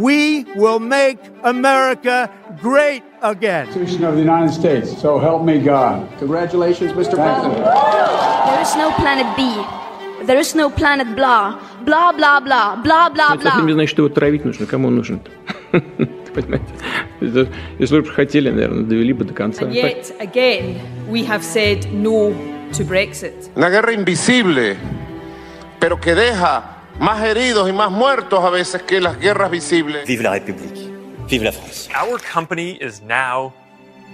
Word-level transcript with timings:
we 0.00 0.44
will 0.56 0.78
make 0.78 1.18
America 1.44 2.30
great 2.62 3.02
again. 3.22 3.66
Constitution 3.66 4.04
of 4.04 4.14
the 4.14 4.20
United 4.22 4.52
States. 4.52 4.96
So 5.00 5.18
help 5.18 5.42
me 5.44 5.58
God. 5.58 6.08
Congratulations, 6.18 6.92
Mr. 6.92 7.14
President. 7.16 7.64
There 7.64 8.60
is 8.62 8.74
no 8.76 8.90
planet 8.92 9.26
B. 9.36 9.42
There 10.26 10.38
is 10.38 10.54
no 10.54 10.70
planet 10.70 11.14
blah. 11.14 11.58
Blah, 11.84 12.12
blah, 12.12 12.40
blah. 12.40 12.76
Blah, 12.82 13.08
blah, 13.10 13.34
Это 13.34 13.42
совсем 13.42 13.66
не 13.66 13.72
blah. 13.72 13.74
значит, 13.74 13.90
что 13.90 14.02
его 14.02 14.08
травить 14.14 14.44
нужно. 14.44 14.66
Кому 14.66 14.88
он 14.88 14.96
нужен-то? 14.96 15.30
Понимаете? 16.34 16.66
Это- 17.20 17.48
Если 17.78 18.00
бы 18.00 18.06
хотели, 18.10 18.50
наверное, 18.50 18.82
довели 18.84 19.12
бы 19.12 19.24
до 19.24 19.34
конца. 19.34 19.64
And 19.64 19.72
yet, 19.72 20.12
again, 20.20 20.80
we 21.08 21.22
have 21.24 21.42
said 21.42 21.86
no 21.92 22.34
to 22.72 22.84
Brexit. 22.84 23.50
Una 23.56 23.68
guerra 23.70 23.92
invisible, 23.92 24.76
pero 25.78 25.96
que 26.00 26.14
deja 26.14 26.62
más 27.01 27.23
heridos 27.23 27.67
y 27.67 27.73
más 27.73 27.89
muertos 27.91 28.43
a 28.43 28.51
veces 28.51 28.83
que 28.83 29.01
las 29.01 29.19
guerras 29.19 29.49
visibles. 29.49 30.07
Vive 30.07 30.23
la 30.23 30.31
République. 30.33 30.89
Vive 31.27 31.45
la 31.45 31.51
France. 31.51 31.89
Our 31.99 32.21
company 32.21 32.77
is 32.79 33.01
now 33.01 33.51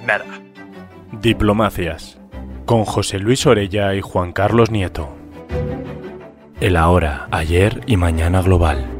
Meta. 0.05 0.23
Diplomacias, 1.11 2.17
con 2.65 2.85
José 2.85 3.19
Luis 3.19 3.45
Orella 3.45 3.93
y 3.93 4.01
Juan 4.01 4.31
Carlos 4.31 4.71
Nieto. 4.71 5.09
El 6.61 6.77
ahora, 6.77 7.27
ayer 7.31 7.81
y 7.87 7.97
mañana 7.97 8.41
global. 8.41 8.96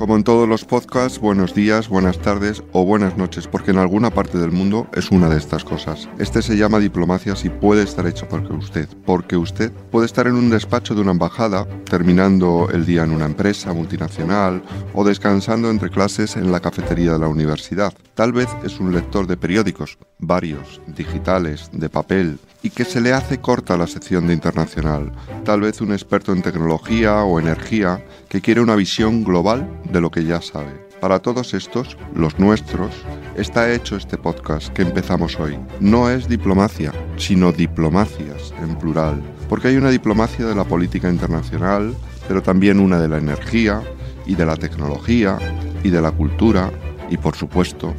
Como 0.00 0.16
en 0.16 0.24
todos 0.24 0.48
los 0.48 0.64
podcasts, 0.64 1.18
buenos 1.18 1.52
días, 1.52 1.90
buenas 1.90 2.18
tardes 2.20 2.62
o 2.72 2.86
buenas 2.86 3.18
noches, 3.18 3.46
porque 3.46 3.70
en 3.70 3.76
alguna 3.76 4.08
parte 4.08 4.38
del 4.38 4.50
mundo 4.50 4.86
es 4.94 5.10
una 5.10 5.28
de 5.28 5.36
estas 5.36 5.62
cosas. 5.62 6.08
Este 6.18 6.40
se 6.40 6.56
llama 6.56 6.78
diplomacias 6.78 7.44
y 7.44 7.50
puede 7.50 7.82
estar 7.82 8.06
hecho 8.06 8.26
porque 8.26 8.54
usted, 8.54 8.88
porque 9.04 9.36
usted 9.36 9.70
puede 9.90 10.06
estar 10.06 10.26
en 10.26 10.36
un 10.36 10.48
despacho 10.48 10.94
de 10.94 11.02
una 11.02 11.10
embajada, 11.10 11.66
terminando 11.84 12.70
el 12.72 12.86
día 12.86 13.04
en 13.04 13.10
una 13.10 13.26
empresa 13.26 13.74
multinacional 13.74 14.62
o 14.94 15.04
descansando 15.04 15.68
entre 15.68 15.90
clases 15.90 16.34
en 16.36 16.50
la 16.50 16.60
cafetería 16.60 17.12
de 17.12 17.18
la 17.18 17.28
universidad. 17.28 17.92
Tal 18.14 18.32
vez 18.32 18.48
es 18.64 18.80
un 18.80 18.94
lector 18.94 19.26
de 19.26 19.36
periódicos, 19.36 19.98
varios, 20.18 20.80
digitales, 20.86 21.68
de 21.74 21.90
papel, 21.90 22.38
y 22.62 22.70
que 22.70 22.84
se 22.84 23.00
le 23.00 23.12
hace 23.12 23.40
corta 23.40 23.76
la 23.76 23.86
sección 23.86 24.26
de 24.26 24.34
internacional. 24.34 25.12
Tal 25.44 25.60
vez 25.60 25.80
un 25.80 25.92
experto 25.92 26.32
en 26.32 26.42
tecnología 26.42 27.22
o 27.22 27.38
energía 27.38 28.04
que 28.30 28.40
quiere 28.40 28.60
una 28.60 28.76
visión 28.76 29.24
global 29.24 29.68
de 29.92 30.00
lo 30.00 30.12
que 30.12 30.24
ya 30.24 30.40
sabe. 30.40 30.70
Para 31.00 31.18
todos 31.18 31.52
estos, 31.52 31.98
los 32.14 32.38
nuestros, 32.38 32.94
está 33.36 33.72
hecho 33.72 33.96
este 33.96 34.16
podcast 34.16 34.68
que 34.68 34.82
empezamos 34.82 35.40
hoy. 35.40 35.58
No 35.80 36.08
es 36.08 36.28
diplomacia, 36.28 36.92
sino 37.16 37.50
diplomacias 37.50 38.54
en 38.62 38.78
plural, 38.78 39.20
porque 39.48 39.68
hay 39.68 39.76
una 39.76 39.90
diplomacia 39.90 40.46
de 40.46 40.54
la 40.54 40.62
política 40.62 41.10
internacional, 41.10 41.92
pero 42.28 42.40
también 42.40 42.78
una 42.78 43.00
de 43.00 43.08
la 43.08 43.18
energía 43.18 43.82
y 44.26 44.36
de 44.36 44.46
la 44.46 44.56
tecnología 44.56 45.36
y 45.82 45.90
de 45.90 46.00
la 46.00 46.12
cultura 46.12 46.70
y, 47.10 47.16
por 47.16 47.34
supuesto, 47.34 47.94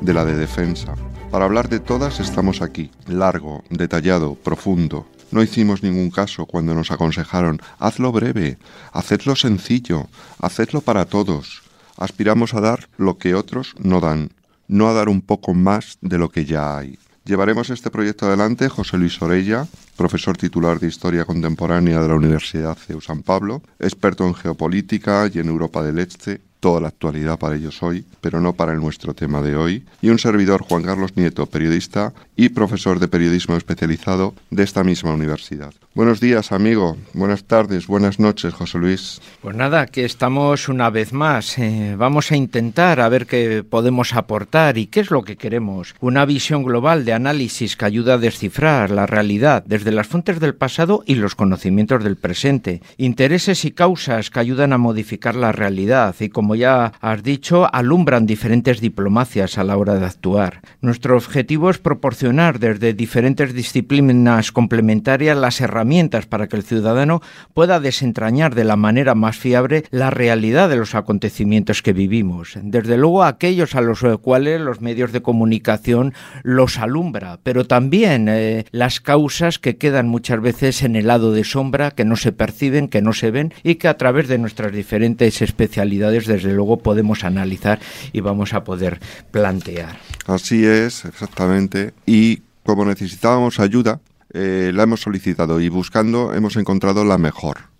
de 0.00 0.14
la 0.14 0.24
de 0.24 0.36
defensa. 0.36 0.94
Para 1.32 1.46
hablar 1.46 1.68
de 1.68 1.80
todas 1.80 2.20
estamos 2.20 2.62
aquí, 2.62 2.92
largo, 3.08 3.64
detallado, 3.68 4.36
profundo. 4.36 5.06
No 5.32 5.42
hicimos 5.42 5.82
ningún 5.82 6.10
caso 6.10 6.44
cuando 6.44 6.74
nos 6.74 6.90
aconsejaron, 6.90 7.60
hazlo 7.78 8.12
breve, 8.12 8.58
hacedlo 8.92 9.34
sencillo, 9.34 10.08
hacedlo 10.38 10.82
para 10.82 11.06
todos. 11.06 11.62
Aspiramos 11.96 12.52
a 12.52 12.60
dar 12.60 12.90
lo 12.98 13.16
que 13.16 13.34
otros 13.34 13.74
no 13.78 14.00
dan, 14.00 14.30
no 14.68 14.88
a 14.88 14.92
dar 14.92 15.08
un 15.08 15.22
poco 15.22 15.54
más 15.54 15.96
de 16.02 16.18
lo 16.18 16.30
que 16.30 16.44
ya 16.44 16.76
hay. 16.76 16.98
Llevaremos 17.24 17.70
este 17.70 17.90
proyecto 17.90 18.26
adelante 18.26 18.68
José 18.68 18.98
Luis 18.98 19.22
Orella, 19.22 19.66
profesor 19.96 20.36
titular 20.36 20.78
de 20.78 20.88
Historia 20.88 21.24
Contemporánea 21.24 22.00
de 22.00 22.08
la 22.08 22.14
Universidad 22.14 22.76
CEU 22.76 23.00
San 23.00 23.22
Pablo, 23.22 23.62
experto 23.78 24.26
en 24.26 24.34
geopolítica 24.34 25.30
y 25.32 25.38
en 25.38 25.48
Europa 25.48 25.82
del 25.82 25.98
Este, 25.98 26.42
toda 26.62 26.80
la 26.80 26.88
actualidad 26.88 27.40
para 27.40 27.56
ellos 27.56 27.82
hoy, 27.82 28.04
pero 28.20 28.40
no 28.40 28.52
para 28.52 28.74
nuestro 28.76 29.14
tema 29.14 29.42
de 29.42 29.56
hoy, 29.56 29.84
y 30.00 30.10
un 30.10 30.20
servidor 30.20 30.62
Juan 30.62 30.84
Carlos 30.84 31.16
Nieto, 31.16 31.46
periodista 31.46 32.14
y 32.36 32.50
profesor 32.50 33.00
de 33.00 33.08
periodismo 33.08 33.56
especializado 33.56 34.32
de 34.50 34.62
esta 34.62 34.84
misma 34.84 35.12
universidad. 35.12 35.74
Buenos 35.94 36.20
días, 36.20 36.52
amigo. 36.52 36.96
Buenas 37.12 37.44
tardes, 37.44 37.86
buenas 37.86 38.18
noches, 38.18 38.54
José 38.54 38.78
Luis. 38.78 39.20
Pues 39.42 39.54
nada, 39.54 39.82
aquí 39.82 40.00
estamos 40.00 40.68
una 40.68 40.88
vez 40.88 41.12
más. 41.12 41.58
Eh, 41.58 41.96
vamos 41.98 42.30
a 42.32 42.36
intentar 42.36 43.00
a 43.00 43.08
ver 43.10 43.26
qué 43.26 43.62
podemos 43.68 44.14
aportar 44.14 44.78
y 44.78 44.86
qué 44.86 45.00
es 45.00 45.10
lo 45.10 45.22
que 45.22 45.36
queremos. 45.36 45.94
Una 46.00 46.24
visión 46.24 46.62
global 46.62 47.04
de 47.04 47.12
análisis 47.12 47.76
que 47.76 47.84
ayuda 47.84 48.14
a 48.14 48.18
descifrar 48.18 48.90
la 48.90 49.06
realidad 49.06 49.64
desde 49.66 49.92
las 49.92 50.06
fuentes 50.06 50.40
del 50.40 50.54
pasado 50.54 51.02
y 51.06 51.16
los 51.16 51.34
conocimientos 51.34 52.02
del 52.02 52.16
presente. 52.16 52.80
Intereses 52.96 53.66
y 53.66 53.72
causas 53.72 54.30
que 54.30 54.40
ayudan 54.40 54.72
a 54.72 54.78
modificar 54.78 55.34
la 55.34 55.52
realidad 55.52 56.14
y, 56.20 56.30
como 56.30 56.51
ya 56.54 56.92
has 57.00 57.22
dicho, 57.22 57.72
alumbran 57.72 58.26
diferentes 58.26 58.80
diplomacias 58.80 59.58
a 59.58 59.64
la 59.64 59.76
hora 59.76 59.94
de 59.94 60.06
actuar. 60.06 60.60
Nuestro 60.80 61.16
objetivo 61.16 61.70
es 61.70 61.78
proporcionar 61.78 62.58
desde 62.58 62.94
diferentes 62.94 63.54
disciplinas 63.54 64.52
complementarias 64.52 65.36
las 65.36 65.60
herramientas 65.60 66.26
para 66.26 66.48
que 66.48 66.56
el 66.56 66.62
ciudadano 66.62 67.20
pueda 67.54 67.80
desentrañar 67.80 68.54
de 68.54 68.64
la 68.64 68.76
manera 68.76 69.14
más 69.14 69.36
fiable 69.36 69.84
la 69.90 70.10
realidad 70.10 70.68
de 70.68 70.76
los 70.76 70.94
acontecimientos 70.94 71.82
que 71.82 71.92
vivimos. 71.92 72.58
Desde 72.62 72.96
luego 72.96 73.24
aquellos 73.24 73.74
a 73.74 73.80
los 73.80 74.02
cuales 74.20 74.60
los 74.60 74.80
medios 74.80 75.12
de 75.12 75.22
comunicación 75.22 76.14
los 76.42 76.78
alumbra, 76.78 77.38
pero 77.42 77.66
también 77.66 78.28
eh, 78.28 78.64
las 78.72 79.00
causas 79.00 79.58
que 79.58 79.76
quedan 79.76 80.08
muchas 80.08 80.40
veces 80.40 80.82
en 80.82 80.96
el 80.96 81.06
lado 81.06 81.32
de 81.32 81.44
sombra, 81.44 81.92
que 81.92 82.04
no 82.04 82.16
se 82.16 82.32
perciben, 82.32 82.88
que 82.88 83.02
no 83.02 83.12
se 83.12 83.30
ven 83.30 83.52
y 83.62 83.76
que 83.76 83.88
a 83.88 83.96
través 83.96 84.28
de 84.28 84.38
nuestras 84.38 84.72
diferentes 84.72 85.42
especialidades 85.42 86.26
desde 86.26 86.41
luego 86.44 86.78
podemos 86.78 87.24
analizar 87.24 87.80
y 88.12 88.20
vamos 88.20 88.54
a 88.54 88.64
poder 88.64 89.00
plantear. 89.30 89.98
Así 90.26 90.64
es, 90.64 91.04
exactamente. 91.04 91.92
Y 92.06 92.42
como 92.64 92.84
necesitábamos 92.84 93.60
ayuda, 93.60 94.00
eh, 94.32 94.70
la 94.74 94.84
hemos 94.84 95.00
solicitado 95.00 95.60
y 95.60 95.68
buscando 95.68 96.32
hemos 96.34 96.56
encontrado 96.56 97.04
la 97.04 97.18
mejor. 97.18 97.72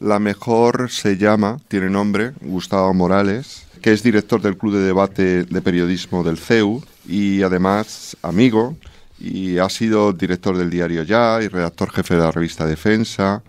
La 0.00 0.20
mejor 0.20 0.90
se 0.90 1.16
llama, 1.16 1.58
tiene 1.66 1.90
nombre, 1.90 2.32
Gustavo 2.40 2.94
Morales, 2.94 3.66
que 3.82 3.92
es 3.92 4.02
director 4.02 4.40
del 4.40 4.56
Club 4.56 4.74
de 4.74 4.82
Debate 4.82 5.44
de 5.44 5.62
Periodismo 5.62 6.22
del 6.22 6.38
CEU 6.38 6.82
y 7.06 7.42
además 7.42 8.16
amigo 8.22 8.76
y 9.18 9.58
ha 9.58 9.68
sido 9.68 10.12
director 10.12 10.56
del 10.56 10.70
diario 10.70 11.02
Ya 11.02 11.40
y 11.42 11.48
redactor 11.48 11.90
jefe 11.90 12.14
de 12.14 12.20
la 12.20 12.30
revista 12.30 12.66
Defensa 12.66 13.42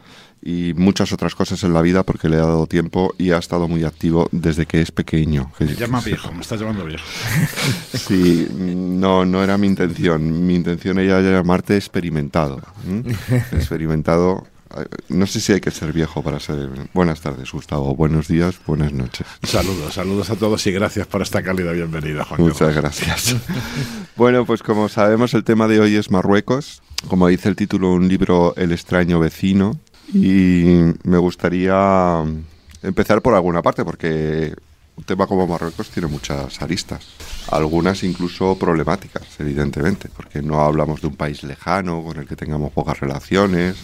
y 0.50 0.74
muchas 0.74 1.12
otras 1.14 1.36
cosas 1.36 1.64
en 1.64 1.74
la 1.74 1.82
vida 1.82 2.02
porque 2.02 2.28
le 2.28 2.38
ha 2.38 2.46
dado 2.46 2.66
tiempo 2.66 3.14
y 3.20 3.32
ha 3.32 3.38
estado 3.38 3.68
muy 3.68 3.84
activo 3.84 4.28
desde 4.32 4.66
que 4.66 4.82
es 4.82 4.92
pequeño. 4.92 5.52
Me 5.60 5.76
llama 5.76 6.02
viejo, 6.02 6.32
me 6.32 6.42
estás 6.42 6.60
llamando 6.60 6.86
viejo. 6.86 7.06
Sí, 7.94 8.48
no, 8.56 9.26
no 9.26 9.44
era 9.44 9.58
mi 9.58 9.68
intención. 9.68 10.48
Mi 10.48 10.56
intención 10.56 10.98
era 10.98 11.22
llamarte 11.22 11.76
experimentado. 11.76 12.62
Experimentado. 13.52 14.48
No 15.10 15.28
sé 15.28 15.40
si 15.40 15.54
hay 15.54 15.62
que 15.62 15.72
ser 15.72 15.94
viejo 15.94 16.24
para 16.24 16.40
ser. 16.40 16.70
Buenas 16.94 17.22
tardes, 17.22 17.52
Gustavo. 17.52 17.96
Buenos 17.96 18.28
días, 18.28 18.60
buenas 18.66 18.94
noches. 18.94 19.28
Saludos, 19.44 19.94
saludos 19.94 20.30
a 20.30 20.36
todos 20.36 20.66
y 20.66 20.72
gracias 20.72 21.06
por 21.08 21.22
esta 21.22 21.44
cálida 21.44 21.72
bienvenida, 21.72 22.24
Juan 22.26 22.42
Muchas 22.42 22.76
gracias. 22.76 23.36
Bueno, 24.16 24.46
pues 24.46 24.62
como 24.64 24.90
sabemos, 24.90 25.34
el 25.34 25.46
tema 25.46 25.68
de 25.70 25.80
hoy 25.80 25.96
es 25.96 26.12
Marruecos. 26.12 26.82
Como 27.08 27.28
dice 27.28 27.48
el 27.48 27.56
título, 27.56 27.94
un 27.94 28.10
libro 28.10 28.54
El 28.58 28.74
extraño 28.74 29.18
vecino. 29.18 29.80
Y 30.14 30.94
me 31.04 31.18
gustaría 31.18 32.24
empezar 32.82 33.22
por 33.22 33.34
alguna 33.34 33.62
parte, 33.62 33.84
porque 33.84 34.54
un 34.96 35.04
tema 35.04 35.28
como 35.28 35.48
Marruecos 35.48 35.90
tiene 35.90 36.08
muchas 36.08 36.62
aristas. 36.62 37.08
Algunas 37.52 38.04
incluso 38.04 38.58
problemáticas, 38.58 39.24
evidentemente, 39.40 40.10
porque 40.16 40.42
no 40.42 40.62
hablamos 40.62 41.02
de 41.02 41.08
un 41.08 41.16
país 41.16 41.44
lejano 41.44 42.04
con 42.04 42.18
el 42.18 42.28
que 42.28 42.36
tengamos 42.36 42.72
pocas 42.72 43.00
relaciones, 43.00 43.78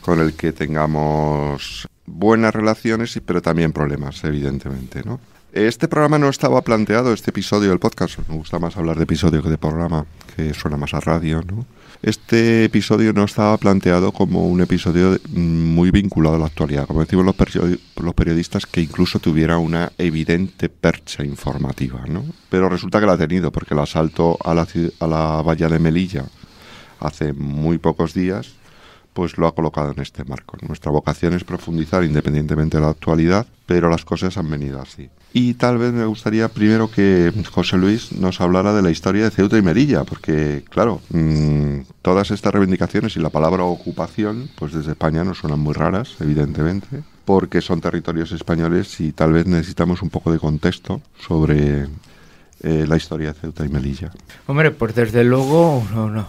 con 0.00 0.20
el 0.20 0.34
que 0.34 0.52
tengamos 0.52 1.88
buenas 2.06 2.54
relaciones, 2.54 3.18
pero 3.24 3.42
también 3.42 3.72
problemas, 3.72 4.22
evidentemente, 4.24 5.02
¿no? 5.04 5.18
Este 5.52 5.88
programa 5.88 6.18
no 6.18 6.28
estaba 6.28 6.62
planteado, 6.62 7.12
este 7.12 7.30
episodio 7.30 7.70
del 7.70 7.78
podcast, 7.78 8.18
me 8.28 8.36
gusta 8.36 8.58
más 8.58 8.76
hablar 8.76 8.96
de 8.96 9.04
episodio 9.04 9.42
que 9.42 9.50
de 9.50 9.58
programa, 9.58 10.04
que 10.36 10.52
suena 10.52 10.76
más 10.76 10.94
a 10.94 11.00
radio, 11.00 11.42
¿no? 11.42 11.64
Este 12.02 12.64
episodio 12.64 13.12
no 13.12 13.24
estaba 13.24 13.56
planteado 13.56 14.12
como 14.12 14.46
un 14.46 14.60
episodio 14.60 15.18
mm, 15.30 15.38
muy 15.74 15.90
vinculado 15.90 16.36
a 16.36 16.38
la 16.38 16.46
actualidad, 16.46 16.86
como 16.86 17.00
decimos 17.00 17.24
los, 17.24 17.36
los 17.96 18.14
periodistas, 18.14 18.66
que 18.66 18.82
incluso 18.82 19.18
tuviera 19.18 19.58
una 19.58 19.92
evidente 19.98 20.68
percha 20.68 21.24
informativa, 21.24 22.04
¿no? 22.06 22.24
Pero 22.50 22.68
resulta 22.68 23.00
que 23.00 23.06
la 23.06 23.14
ha 23.14 23.18
tenido, 23.18 23.50
porque 23.50 23.74
el 23.74 23.80
asalto 23.80 24.38
a 24.44 24.54
la, 24.54 24.66
a 25.00 25.06
la 25.06 25.42
valla 25.42 25.68
de 25.68 25.78
Melilla 25.78 26.24
hace 27.00 27.32
muy 27.32 27.78
pocos 27.78 28.14
días, 28.14 28.54
pues 29.12 29.38
lo 29.38 29.46
ha 29.46 29.54
colocado 29.54 29.92
en 29.92 30.00
este 30.00 30.24
marco. 30.24 30.58
Nuestra 30.66 30.90
vocación 30.90 31.34
es 31.34 31.44
profundizar 31.44 32.04
independientemente 32.04 32.76
de 32.76 32.82
la 32.82 32.90
actualidad, 32.90 33.46
pero 33.66 33.88
las 33.88 34.04
cosas 34.04 34.36
han 34.36 34.50
venido 34.50 34.80
así. 34.80 35.08
Y 35.36 35.54
tal 35.54 35.78
vez 35.78 35.92
me 35.92 36.04
gustaría 36.04 36.48
primero 36.48 36.88
que 36.88 37.32
José 37.50 37.76
Luis 37.76 38.12
nos 38.12 38.40
hablara 38.40 38.72
de 38.72 38.82
la 38.82 38.92
historia 38.92 39.24
de 39.24 39.30
Ceuta 39.32 39.58
y 39.58 39.62
Melilla, 39.62 40.04
porque, 40.04 40.62
claro, 40.70 41.00
mm, 41.10 41.80
todas 42.02 42.30
estas 42.30 42.52
reivindicaciones 42.52 43.16
y 43.16 43.20
la 43.20 43.30
palabra 43.30 43.64
ocupación, 43.64 44.48
pues 44.56 44.72
desde 44.72 44.92
España 44.92 45.24
nos 45.24 45.38
suenan 45.38 45.58
muy 45.58 45.74
raras, 45.74 46.14
evidentemente. 46.20 47.02
porque 47.24 47.62
son 47.62 47.80
territorios 47.80 48.32
españoles 48.32 49.00
y 49.00 49.12
tal 49.12 49.32
vez 49.32 49.46
necesitamos 49.46 50.02
un 50.02 50.10
poco 50.10 50.30
de 50.30 50.38
contexto 50.38 51.00
sobre 51.26 51.86
eh, 52.66 52.86
la 52.88 52.96
historia 52.96 53.34
de 53.34 53.38
Ceuta 53.38 53.66
y 53.66 53.68
Melilla. 53.68 54.10
Hombre, 54.46 54.70
pues 54.70 54.94
desde 54.94 55.22
luego 55.22 55.86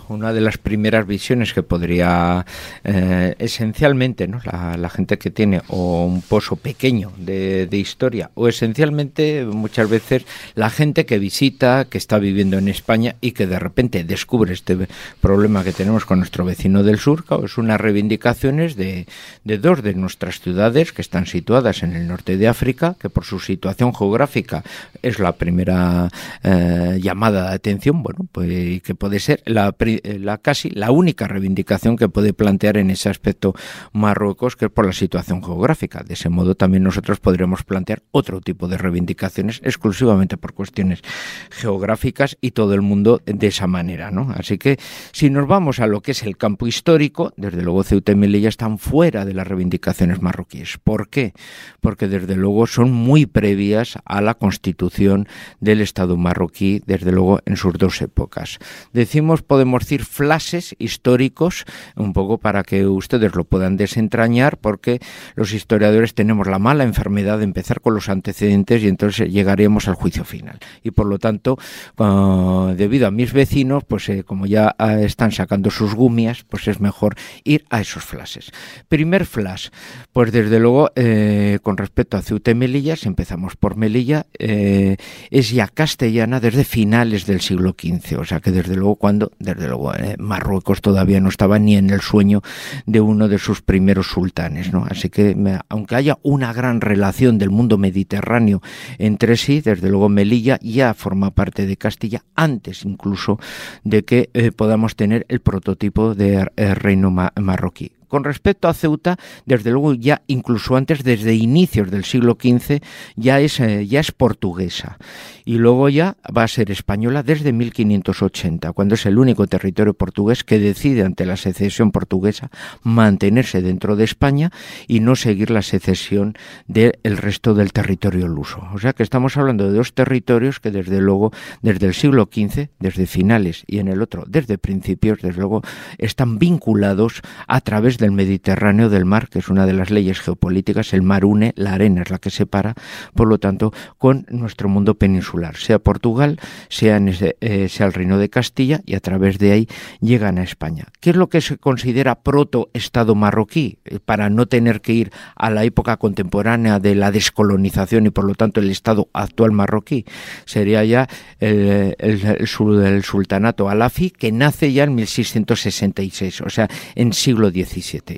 una 0.09 0.33
de 0.33 0.41
las 0.41 0.57
primeras 0.57 1.07
visiones 1.07 1.53
que 1.53 1.63
podría 1.63 2.45
eh, 2.83 3.35
esencialmente 3.39 4.27
¿no? 4.27 4.41
La, 4.43 4.89
gente 4.89 5.17
que 5.17 5.31
tiene 5.31 5.61
o 5.69 6.05
un 6.05 6.21
pozo 6.21 6.57
pequeño 6.57 7.13
de, 7.17 7.69
historia 7.71 8.31
o 8.33 8.49
esencialmente 8.49 9.45
muchas 9.45 9.89
veces 9.89 10.25
la 10.55 10.69
gente 10.69 11.05
que 11.05 11.19
visita, 11.19 11.85
que 11.85 11.97
está 11.97 12.19
viviendo 12.19 12.57
en 12.57 12.67
España 12.67 13.15
y 13.21 13.31
que 13.31 13.47
de 13.47 13.57
repente 13.57 14.03
descubre 14.03 14.53
este 14.53 14.89
problema 15.21 15.63
que 15.63 15.71
tenemos 15.71 16.03
con 16.03 16.19
nuestro 16.19 16.43
vecino 16.43 16.83
del 16.83 16.99
sur, 16.99 17.23
es 17.45 17.57
unas 17.57 17.79
reivindicaciones 17.79 18.75
de, 18.75 19.07
de 19.45 19.57
dos 19.57 19.83
de 19.83 19.93
nuestras 19.93 20.41
ciudades 20.41 20.91
que 20.91 21.01
están 21.01 21.27
situadas 21.27 21.81
en 21.81 21.95
el 21.95 22.09
norte 22.09 22.35
de 22.35 22.49
África, 22.49 22.97
que 22.99 23.09
por 23.09 23.23
su 23.23 23.39
situación 23.39 23.95
geográfica 23.95 24.63
es 25.01 25.19
la 25.19 25.31
primera 25.33 26.09
eh, 26.43 26.99
llamada 27.01 27.49
de 27.49 27.55
atención, 27.55 28.03
bueno, 28.03 28.27
pues 28.31 28.81
que 28.81 28.95
puede 28.95 29.19
ser 29.19 29.41
la, 29.45 29.75
la, 30.03 30.37
casi 30.37 30.69
la 30.69 30.91
única 30.91 31.27
reivindicación 31.27 31.97
que 31.97 32.09
puede 32.09 32.33
plantear 32.33 32.77
en 32.77 32.89
ese 32.89 33.09
aspecto 33.09 33.53
Marruecos, 33.91 34.55
que 34.55 34.65
es 34.65 34.71
por 34.71 34.85
la 34.85 34.93
situación 34.93 35.43
geográfica. 35.43 36.03
De 36.03 36.13
ese 36.13 36.29
modo 36.29 36.55
también 36.55 36.83
nosotros 36.83 37.19
podremos 37.19 37.63
plantear 37.63 38.03
otro 38.11 38.41
tipo 38.41 38.67
de 38.67 38.77
reivindicaciones 38.77 39.61
exclusivamente 39.63 40.37
por 40.37 40.53
cuestiones 40.53 41.01
geográficas 41.49 42.37
y 42.41 42.51
todo 42.51 42.73
el 42.73 42.81
mundo 42.81 43.21
de 43.25 43.47
esa 43.47 43.67
manera, 43.67 44.11
¿no? 44.11 44.31
Así 44.35 44.57
que 44.57 44.77
si 45.11 45.29
nos 45.29 45.47
vamos 45.47 45.79
a 45.79 45.87
lo 45.87 46.01
que 46.01 46.11
es 46.11 46.23
el 46.23 46.37
campo 46.37 46.67
histórico, 46.67 47.33
desde 47.37 47.61
luego 47.61 47.83
Ceuta 47.83 48.11
y 48.11 48.15
Melilla 48.15 48.49
están 48.49 48.77
fuera 48.77 49.25
de 49.25 49.33
las 49.33 49.47
reivindicaciones 49.47 50.21
marroquíes. 50.21 50.77
¿Por 50.83 51.09
qué? 51.09 51.33
Porque 51.81 52.07
desde 52.07 52.35
luego 52.35 52.67
son 52.67 52.91
muy 52.91 53.25
previas 53.25 53.97
a 54.05 54.21
la 54.21 54.35
constitución 54.35 55.27
del 55.59 55.81
Estado 55.81 56.04
marroquí, 56.17 56.81
desde 56.85 57.11
luego, 57.11 57.39
en 57.45 57.57
sus 57.57 57.73
dos 57.73 58.01
épocas. 58.01 58.59
Decimos, 58.93 59.41
podemos 59.41 59.81
decir, 59.81 60.05
flashes 60.05 60.75
históricos, 60.79 61.65
un 61.95 62.13
poco 62.13 62.37
para 62.37 62.63
que 62.63 62.85
ustedes 62.85 63.35
lo 63.35 63.43
puedan 63.43 63.77
desentrañar, 63.77 64.57
porque 64.57 64.99
los 65.35 65.53
historiadores 65.53 66.13
tenemos 66.13 66.47
la 66.47 66.59
mala 66.59 66.83
enfermedad 66.83 67.39
de 67.39 67.43
empezar 67.43 67.81
con 67.81 67.93
los 67.93 68.09
antecedentes 68.09 68.83
y 68.83 68.87
entonces 68.87 69.31
llegaríamos 69.31 69.87
al 69.87 69.95
juicio 69.95 70.23
final. 70.23 70.59
Y 70.83 70.91
por 70.91 71.07
lo 71.07 71.19
tanto, 71.19 71.57
ah, 71.97 72.73
debido 72.75 73.07
a 73.07 73.11
mis 73.11 73.33
vecinos, 73.33 73.83
pues 73.83 74.09
eh, 74.09 74.23
como 74.23 74.45
ya 74.45 74.75
ah, 74.77 75.01
están 75.01 75.31
sacando 75.31 75.71
sus 75.71 75.93
gumias, 75.93 76.43
pues 76.43 76.67
es 76.67 76.79
mejor 76.79 77.15
ir 77.43 77.65
a 77.69 77.81
esos 77.81 78.03
flashes. 78.03 78.51
Primer 78.87 79.25
flash, 79.25 79.69
pues 80.13 80.31
desde 80.31 80.59
luego, 80.59 80.91
eh, 80.95 81.59
con 81.61 81.77
respecto 81.77 82.17
a 82.17 82.21
Ceuta 82.21 82.51
y 82.51 82.55
Melilla, 82.55 82.95
si 82.95 83.07
empezamos 83.07 83.55
por 83.55 83.75
Melilla, 83.75 84.25
eh, 84.37 84.97
es 85.29 85.51
ya 85.51 85.67
castellano 85.95 86.41
desde 86.41 86.65
finales 86.65 87.25
del 87.25 87.39
siglo 87.39 87.73
XV, 87.79 88.19
o 88.19 88.25
sea 88.25 88.41
que 88.41 88.51
desde 88.51 88.75
luego 88.75 88.97
cuando, 88.97 89.31
desde 89.39 89.65
luego, 89.69 89.93
eh, 89.93 90.17
Marruecos 90.19 90.81
todavía 90.81 91.21
no 91.21 91.29
estaba 91.29 91.57
ni 91.57 91.77
en 91.77 91.89
el 91.89 92.01
sueño 92.01 92.41
de 92.85 92.99
uno 92.99 93.29
de 93.29 93.39
sus 93.39 93.61
primeros 93.61 94.07
sultanes, 94.07 94.73
¿no? 94.73 94.85
Así 94.89 95.07
que 95.07 95.37
aunque 95.69 95.95
haya 95.95 96.17
una 96.21 96.51
gran 96.51 96.81
relación 96.81 97.37
del 97.37 97.49
mundo 97.49 97.77
mediterráneo 97.77 98.61
entre 98.97 99.37
sí, 99.37 99.61
desde 99.61 99.89
luego 99.89 100.09
Melilla 100.09 100.59
ya 100.61 100.93
forma 100.93 101.31
parte 101.31 101.65
de 101.65 101.77
Castilla 101.77 102.25
antes 102.35 102.83
incluso 102.83 103.39
de 103.85 104.03
que 104.03 104.29
eh, 104.33 104.51
podamos 104.51 104.97
tener 104.97 105.25
el 105.29 105.39
prototipo 105.39 106.13
de 106.13 106.45
eh, 106.57 106.75
reino 106.75 107.09
marroquí. 107.09 107.94
Con 108.07 108.23
respecto 108.23 108.67
a 108.67 108.73
Ceuta, 108.73 109.17
desde 109.45 109.71
luego 109.71 109.93
ya 109.93 110.21
incluso 110.27 110.75
antes, 110.75 111.03
desde 111.03 111.35
inicios 111.35 111.91
del 111.91 112.05
siglo 112.05 112.37
XV, 112.39 112.81
ya 113.15 113.39
es, 113.39 113.59
eh, 113.59 113.87
ya 113.87 113.99
es 113.99 114.11
portuguesa. 114.11 114.97
Y 115.45 115.57
luego 115.57 115.89
ya 115.89 116.17
va 116.35 116.43
a 116.43 116.47
ser 116.47 116.71
española 116.71 117.21
desde 117.21 117.53
1580, 117.53 118.71
cuando 118.73 118.95
es 118.95 119.05
el 119.05 119.19
único 119.19 119.45
territorio 119.47 119.93
portugués 119.93 120.43
que 120.43 120.59
decide 120.59 121.03
ante 121.03 121.25
la 121.25 121.37
secesión 121.37 121.91
portuguesa 121.91 122.49
mantenerse 122.81 123.61
dentro 123.61 123.95
de 123.95 124.05
España 124.05 124.51
y 124.87 125.01
no 125.01 125.15
seguir 125.15 125.51
la 125.51 125.61
secesión 125.61 126.35
del 126.67 126.97
resto 127.03 127.53
del 127.53 127.73
territorio 127.73 128.27
luso. 128.27 128.67
O 128.73 128.79
sea 128.79 128.93
que 128.93 129.03
estamos 129.03 129.37
hablando 129.37 129.69
de 129.69 129.77
dos 129.77 129.93
territorios 129.93 130.59
que 130.59 130.71
desde 130.71 130.99
luego, 130.99 131.31
desde 131.61 131.87
el 131.87 131.93
siglo 131.93 132.27
XV, 132.31 132.69
desde 132.79 133.05
finales 133.05 133.63
y 133.67 133.79
en 133.79 133.87
el 133.87 134.01
otro 134.01 134.25
desde 134.27 134.57
principios, 134.57 135.21
desde 135.21 135.39
luego, 135.39 135.61
están 135.97 136.39
vinculados 136.39 137.21
a 137.47 137.61
través 137.61 137.94
del 137.97 138.11
Mediterráneo 138.11 138.89
del 138.89 139.05
mar, 139.05 139.29
que 139.29 139.39
es 139.39 139.49
una 139.49 139.65
de 139.65 139.73
las 139.73 139.89
leyes 139.89 140.19
geopolíticas, 140.19 140.93
el 140.93 141.01
mar 141.01 141.25
une, 141.25 141.53
la 141.55 141.73
arena 141.73 142.01
es 142.01 142.09
la 142.09 142.19
que 142.19 142.29
separa, 142.29 142.75
por 143.13 143.27
lo 143.27 143.39
tanto, 143.39 143.73
con 143.97 144.25
nuestro 144.29 144.69
mundo 144.69 144.95
peninsular, 144.95 145.55
sea 145.55 145.79
Portugal, 145.79 146.39
sea, 146.69 146.97
eh, 146.97 147.69
el 147.77 147.93
Reino 147.93 148.17
de 148.17 148.29
Castilla, 148.29 148.81
y 148.85 148.95
a 148.95 148.99
través 148.99 149.37
de 149.37 149.51
ahí 149.51 149.67
llegan 150.01 150.37
a 150.37 150.43
España. 150.43 150.85
¿Qué 150.99 151.11
es 151.11 151.15
lo 151.15 151.29
que 151.29 151.41
se 151.41 151.57
considera 151.57 152.15
proto-estado 152.15 153.15
marroquí? 153.15 153.79
Eh, 153.85 153.99
para 154.03 154.29
no 154.29 154.45
tener 154.45 154.81
que 154.81 154.93
ir 154.93 155.11
a 155.35 155.49
la 155.49 155.63
época 155.63 155.97
contemporánea 155.97 156.79
de 156.79 156.95
la 156.95 157.11
descolonización 157.11 158.07
y 158.07 158.09
por 158.09 158.25
lo 158.25 158.35
tanto 158.35 158.59
el 158.59 158.69
estado 158.69 159.09
actual 159.13 159.51
marroquí, 159.51 160.05
sería 160.45 160.83
ya 160.83 161.07
el, 161.39 161.95
el 161.99 163.03
sultanato 163.03 163.69
alafi, 163.69 164.09
que 164.11 164.31
nace 164.31 164.73
ya 164.73 164.83
en 164.83 164.95
1666, 164.95 166.41
o 166.41 166.49
sea, 166.49 166.67
en 166.95 167.13
siglo 167.13 167.51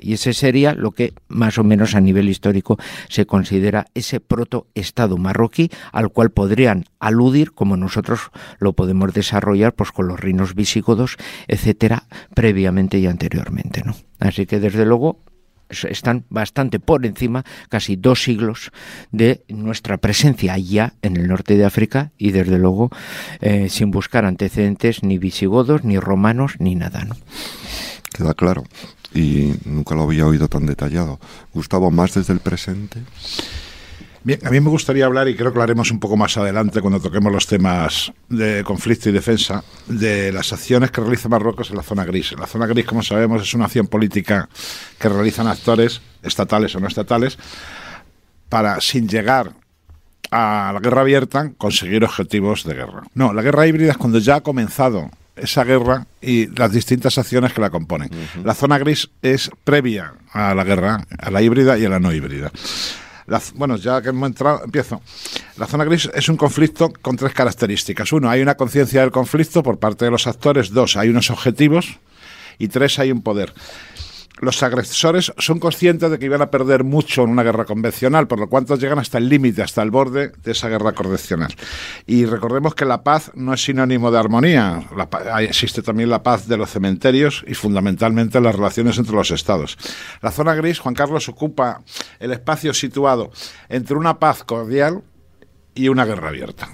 Y 0.02 0.14
ese 0.14 0.32
sería 0.32 0.74
lo 0.74 0.92
que 0.92 1.12
más 1.28 1.58
o 1.58 1.64
menos 1.64 1.94
a 1.94 2.00
nivel 2.00 2.28
histórico 2.28 2.78
se 3.08 3.26
considera 3.26 3.86
ese 3.94 4.20
protoestado 4.20 5.16
marroquí 5.18 5.70
al 5.92 6.10
cual 6.10 6.30
podrían 6.30 6.84
aludir 6.98 7.52
como 7.52 7.76
nosotros 7.76 8.30
lo 8.58 8.72
podemos 8.72 9.12
desarrollar 9.12 9.74
pues 9.74 9.92
con 9.92 10.08
los 10.08 10.18
reinos 10.18 10.54
visigodos, 10.54 11.16
etcétera, 11.46 12.04
previamente 12.34 12.98
y 12.98 13.06
anteriormente, 13.06 13.82
¿no? 13.84 13.94
Así 14.18 14.46
que 14.46 14.58
desde 14.60 14.84
luego 14.84 15.20
están 15.68 16.24
bastante 16.30 16.80
por 16.80 17.04
encima, 17.04 17.44
casi 17.68 17.96
dos 17.96 18.22
siglos, 18.22 18.70
de 19.12 19.44
nuestra 19.48 19.98
presencia 19.98 20.54
allá 20.54 20.94
en 21.02 21.16
el 21.16 21.28
norte 21.28 21.56
de 21.56 21.64
África 21.64 22.12
y 22.16 22.30
desde 22.30 22.58
luego 22.58 22.90
eh, 23.40 23.68
sin 23.68 23.90
buscar 23.90 24.24
antecedentes 24.24 25.02
ni 25.02 25.18
visigodos, 25.18 25.84
ni 25.84 25.98
romanos, 25.98 26.54
ni 26.58 26.74
nada. 26.74 27.04
¿no? 27.04 27.16
Queda 28.14 28.34
claro 28.34 28.64
y 29.14 29.54
nunca 29.64 29.94
lo 29.94 30.02
había 30.02 30.26
oído 30.26 30.48
tan 30.48 30.66
detallado. 30.66 31.18
Gustavo, 31.54 31.90
más 31.90 32.14
desde 32.14 32.32
el 32.32 32.40
presente. 32.40 33.02
A 34.44 34.50
mí 34.50 34.60
me 34.60 34.68
gustaría 34.68 35.06
hablar, 35.06 35.28
y 35.28 35.36
creo 35.36 35.52
que 35.52 35.56
lo 35.56 35.62
haremos 35.62 35.90
un 35.90 36.00
poco 36.00 36.16
más 36.16 36.36
adelante 36.36 36.82
cuando 36.82 37.00
toquemos 37.00 37.32
los 37.32 37.46
temas 37.46 38.12
de 38.28 38.62
conflicto 38.62 39.08
y 39.08 39.12
defensa, 39.12 39.64
de 39.86 40.32
las 40.32 40.52
acciones 40.52 40.90
que 40.90 41.00
realiza 41.00 41.28
Marruecos 41.28 41.70
en 41.70 41.76
la 41.76 41.82
zona 41.82 42.04
gris. 42.04 42.32
La 42.38 42.46
zona 42.46 42.66
gris, 42.66 42.84
como 42.84 43.02
sabemos, 43.02 43.42
es 43.42 43.54
una 43.54 43.66
acción 43.66 43.86
política 43.86 44.48
que 44.98 45.08
realizan 45.08 45.46
actores, 45.46 46.02
estatales 46.22 46.74
o 46.74 46.80
no 46.80 46.88
estatales, 46.88 47.38
para, 48.50 48.80
sin 48.80 49.08
llegar 49.08 49.52
a 50.30 50.72
la 50.74 50.80
guerra 50.80 51.02
abierta, 51.02 51.52
conseguir 51.56 52.04
objetivos 52.04 52.64
de 52.64 52.74
guerra. 52.74 53.04
No, 53.14 53.32
la 53.32 53.40
guerra 53.40 53.66
híbrida 53.66 53.92
es 53.92 53.96
cuando 53.96 54.18
ya 54.18 54.36
ha 54.36 54.40
comenzado 54.42 55.10
esa 55.40 55.64
guerra 55.64 56.06
y 56.20 56.46
las 56.56 56.72
distintas 56.72 57.18
acciones 57.18 57.52
que 57.52 57.60
la 57.60 57.70
componen. 57.70 58.10
La 58.44 58.54
zona 58.54 58.78
gris 58.78 59.10
es 59.22 59.50
previa 59.64 60.14
a 60.32 60.54
la 60.54 60.64
guerra, 60.64 61.04
a 61.18 61.30
la 61.30 61.42
híbrida 61.42 61.78
y 61.78 61.84
a 61.84 61.88
la 61.88 62.00
no 62.00 62.12
híbrida. 62.12 62.50
bueno, 63.54 63.76
ya 63.76 64.00
que 64.02 64.10
hemos 64.10 64.28
entrado, 64.28 64.62
empiezo. 64.64 65.00
La 65.56 65.66
zona 65.66 65.84
gris 65.84 66.10
es 66.14 66.28
un 66.28 66.36
conflicto 66.36 66.92
con 67.02 67.16
tres 67.16 67.32
características. 67.32 68.12
Uno, 68.12 68.30
hay 68.30 68.42
una 68.42 68.56
conciencia 68.56 69.00
del 69.00 69.10
conflicto 69.10 69.62
por 69.62 69.78
parte 69.78 70.04
de 70.04 70.10
los 70.10 70.26
actores. 70.26 70.70
Dos, 70.70 70.96
hay 70.96 71.08
unos 71.08 71.30
objetivos. 71.30 71.98
Y 72.58 72.68
tres, 72.68 72.98
hay 72.98 73.12
un 73.12 73.22
poder 73.22 73.54
los 74.40 74.62
agresores 74.62 75.32
son 75.38 75.58
conscientes 75.58 76.10
de 76.10 76.18
que 76.18 76.26
iban 76.26 76.42
a 76.42 76.50
perder 76.50 76.84
mucho 76.84 77.24
en 77.24 77.30
una 77.30 77.42
guerra 77.42 77.64
convencional, 77.64 78.26
por 78.26 78.38
lo 78.38 78.48
cual 78.48 78.66
llegan 78.66 78.98
hasta 78.98 79.18
el 79.18 79.28
límite, 79.28 79.62
hasta 79.62 79.82
el 79.82 79.90
borde 79.90 80.32
de 80.42 80.52
esa 80.52 80.68
guerra 80.68 80.92
convencional. 80.92 81.54
Y 82.06 82.24
recordemos 82.24 82.74
que 82.74 82.84
la 82.84 83.02
paz 83.02 83.30
no 83.34 83.54
es 83.54 83.62
sinónimo 83.62 84.10
de 84.10 84.18
armonía, 84.18 84.84
existe 85.40 85.82
también 85.82 86.10
la 86.10 86.22
paz 86.22 86.48
de 86.48 86.56
los 86.56 86.70
cementerios 86.70 87.44
y 87.46 87.54
fundamentalmente 87.54 88.40
las 88.40 88.54
relaciones 88.54 88.98
entre 88.98 89.14
los 89.14 89.30
estados. 89.30 89.78
La 90.22 90.30
zona 90.30 90.54
gris, 90.54 90.78
Juan 90.78 90.94
Carlos, 90.94 91.28
ocupa 91.28 91.82
el 92.18 92.32
espacio 92.32 92.74
situado 92.74 93.30
entre 93.68 93.96
una 93.96 94.18
paz 94.18 94.44
cordial 94.44 95.02
y 95.74 95.88
una 95.88 96.04
guerra 96.04 96.28
abierta. 96.28 96.68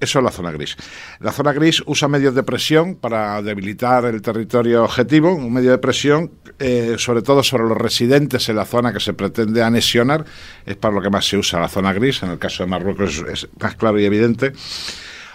Eso 0.00 0.18
es 0.18 0.24
la 0.24 0.30
zona 0.30 0.50
gris. 0.50 0.76
La 1.20 1.30
zona 1.30 1.52
gris 1.52 1.82
usa 1.86 2.08
medios 2.08 2.34
de 2.34 2.42
presión 2.42 2.96
para 2.96 3.42
debilitar 3.42 4.06
el 4.06 4.22
territorio 4.22 4.84
objetivo, 4.84 5.34
un 5.34 5.52
medio 5.52 5.70
de 5.70 5.78
presión 5.78 6.30
eh, 6.58 6.96
sobre 6.98 7.22
todo 7.22 7.42
sobre 7.42 7.64
los 7.64 7.76
residentes 7.76 8.48
en 8.48 8.56
la 8.56 8.64
zona 8.64 8.92
que 8.92 9.00
se 9.00 9.14
pretende 9.14 9.62
anexionar, 9.62 10.24
es 10.66 10.76
para 10.76 10.94
lo 10.94 11.00
que 11.00 11.10
más 11.10 11.26
se 11.26 11.36
usa 11.36 11.60
la 11.60 11.68
zona 11.68 11.92
gris, 11.92 12.22
en 12.22 12.30
el 12.30 12.38
caso 12.38 12.62
de 12.62 12.68
Marruecos 12.68 13.24
es 13.32 13.48
más 13.58 13.76
claro 13.76 13.98
y 13.98 14.04
evidente 14.04 14.52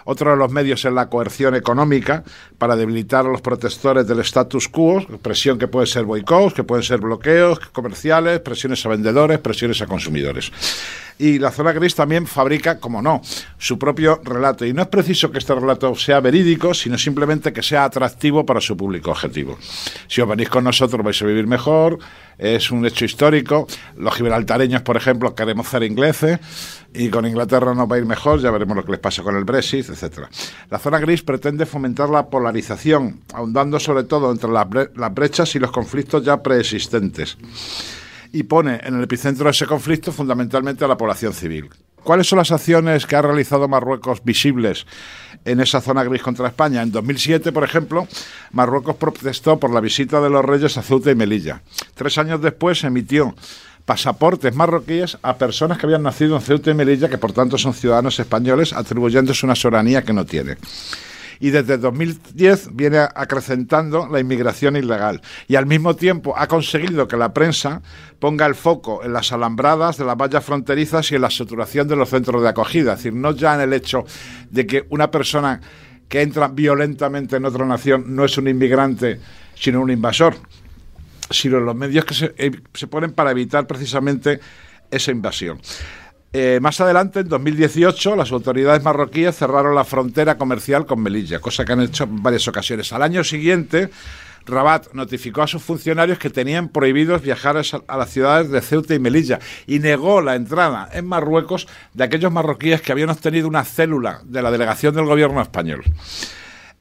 Otro 0.06 0.32
de 0.32 0.38
los 0.38 0.52
medios 0.52 0.86
es 0.86 0.94
la 0.94 1.10
coerción 1.10 1.56
económica 1.56 2.24
para 2.60 2.76
debilitar 2.76 3.26
a 3.26 3.30
los 3.30 3.42
protectores 3.42 4.08
del 4.08 4.20
status 4.20 4.70
quo, 4.70 5.04
presión 5.22 5.58
que 5.58 5.68
puede 5.68 5.88
ser 5.88 6.06
boicots, 6.06 6.54
que 6.54 6.64
pueden 6.64 6.84
ser 6.84 7.00
bloqueos 7.00 7.60
comerciales, 7.74 8.40
presiones 8.40 8.86
a 8.86 8.90
vendedores, 8.90 9.40
presiones 9.40 9.82
a 9.82 9.88
consumidores. 9.88 10.52
Y 11.18 11.40
la 11.40 11.50
zona 11.50 11.72
gris 11.72 11.96
también 11.96 12.28
fabrica, 12.28 12.80
como 12.80 13.02
no, 13.02 13.22
su 13.58 13.80
propio 13.80 14.22
relato. 14.24 14.66
Y 14.66 14.74
no 14.74 14.82
es 14.82 14.90
preciso 14.90 15.32
que 15.32 15.40
este 15.40 15.56
relato 15.56 15.96
sea 15.96 16.20
verídico, 16.20 16.74
sino 16.74 16.98
simplemente 16.98 17.54
que 17.54 17.64
sea 17.64 17.86
atractivo 17.86 18.46
para 18.46 18.60
su 18.62 18.76
público 18.76 19.12
objetivo. 19.12 19.58
Si 20.08 20.22
os 20.22 20.28
venís 20.28 20.50
con 20.50 20.66
nosotros 20.66 21.04
vais 21.04 21.20
a 21.22 21.26
vivir 21.26 21.48
mejor, 21.48 21.98
es 22.38 22.70
un 22.70 22.86
hecho 22.86 23.06
histórico. 23.06 23.66
Los 23.98 24.14
gibraltareños, 24.14 24.82
por 24.82 24.98
ejemplo, 24.98 25.34
queremos 25.34 25.68
ser 25.68 25.84
ingleses 25.84 26.40
y 26.96 27.10
con 27.10 27.26
Inglaterra 27.26 27.74
nos 27.74 27.90
va 27.90 27.96
a 27.96 28.00
ir 28.00 28.06
mejor, 28.06 28.40
ya 28.40 28.52
veremos 28.52 28.76
lo 28.78 28.86
que 28.86 28.92
les 28.92 29.00
pasa 29.00 29.24
con 29.24 29.36
el 29.36 29.44
Brexit, 29.44 29.90
etcétera. 29.90 30.30
La 30.70 30.80
zona 30.80 31.00
gris 31.00 31.22
pretende 31.22 31.66
fomentar 31.66 32.10
la 32.10 32.28
polarización, 32.28 33.22
ahondando 33.34 33.80
sobre 33.80 34.04
todo 34.04 34.32
entre 34.32 34.50
las, 34.50 34.68
las 34.96 35.14
brechas 35.14 35.56
y 35.56 35.60
los 35.60 35.72
conflictos 35.72 36.24
ya 36.24 36.42
preexistentes 36.42 37.38
y 38.32 38.44
pone 38.44 38.82
en 38.84 38.96
el 38.96 39.04
epicentro 39.04 39.46
de 39.46 39.52
ese 39.52 39.66
conflicto 39.66 40.12
fundamentalmente 40.12 40.84
a 40.84 40.90
la 40.90 40.98
población 40.98 41.32
civil. 41.34 41.70
¿Cuáles 42.04 42.28
son 42.28 42.38
las 42.38 42.52
acciones 42.52 43.06
que 43.06 43.16
ha 43.16 43.22
realizado 43.22 43.68
Marruecos 43.68 44.24
visibles 44.24 44.86
en 45.44 45.60
esa 45.60 45.82
zona 45.82 46.04
gris 46.04 46.22
contra 46.22 46.50
España? 46.50 46.84
En 46.84 46.92
2007, 46.92 47.52
por 47.52 47.64
ejemplo, 47.64 48.08
Marruecos 48.52 48.98
protestó 48.98 49.58
por 49.58 49.74
la 49.74 49.80
visita 49.80 50.22
de 50.22 50.30
los 50.30 50.46
reyes 50.46 50.78
a 50.78 50.84
Ceuta 50.84 51.10
y 51.10 51.16
Melilla. 51.16 51.62
Tres 51.96 52.18
años 52.18 52.42
después 52.42 52.84
emitió 52.84 53.34
pasaportes 53.86 54.54
marroquíes 54.56 55.18
a 55.22 55.38
personas 55.38 55.78
que 55.78 55.86
habían 55.86 56.04
nacido 56.04 56.36
en 56.36 56.42
Ceuta 56.42 56.72
y 56.72 56.74
Melilla, 56.74 57.10
que 57.10 57.18
por 57.18 57.34
tanto 57.34 57.58
son 57.58 57.74
ciudadanos 57.74 58.20
españoles, 58.20 58.74
atribuyéndose 58.74 59.46
una 59.46 59.56
soberanía 59.56 60.02
que 60.02 60.14
no 60.14 60.26
tiene. 60.26 60.58
Y 61.40 61.50
desde 61.50 61.78
2010 61.78 62.76
viene 62.76 63.00
acrecentando 63.00 64.08
la 64.08 64.20
inmigración 64.20 64.78
ilegal. 64.78 65.22
Y 65.48 65.56
al 65.56 65.66
mismo 65.66 65.96
tiempo 65.96 66.34
ha 66.38 66.48
conseguido 66.48 67.08
que 67.08 67.18
la 67.18 67.34
prensa 67.34 67.82
ponga 68.20 68.46
el 68.46 68.56
foco 68.56 69.04
en 69.04 69.14
las 69.14 69.32
alambradas 69.32 69.98
de 69.98 70.06
las 70.06 70.18
vallas 70.18 70.46
fronterizas 70.46 71.12
y 71.12 71.16
en 71.16 71.22
la 71.22 71.30
saturación 71.30 71.88
de 71.88 71.98
los 71.98 72.10
centros 72.10 72.42
de 72.42 72.50
acogida, 72.50 72.94
es 72.94 73.00
decir, 73.00 73.14
no 73.14 73.34
ya 73.34 73.56
en 73.56 73.62
el 73.62 73.74
hecho 73.74 74.06
de 74.50 74.66
que 74.66 74.86
una 74.90 75.12
persona 75.12 75.60
que 76.08 76.22
entra 76.22 76.48
violentamente 76.48 77.36
en 77.36 77.46
otra 77.46 77.66
nación 77.66 78.16
no 78.16 78.26
es 78.26 78.38
un 78.38 78.48
inmigrante, 78.48 79.20
sino 79.56 79.82
un 79.82 79.92
invasor, 79.92 80.36
sino 81.30 81.60
los 81.60 81.76
medios 81.76 82.06
que 82.06 82.14
se, 82.14 82.34
eh, 82.38 82.52
se 82.74 82.88
ponen 82.88 83.14
para 83.14 83.32
evitar 83.32 83.68
precisamente 83.68 84.40
esa 84.92 85.12
invasión. 85.12 85.60
Eh, 86.38 86.60
más 86.62 86.82
adelante, 86.82 87.22
en 87.22 87.30
2018, 87.30 88.16
las 88.18 88.30
autoridades 88.34 88.84
marroquíes 88.84 89.38
cerraron 89.38 89.74
la 89.74 89.86
frontera 89.86 90.38
comercial 90.38 90.86
con 90.86 91.02
Melilla, 91.02 91.40
cosa 91.40 91.64
que 91.64 91.72
han 91.72 91.80
hecho 91.80 92.04
en 92.04 92.22
varias 92.22 92.46
ocasiones. 92.50 92.92
Al 92.92 93.04
año 93.04 93.24
siguiente, 93.24 93.90
Rabat 94.46 94.92
notificó 94.94 95.44
a 95.44 95.48
sus 95.48 95.64
funcionarios 95.64 96.20
que 96.20 96.30
tenían 96.30 96.68
prohibidos 96.68 97.22
viajar 97.22 97.56
a 97.88 97.98
las 97.98 98.10
ciudades 98.10 98.52
de 98.52 98.60
Ceuta 98.60 98.94
y 98.94 99.00
Melilla 99.00 99.40
y 99.66 99.80
negó 99.80 100.22
la 100.22 100.36
entrada 100.36 100.90
en 100.92 101.06
Marruecos 101.06 101.68
de 101.94 102.04
aquellos 102.04 102.34
marroquíes 102.34 102.82
que 102.82 102.92
habían 102.92 103.12
obtenido 103.12 103.48
una 103.48 103.64
célula 103.64 104.20
de 104.26 104.42
la 104.42 104.52
delegación 104.52 104.94
del 104.94 105.06
gobierno 105.06 105.42
español. 105.42 105.86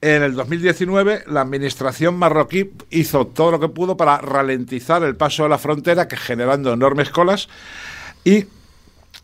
En 0.05 0.23
el 0.23 0.35
2019, 0.35 1.25
la 1.29 1.41
administración 1.41 2.17
marroquí 2.17 2.73
hizo 2.91 3.27
todo 3.27 3.53
lo 3.53 3.59
que 3.59 3.71
pudo 3.71 3.97
para 3.97 4.19
ralentizar 4.19 5.03
el 5.03 5.17
paso 5.17 5.45
de 5.45 5.49
la 5.49 5.57
frontera, 5.57 6.09
que 6.09 6.19
generando 6.19 6.75
enormes 6.75 7.09
colas, 7.09 7.49
y 8.23 8.45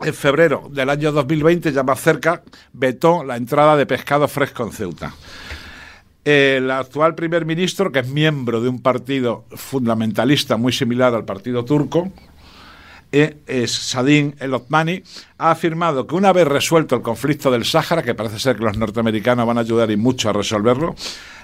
en 0.01 0.15
febrero 0.15 0.71
del 0.73 0.89
año 0.89 1.13
2020, 1.13 1.71
ya 1.73 1.83
más 1.83 2.01
cerca, 2.01 2.43
vetó 2.73 3.23
la 3.25 3.37
entrada 3.37 3.77
de 3.77 3.85
pescado 3.85 4.27
fresco 4.27 4.65
en 4.65 4.73
Ceuta. 4.73 5.15
El 6.25 6.71
actual 6.71 7.15
primer 7.15 7.45
ministro, 7.45 7.93
que 7.93 7.99
es 7.99 8.09
miembro 8.09 8.63
de 8.63 8.71
un 8.71 8.81
partido 8.81 9.45
fundamentalista 9.51 10.57
muy 10.57 10.73
similar 10.73 11.15
al 11.15 11.27
partido 11.27 11.63
turco, 11.63 12.11
es 13.13 13.73
Sadin 13.73 14.37
el 14.39 14.55
Otmani, 14.55 15.03
ha 15.39 15.51
afirmado 15.51 16.07
que 16.07 16.15
una 16.15 16.33
vez 16.33 16.47
resuelto 16.47 16.97
el 16.97 17.03
conflicto 17.03 17.51
del 17.51 17.65
Sáhara, 17.65 18.03
que 18.03 18.15
parece 18.15 18.39
ser 18.39 18.57
que 18.57 18.65
los 18.65 18.77
norteamericanos 18.77 19.47
van 19.47 19.59
a 19.59 19.63
ayudar 19.63 19.91
y 19.91 19.97
mucho 19.97 20.31
a 20.31 20.33
resolverlo, 20.33 20.95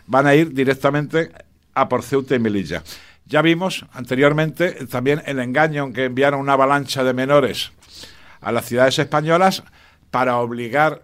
van 0.06 0.26
a 0.26 0.35
ir 0.35 0.52
directamente 0.52 1.30
a 1.75 1.88
por 1.88 2.02
Ceuta 2.02 2.35
y 2.35 2.38
Melilla. 2.38 2.82
Ya 3.26 3.42
vimos 3.42 3.85
anteriormente 3.92 4.87
también 4.87 5.23
el 5.26 5.40
engaño 5.40 5.85
en 5.85 5.92
que 5.92 6.04
enviaron 6.04 6.40
una 6.40 6.52
avalancha 6.52 7.02
de 7.02 7.12
menores 7.12 7.73
a 8.40 8.52
las 8.52 8.66
ciudades 8.66 8.99
españolas 8.99 9.64
para 10.11 10.37
obligar 10.37 11.02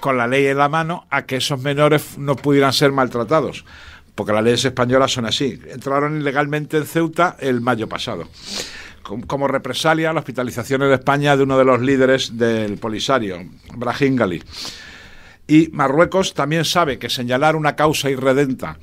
con 0.00 0.16
la 0.16 0.26
ley 0.26 0.46
en 0.46 0.58
la 0.58 0.68
mano 0.68 1.06
a 1.10 1.26
que 1.26 1.36
esos 1.36 1.60
menores 1.60 2.16
no 2.18 2.36
pudieran 2.36 2.72
ser 2.72 2.92
maltratados, 2.92 3.64
porque 4.14 4.32
las 4.32 4.44
leyes 4.44 4.64
españolas 4.64 5.12
son 5.12 5.26
así. 5.26 5.60
Entraron 5.68 6.20
ilegalmente 6.20 6.78
en 6.78 6.86
Ceuta 6.86 7.36
el 7.38 7.60
mayo 7.60 7.88
pasado. 7.88 8.28
Como 9.26 9.48
represalia 9.48 10.12
la 10.12 10.20
hospitalización 10.20 10.82
en 10.82 10.92
España 10.92 11.36
de 11.36 11.44
uno 11.44 11.56
de 11.58 11.64
los 11.64 11.80
líderes 11.80 12.36
del 12.36 12.78
Polisario, 12.78 13.38
Brahim 13.74 14.16
Gali. 14.16 14.42
Y 15.46 15.68
Marruecos 15.72 16.34
también 16.34 16.64
sabe 16.64 16.98
que 16.98 17.08
señalar 17.08 17.54
una 17.54 17.76
causa 17.76 18.10
irredenta 18.10 18.78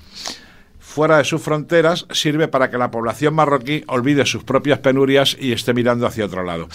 fuera 0.79 1.17
de 1.17 1.23
sus 1.23 1.41
fronteras 1.41 2.05
sirve 2.11 2.47
para 2.47 2.69
que 2.69 2.77
la 2.77 2.91
población 2.91 3.33
marroquí 3.33 3.83
olvide 3.87 4.25
sus 4.25 4.43
propias 4.43 4.79
penurias 4.79 5.35
y 5.39 5.51
esté 5.51 5.73
mirando 5.73 6.05
hacia 6.05 6.25
otro 6.25 6.43
lado. 6.43 6.69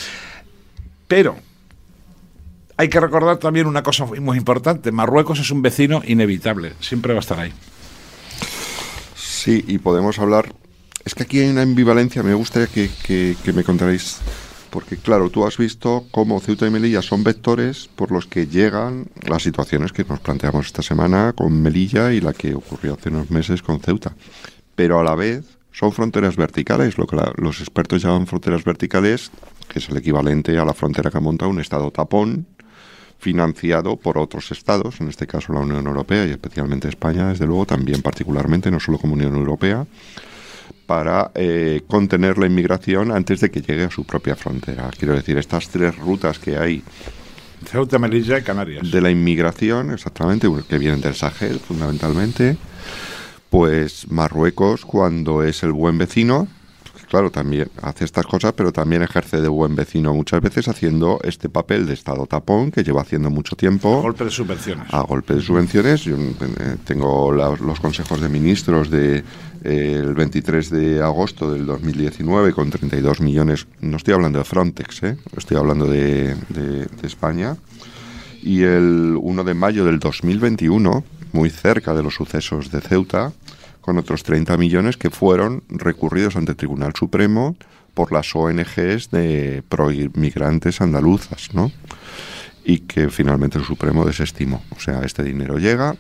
Pero 1.07 1.37
hay 2.77 2.89
que 2.89 3.01
recordar 3.01 3.39
también 3.39 3.67
una 3.67 3.83
cosa 3.83 4.05
muy 4.07 4.37
importante. 4.37 4.93
Marruecos 4.93 5.39
es 5.39 5.51
un 5.51 5.63
vecino 5.63 6.03
inevitable, 6.05 6.73
siempre 6.81 7.13
va 7.13 7.21
a 7.21 7.21
estar 7.21 7.39
ahí. 7.39 7.53
Sí, 9.15 9.65
y 9.69 9.79
podemos 9.79 10.19
hablar... 10.19 10.53
Es 11.05 11.15
que 11.15 11.23
aquí 11.23 11.41
hay 11.41 11.51
una 11.51 11.63
ambivalencia, 11.63 12.23
me 12.23 12.35
gustaría 12.35 12.69
que, 12.69 13.37
me 13.55 13.65
contaréis 13.65 14.19
porque 14.71 14.99
claro, 14.99 15.31
tú 15.31 15.47
has 15.47 15.57
visto 15.57 16.05
cómo 16.11 16.41
Ceuta 16.41 16.67
y 16.67 16.71
Melilla 16.71 17.01
son 17.01 17.25
vectores 17.25 17.89
por 17.97 18.13
los 18.13 18.27
que 18.27 18.47
llegan 18.47 19.07
las 19.27 19.43
situaciones 19.43 19.93
que 19.93 20.05
nos 20.05 20.21
planteamos 20.21 20.67
esta 20.67 20.83
semana 20.83 21.33
con 21.35 21.63
Melilla 21.63 22.13
y 22.13 22.21
la 22.21 22.35
que 22.35 22.55
ocurrió 22.55 22.95
hace 22.95 23.09
unos 23.09 23.31
meses 23.31 23.63
con 23.63 23.81
Ceuta. 23.81 24.15
Pero 24.75 25.01
a 25.01 25.05
la 25.05 25.15
vez 25.15 25.45
son 25.73 25.93
fronteras 25.93 26.37
verticales, 26.37 26.99
lo 26.99 27.07
que 27.07 27.17
los 27.37 27.61
expertos 27.61 28.03
llaman 28.03 28.27
fronteras 28.27 28.65
verticales 28.65 29.31
que 29.69 29.79
es 29.79 29.89
el 29.89 29.97
equivalente 29.97 30.59
a 30.59 30.65
la 30.65 30.75
frontera 30.75 31.11
que 31.11 31.21
monta 31.21 31.47
un 31.47 31.61
Estado 31.61 31.91
tapón 31.91 32.47
financiado 33.19 33.97
por 33.97 34.17
otros 34.19 34.51
estados, 34.53 35.01
en 35.01 35.09
este 35.09 35.27
caso 35.27 35.53
la 35.53 35.61
Unión 35.61 35.87
Europea 35.87 36.27
y 36.27 36.31
especialmente 36.31 36.89
España, 36.89 37.29
desde 37.29 37.47
luego 37.47 37.67
también 37.67 38.01
particularmente, 38.01 38.71
no 38.71 38.81
solo 38.81 38.99
como 38.99 39.15
Unión 39.15 39.35
Europea, 39.35 39.87
para 40.89 41.33
eh, 41.35 41.83
contener 41.87 42.39
la 42.39 42.47
inmigración 42.47 43.13
antes 43.13 43.41
de 43.41 43.51
que 43.51 43.61
llegue 43.61 43.85
a 43.85 43.91
su 43.91 44.05
propia 44.05 44.35
frontera. 44.35 44.91
Quiero 44.99 45.15
decir, 45.15 45.37
estas 45.37 45.69
tres 45.69 45.95
rutas 45.99 46.39
que 46.39 46.57
hay 46.57 46.83
Ceuta, 47.67 47.99
Melilla 47.99 48.39
y 48.39 48.43
Canarias. 48.43 48.91
De 48.91 49.03
la 49.03 49.11
inmigración, 49.11 49.91
exactamente, 49.91 50.49
que 50.67 50.79
vienen 50.79 51.03
del 51.03 51.15
Sahel 51.15 51.61
fundamentalmente, 51.61 52.57
pues 53.51 54.11
Marruecos, 54.11 54.87
cuando 54.87 55.43
es 55.43 55.63
el 55.63 55.73
buen 55.73 55.99
vecino, 55.99 56.49
claro, 57.09 57.31
también 57.31 57.71
hace 57.83 58.05
estas 58.05 58.27
cosas, 58.27 58.53
pero 58.53 58.73
también 58.73 59.03
ejerce 59.03 59.41
de 59.41 59.49
buen 59.49 59.75
vecino 59.75 60.15
muchas 60.15 60.41
veces 60.41 60.69
haciendo 60.69 61.19
este 61.25 61.49
papel 61.49 61.87
de 61.87 61.95
Estado 61.95 62.27
tapón 62.27 62.71
que 62.71 62.85
lleva 62.85 63.03
haciendo 63.03 63.31
mucho 63.31 63.57
tiempo. 63.57 63.99
A 63.99 64.03
golpe 64.03 64.25
de 64.25 64.31
subvenciones. 64.31 64.93
A 64.93 65.03
golpe 65.03 65.35
de 65.35 65.41
subvenciones. 65.41 66.03
Yo 66.03 66.17
eh, 66.17 66.77
tengo 66.85 67.33
los 67.33 67.81
consejos 67.81 68.21
de 68.21 68.29
ministros 68.29 68.91
del 68.91 69.25
de, 69.63 70.13
23 70.15 70.71
de 70.71 71.03
agosto 71.03 71.53
del 71.53 71.67
2019 71.67 72.53
con 72.53 72.71
32 72.71 73.21
millones. 73.21 73.67
No 73.81 73.97
estoy 73.97 74.15
hablando 74.15 74.39
de 74.39 74.45
Frontex, 74.45 75.03
¿eh? 75.03 75.17
estoy 75.37 75.57
hablando 75.57 75.87
de, 75.87 76.35
de 76.49 76.89
España. 77.03 77.57
Y 78.43 78.63
el 78.63 79.17
1 79.21 79.45
de 79.45 79.55
mayo 79.55 79.85
del 79.85 79.99
2021, 79.99 81.05
muy 81.33 81.51
cerca 81.51 81.95
de 81.95 82.03
los 82.03 82.15
sucesos 82.15 82.71
de 82.71 82.81
Ceuta, 82.81 83.33
con 83.81 83.99
otros 83.99 84.23
30 84.23 84.57
millones 84.57 84.97
que 84.97 85.11
fueron 85.11 85.63
recurridos 85.69 86.37
ante 86.37 86.53
el 86.53 86.57
Tribunal 86.57 86.93
Supremo 86.97 87.57
por 87.95 88.13
las 88.13 88.35
ONGs 88.35 89.11
de 89.11 89.63
pro-inmigrantes 89.69 90.81
andaluzas, 90.81 91.53
¿no? 91.53 91.73
Y 92.65 92.81
que 92.81 93.09
finalmente 93.09 93.59
el 93.59 93.65
Supremo 93.65 94.05
desestimó. 94.05 94.63
O 94.77 94.81
sea, 94.81 95.01
este 95.03 95.23
dinero 95.23 95.59
llega, 95.59 95.97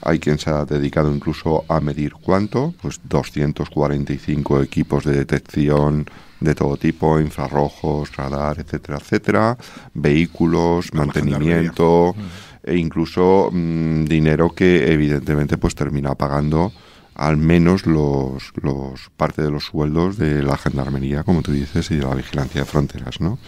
hay 0.00 0.20
quien 0.20 0.38
se 0.38 0.50
ha 0.50 0.64
dedicado 0.64 1.12
incluso 1.14 1.64
a 1.68 1.80
medir 1.80 2.12
cuánto, 2.14 2.74
pues 2.80 3.00
245 3.04 4.62
equipos 4.62 5.04
de 5.04 5.16
detección 5.16 6.06
de 6.40 6.54
todo 6.54 6.76
tipo, 6.76 7.18
infrarrojos, 7.18 8.14
radar, 8.16 8.60
etcétera, 8.60 8.98
etcétera, 8.98 9.58
vehículos, 9.94 10.92
mantenimiento 10.92 12.14
e 12.62 12.76
incluso 12.76 13.50
mm, 13.52 14.04
dinero 14.04 14.54
que 14.54 14.92
evidentemente 14.92 15.58
pues 15.58 15.74
termina 15.74 16.14
pagando 16.14 16.72
al 17.14 17.36
menos 17.36 17.86
los, 17.86 18.52
los 18.60 19.10
parte 19.16 19.42
de 19.42 19.50
los 19.50 19.64
sueldos 19.64 20.16
de 20.18 20.42
la 20.42 20.56
gendarmería, 20.56 21.22
como 21.22 21.42
tú 21.42 21.52
dices, 21.52 21.90
y 21.90 21.96
de 21.96 22.04
la 22.04 22.14
vigilancia 22.14 22.62
de 22.62 22.66
fronteras, 22.66 23.20
¿no? 23.20 23.38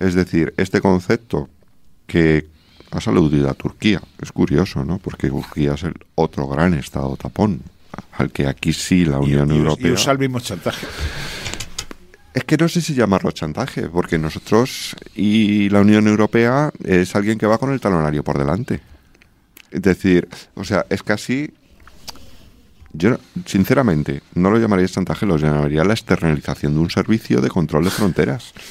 Es 0.00 0.14
decir, 0.14 0.52
este 0.56 0.80
concepto 0.80 1.48
que 2.06 2.46
ha 2.90 3.00
saludido 3.00 3.50
a 3.50 3.54
Turquía. 3.54 4.00
Es 4.20 4.32
curioso, 4.32 4.84
¿no? 4.84 4.98
Porque 4.98 5.28
Turquía 5.28 5.74
es 5.74 5.84
el 5.84 5.94
otro 6.14 6.46
gran 6.48 6.74
estado 6.74 7.16
tapón, 7.16 7.60
al 8.12 8.30
que 8.30 8.46
aquí 8.46 8.72
sí 8.72 9.04
la 9.04 9.18
Unión 9.18 9.52
y, 9.52 9.56
Europea... 9.58 9.88
Y 9.88 9.92
usa 9.92 10.12
el 10.12 10.18
mismo 10.18 10.40
chantaje. 10.40 10.86
Es 12.34 12.44
que 12.44 12.56
no 12.56 12.68
sé 12.68 12.80
si 12.82 12.94
llamarlo 12.94 13.30
chantaje, 13.30 13.88
porque 13.88 14.18
nosotros 14.18 14.94
y 15.14 15.70
la 15.70 15.80
Unión 15.80 16.06
Europea 16.06 16.70
es 16.84 17.14
alguien 17.16 17.38
que 17.38 17.46
va 17.46 17.58
con 17.58 17.72
el 17.72 17.80
talonario 17.80 18.22
por 18.22 18.36
delante. 18.36 18.80
Es 19.70 19.82
decir, 19.82 20.28
o 20.54 20.64
sea, 20.64 20.84
es 20.90 21.02
casi 21.02 21.52
yo, 22.96 23.18
sinceramente, 23.44 24.22
no 24.34 24.50
lo 24.50 24.58
llamaría 24.58 24.88
chantaje, 24.88 25.26
lo 25.26 25.36
llamaría 25.36 25.84
la 25.84 25.94
externalización 25.94 26.74
de 26.74 26.80
un 26.80 26.90
servicio 26.90 27.40
de 27.40 27.48
control 27.48 27.84
de 27.84 27.90
fronteras. 27.90 28.52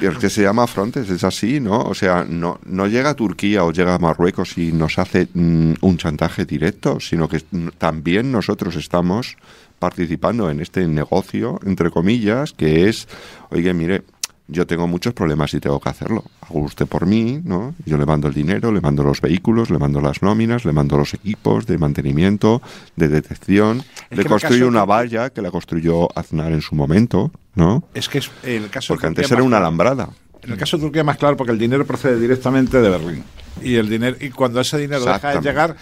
Y 0.00 0.04
es 0.04 0.18
que 0.18 0.28
se 0.28 0.42
llama 0.42 0.66
Frontex, 0.66 1.08
es 1.08 1.24
así, 1.24 1.58
¿no? 1.58 1.80
O 1.80 1.94
sea, 1.94 2.26
no, 2.28 2.60
no 2.66 2.86
llega 2.86 3.08
a 3.08 3.14
Turquía 3.14 3.64
o 3.64 3.72
llega 3.72 3.94
a 3.94 3.98
Marruecos 3.98 4.58
y 4.58 4.72
nos 4.72 4.98
hace 4.98 5.28
mm, 5.32 5.74
un 5.80 5.96
chantaje 5.96 6.44
directo, 6.44 7.00
sino 7.00 7.30
que 7.30 7.40
también 7.78 8.30
nosotros 8.30 8.76
estamos 8.76 9.38
participando 9.78 10.50
en 10.50 10.60
este 10.60 10.86
negocio, 10.86 11.60
entre 11.64 11.90
comillas, 11.90 12.52
que 12.52 12.88
es, 12.88 13.08
oye, 13.50 13.72
mire, 13.72 14.02
yo 14.46 14.66
tengo 14.66 14.86
muchos 14.86 15.14
problemas 15.14 15.54
y 15.54 15.60
tengo 15.60 15.80
que 15.80 15.88
hacerlo. 15.88 16.24
Hago 16.42 16.60
usted 16.60 16.86
por 16.86 17.06
mí, 17.06 17.40
¿no? 17.44 17.74
Yo 17.86 17.96
le 17.96 18.04
mando 18.04 18.28
el 18.28 18.34
dinero, 18.34 18.72
le 18.72 18.80
mando 18.80 19.02
los 19.02 19.20
vehículos, 19.20 19.70
le 19.70 19.78
mando 19.78 20.00
las 20.00 20.22
nóminas, 20.22 20.64
le 20.64 20.72
mando 20.72 20.98
los 20.98 21.14
equipos 21.14 21.66
de 21.66 21.78
mantenimiento, 21.78 22.60
de 22.96 23.08
detección, 23.08 23.82
le 24.10 24.24
construyo 24.24 24.68
una 24.68 24.84
valla 24.84 25.30
que 25.30 25.40
la 25.40 25.50
construyó 25.50 26.08
Aznar 26.18 26.52
en 26.52 26.60
su 26.60 26.74
momento, 26.74 27.32
¿no? 27.54 27.84
Es 27.94 28.08
que 28.08 28.18
es 28.18 28.30
el 28.42 28.68
caso 28.68 28.94
Porque 28.94 29.06
antes 29.06 29.30
era 29.30 29.42
una 29.42 29.58
alambrada. 29.58 30.10
En 30.42 30.52
el 30.52 30.58
caso 30.58 30.76
de 30.76 30.82
Turquía 30.82 31.04
más 31.04 31.16
claro 31.16 31.38
porque 31.38 31.52
el 31.52 31.58
dinero 31.58 31.86
procede 31.86 32.20
directamente 32.20 32.80
de 32.80 32.90
Berlín. 32.90 33.24
Y 33.62 33.76
el 33.76 33.88
dinero 33.88 34.16
y 34.20 34.28
cuando 34.28 34.60
ese 34.60 34.76
dinero 34.76 35.06
deja 35.06 35.36
de 35.36 35.40
llegar 35.40 35.76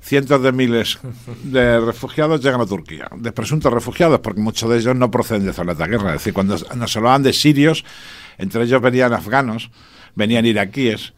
cientos 0.00 0.42
de 0.42 0.52
miles 0.52 0.98
de 1.44 1.80
refugiados 1.80 2.42
llegan 2.42 2.60
a 2.60 2.66
Turquía, 2.66 3.08
de 3.16 3.32
presuntos 3.32 3.72
refugiados, 3.72 4.20
porque 4.20 4.40
muchos 4.40 4.68
de 4.70 4.78
ellos 4.78 4.96
no 4.96 5.10
proceden 5.10 5.44
de 5.44 5.52
zonas 5.52 5.78
de 5.78 5.86
guerra. 5.86 6.10
Es 6.10 6.20
decir, 6.20 6.32
cuando 6.32 6.56
nos 6.76 6.96
hablaban 6.96 7.22
de 7.22 7.32
sirios, 7.32 7.84
entre 8.38 8.62
ellos 8.62 8.80
venían 8.80 9.12
afganos, 9.12 9.70
venían 10.14 10.46
iraquíes 10.46 11.12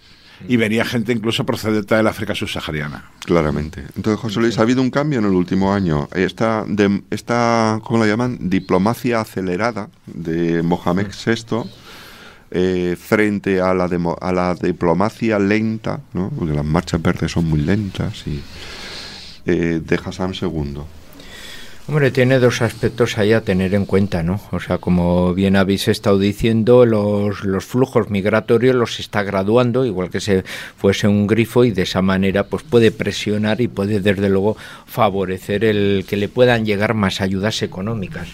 y 0.49 0.57
venía 0.57 0.85
gente 0.85 1.13
incluso 1.13 1.45
procedente 1.45 1.95
del 1.95 2.07
África 2.07 2.35
subsahariana. 2.35 3.11
Claramente. 3.25 3.85
Entonces, 3.97 4.21
José 4.21 4.41
Luis, 4.41 4.59
ha 4.59 4.63
habido 4.63 4.81
un 4.83 4.91
cambio 4.91 5.19
en 5.19 5.27
el 5.27 5.33
último 5.33 5.73
año. 5.73 6.09
Esta, 6.15 6.65
de, 6.67 7.03
esta 7.11 7.81
¿cómo 7.83 7.99
la 7.99 8.07
llaman? 8.07 8.39
Diplomacia 8.41 9.21
acelerada 9.21 9.91
de 10.07 10.63
Mohamed 10.63 11.09
VI. 11.09 11.69
Eh, 12.53 12.97
frente 12.99 13.61
a 13.61 13.73
la, 13.75 13.89
a 14.21 14.33
la 14.33 14.55
diplomacia 14.57 15.39
lenta, 15.39 16.01
¿no? 16.13 16.31
porque 16.37 16.53
las 16.53 16.65
marchas 16.65 17.01
verdes 17.01 17.31
son 17.31 17.45
muy 17.45 17.61
lentas, 17.61 18.27
y 18.27 18.43
eh, 19.47 19.81
de 19.85 20.01
Hassan. 20.05 20.35
Hombre, 21.87 22.11
tiene 22.11 22.39
dos 22.39 22.61
aspectos 22.63 23.19
ahí 23.19 23.33
a 23.33 23.41
tener 23.41 23.75
en 23.75 23.85
cuenta, 23.85 24.23
¿no? 24.23 24.41
O 24.53 24.61
sea, 24.61 24.79
como 24.79 25.35
bien 25.35 25.57
habéis 25.57 25.89
estado 25.89 26.19
diciendo, 26.19 26.87
los, 26.87 27.45
los 27.45 27.65
flujos 27.65 28.11
migratorios 28.11 28.77
los 28.77 29.01
está 29.01 29.23
graduando, 29.23 29.85
igual 29.85 30.11
que 30.11 30.21
se 30.21 30.45
fuese 30.77 31.09
un 31.09 31.27
grifo, 31.27 31.65
y 31.65 31.71
de 31.71 31.83
esa 31.83 32.03
manera 32.03 32.45
pues 32.45 32.63
puede 32.63 32.93
presionar 32.93 33.61
y 33.61 33.69
puede 33.69 34.01
desde 34.01 34.29
luego 34.29 34.57
favorecer 34.87 35.65
el 35.65 36.05
que 36.07 36.17
le 36.17 36.29
puedan 36.29 36.65
llegar 36.65 36.95
más 36.95 37.21
ayudas 37.21 37.63
económicas. 37.63 38.29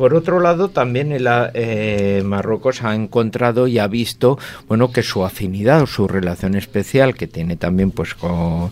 Por 0.00 0.14
otro 0.14 0.40
lado, 0.40 0.70
también 0.70 1.12
el, 1.12 1.28
eh, 1.52 2.22
Marruecos 2.24 2.82
ha 2.82 2.94
encontrado 2.94 3.66
y 3.66 3.78
ha 3.78 3.86
visto, 3.86 4.38
bueno, 4.66 4.92
que 4.92 5.02
su 5.02 5.26
afinidad 5.26 5.82
o 5.82 5.86
su 5.86 6.08
relación 6.08 6.54
especial 6.54 7.14
que 7.14 7.26
tiene 7.26 7.56
también, 7.56 7.90
pues, 7.90 8.14
con, 8.14 8.70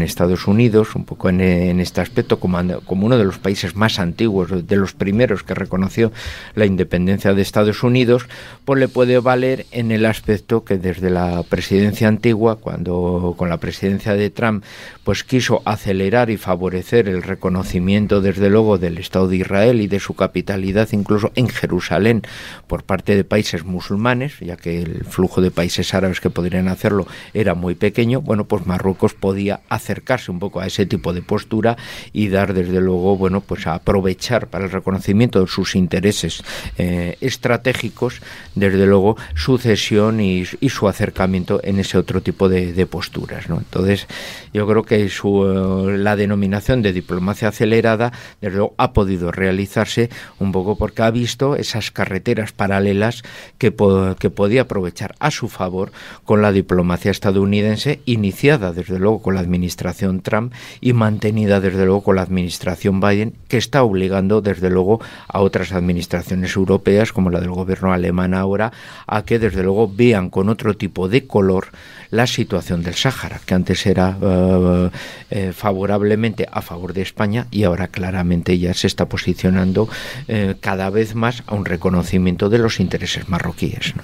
Estados 0.00 0.46
Unidos, 0.46 0.94
un 0.94 1.04
poco 1.04 1.28
en, 1.28 1.40
este 1.80 2.00
aspecto 2.00 2.40
como, 2.40 2.80
como, 2.86 3.06
uno 3.06 3.18
de 3.18 3.24
los 3.24 3.38
países 3.38 3.76
más 3.76 3.98
antiguos, 3.98 4.66
de 4.66 4.76
los 4.76 4.94
primeros 4.94 5.42
que 5.42 5.52
reconoció 5.52 6.12
la 6.54 6.64
independencia 6.64 7.34
de 7.34 7.42
Estados 7.42 7.82
Unidos, 7.82 8.26
pues 8.64 8.78
le 8.78 8.88
puede 8.88 9.18
valer 9.18 9.66
en 9.72 9.90
el 9.90 10.06
aspecto 10.06 10.64
que 10.64 10.78
desde 10.78 11.10
la 11.10 11.42
presidencia 11.42 12.06
antigua, 12.06 12.56
cuando 12.56 13.34
con 13.36 13.48
la 13.48 13.58
presidencia 13.58 14.14
de 14.14 14.30
Trump, 14.30 14.64
pues 15.02 15.24
quiso 15.24 15.60
acelerar 15.64 16.30
y 16.30 16.36
favorecer 16.36 17.08
el 17.08 17.22
reconocimiento, 17.22 18.20
desde 18.22 18.48
luego, 18.48 18.78
del 18.78 18.96
Estado 18.96 19.26
de 19.26 19.36
Israel 19.38 19.80
y 19.80 19.88
de 19.88 19.98
su 19.98 20.14
capitalidad 20.14 20.69
incluso 20.92 21.32
en 21.34 21.48
Jerusalén 21.48 22.22
por 22.66 22.84
parte 22.84 23.16
de 23.16 23.24
países 23.24 23.64
musulmanes, 23.64 24.38
ya 24.40 24.56
que 24.56 24.82
el 24.82 25.04
flujo 25.04 25.40
de 25.40 25.50
países 25.50 25.94
árabes 25.94 26.20
que 26.20 26.30
podrían 26.30 26.68
hacerlo 26.68 27.06
era 27.34 27.54
muy 27.54 27.74
pequeño, 27.74 28.20
bueno, 28.20 28.44
pues 28.44 28.66
Marruecos 28.66 29.14
podía 29.14 29.60
acercarse 29.68 30.30
un 30.30 30.38
poco 30.38 30.60
a 30.60 30.66
ese 30.66 30.86
tipo 30.86 31.12
de 31.12 31.22
postura 31.22 31.76
y 32.12 32.28
dar 32.28 32.54
desde 32.54 32.80
luego, 32.80 33.16
bueno, 33.16 33.40
pues 33.40 33.66
a 33.66 33.74
aprovechar 33.74 34.48
para 34.48 34.64
el 34.64 34.70
reconocimiento 34.70 35.40
de 35.40 35.46
sus 35.46 35.74
intereses 35.74 36.42
eh, 36.78 37.16
estratégicos, 37.20 38.20
desde 38.54 38.86
luego 38.86 39.16
su 39.34 39.58
cesión 39.58 40.20
y, 40.20 40.44
su 40.44 40.88
acercamiento 40.88 41.60
en 41.64 41.80
ese 41.80 41.98
otro 41.98 42.22
tipo 42.22 42.48
de, 42.48 42.86
posturas, 42.86 43.48
¿no? 43.48 43.58
Entonces, 43.58 44.06
yo 44.54 44.66
creo 44.66 44.84
que 44.84 45.08
su, 45.08 45.44
eh, 45.44 45.98
la 45.98 46.16
denominación 46.16 46.80
de 46.82 46.92
diplomacia 46.92 47.48
acelerada, 47.48 48.12
desde 48.40 48.56
luego, 48.56 48.74
ha 48.78 48.92
podido 48.92 49.32
realizarse 49.32 50.10
un 50.38 50.52
poco 50.52 50.59
porque 50.76 51.02
ha 51.02 51.10
visto 51.10 51.56
esas 51.56 51.90
carreteras 51.90 52.52
paralelas 52.52 53.22
que, 53.58 53.74
que 54.18 54.30
podía 54.30 54.62
aprovechar 54.62 55.14
a 55.18 55.30
su 55.30 55.48
favor 55.48 55.92
con 56.24 56.42
la 56.42 56.52
diplomacia 56.52 57.10
estadounidense, 57.10 58.00
iniciada 58.04 58.72
desde 58.72 58.98
luego 58.98 59.22
con 59.22 59.34
la 59.34 59.40
administración 59.40 60.20
Trump 60.20 60.52
y 60.80 60.92
mantenida 60.92 61.60
desde 61.60 61.84
luego 61.84 62.02
con 62.02 62.16
la 62.16 62.22
administración 62.22 63.00
Biden, 63.00 63.34
que 63.48 63.56
está 63.56 63.82
obligando 63.82 64.40
desde 64.40 64.70
luego 64.70 65.00
a 65.28 65.40
otras 65.40 65.72
administraciones 65.72 66.56
europeas, 66.56 67.12
como 67.12 67.30
la 67.30 67.40
del 67.40 67.50
gobierno 67.50 67.92
alemán 67.92 68.34
ahora, 68.34 68.72
a 69.06 69.24
que 69.24 69.38
desde 69.38 69.62
luego 69.62 69.90
vean 69.92 70.30
con 70.30 70.48
otro 70.48 70.76
tipo 70.76 71.08
de 71.08 71.26
color 71.26 71.68
la 72.10 72.26
situación 72.26 72.82
del 72.82 72.94
Sáhara, 72.94 73.40
que 73.44 73.54
antes 73.54 73.86
era 73.86 74.16
eh, 74.20 74.90
eh, 75.30 75.52
favorablemente 75.54 76.48
a 76.50 76.60
favor 76.60 76.92
de 76.92 77.02
España 77.02 77.46
y 77.50 77.62
ahora 77.64 77.88
claramente 77.88 78.58
ya 78.58 78.74
se 78.74 78.86
está 78.86 79.06
posicionando 79.06 79.88
eh, 80.26 80.39
cada 80.60 80.90
vez 80.90 81.14
más 81.14 81.42
a 81.46 81.54
un 81.54 81.64
reconocimiento 81.64 82.48
de 82.48 82.58
los 82.58 82.80
intereses 82.80 83.28
marroquíes. 83.28 83.94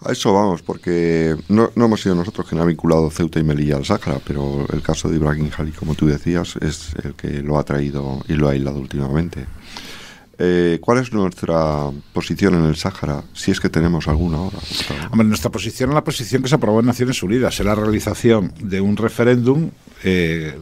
A 0.00 0.12
eso 0.12 0.34
vamos, 0.34 0.60
porque 0.60 1.34
no, 1.48 1.70
no, 1.74 1.86
hemos 1.86 2.02
sido 2.02 2.14
nosotros 2.14 2.46
quien 2.46 2.60
ha 2.60 2.64
vinculado 2.64 3.10
Ceuta 3.10 3.40
y 3.40 3.42
Melilla 3.42 3.76
al 3.76 3.86
Sáhara, 3.86 4.20
pero 4.26 4.66
el 4.70 4.82
caso 4.82 5.08
de 5.08 5.16
Ibrahim 5.16 5.48
Jali, 5.48 5.72
como 5.72 5.94
tú 5.94 6.06
decías, 6.06 6.56
es 6.60 6.94
el 7.02 7.14
que 7.14 7.42
lo 7.42 7.58
ha 7.58 7.64
traído 7.64 8.20
y 8.28 8.34
lo 8.34 8.48
ha 8.48 8.52
aislado 8.52 8.78
últimamente. 8.78 9.46
Eh, 10.38 10.78
¿Cuál 10.80 10.98
es 10.98 11.12
nuestra 11.12 11.90
posición 12.12 12.54
en 12.54 12.64
el 12.64 12.76
Sáhara, 12.76 13.22
si 13.32 13.50
es 13.50 13.60
que 13.60 13.68
tenemos 13.68 14.08
alguna 14.08 14.38
ahora? 14.38 14.58
Hombre, 15.10 15.26
nuestra 15.28 15.50
posición 15.50 15.90
es 15.90 15.94
la 15.94 16.04
posición 16.04 16.42
que 16.42 16.48
se 16.48 16.54
aprobó 16.56 16.80
en 16.80 16.86
Naciones 16.86 17.22
Unidas, 17.22 17.58
es 17.60 17.66
la 17.66 17.74
realización 17.74 18.52
de 18.60 18.80
un 18.80 18.96
referéndum, 18.96 19.70
eh, 20.02 20.58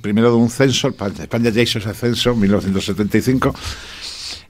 primero, 0.00 0.30
de 0.30 0.36
un 0.36 0.50
censo, 0.50 0.88
España 0.88 1.50
ya 1.50 1.62
hizo 1.62 1.78
ese 1.78 1.92
censo 1.94 2.30
en 2.32 2.40
1975, 2.40 3.54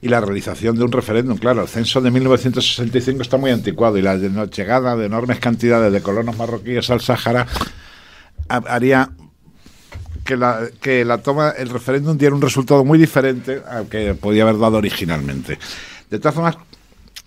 y 0.01 0.09
la 0.09 0.21
realización 0.21 0.77
de 0.77 0.83
un 0.83 0.91
referéndum. 0.91 1.37
Claro, 1.37 1.63
el 1.63 1.67
censo 1.67 1.99
de 2.01 2.11
1965 2.11 3.23
está 3.23 3.37
muy 3.37 3.49
anticuado 3.49 3.97
y 3.97 4.03
la 4.03 4.15
llegada 4.17 4.95
de 4.95 5.05
enormes 5.07 5.39
cantidades 5.39 5.91
de 5.91 6.01
colonos 6.01 6.37
marroquíes 6.37 6.89
al 6.91 7.01
Sáhara 7.01 7.47
haría 8.47 9.09
que 10.25 10.35
la, 10.35 10.67
que 10.81 11.05
la 11.05 11.19
toma, 11.19 11.51
el 11.51 11.69
referéndum 11.69 12.17
diera 12.17 12.35
un 12.35 12.41
resultado 12.41 12.83
muy 12.83 12.97
diferente 12.97 13.61
al 13.69 13.87
que 13.87 14.15
podía 14.15 14.43
haber 14.43 14.57
dado 14.57 14.77
originalmente. 14.77 15.57
De 16.09 16.19
todas 16.19 16.35
formas, 16.35 16.57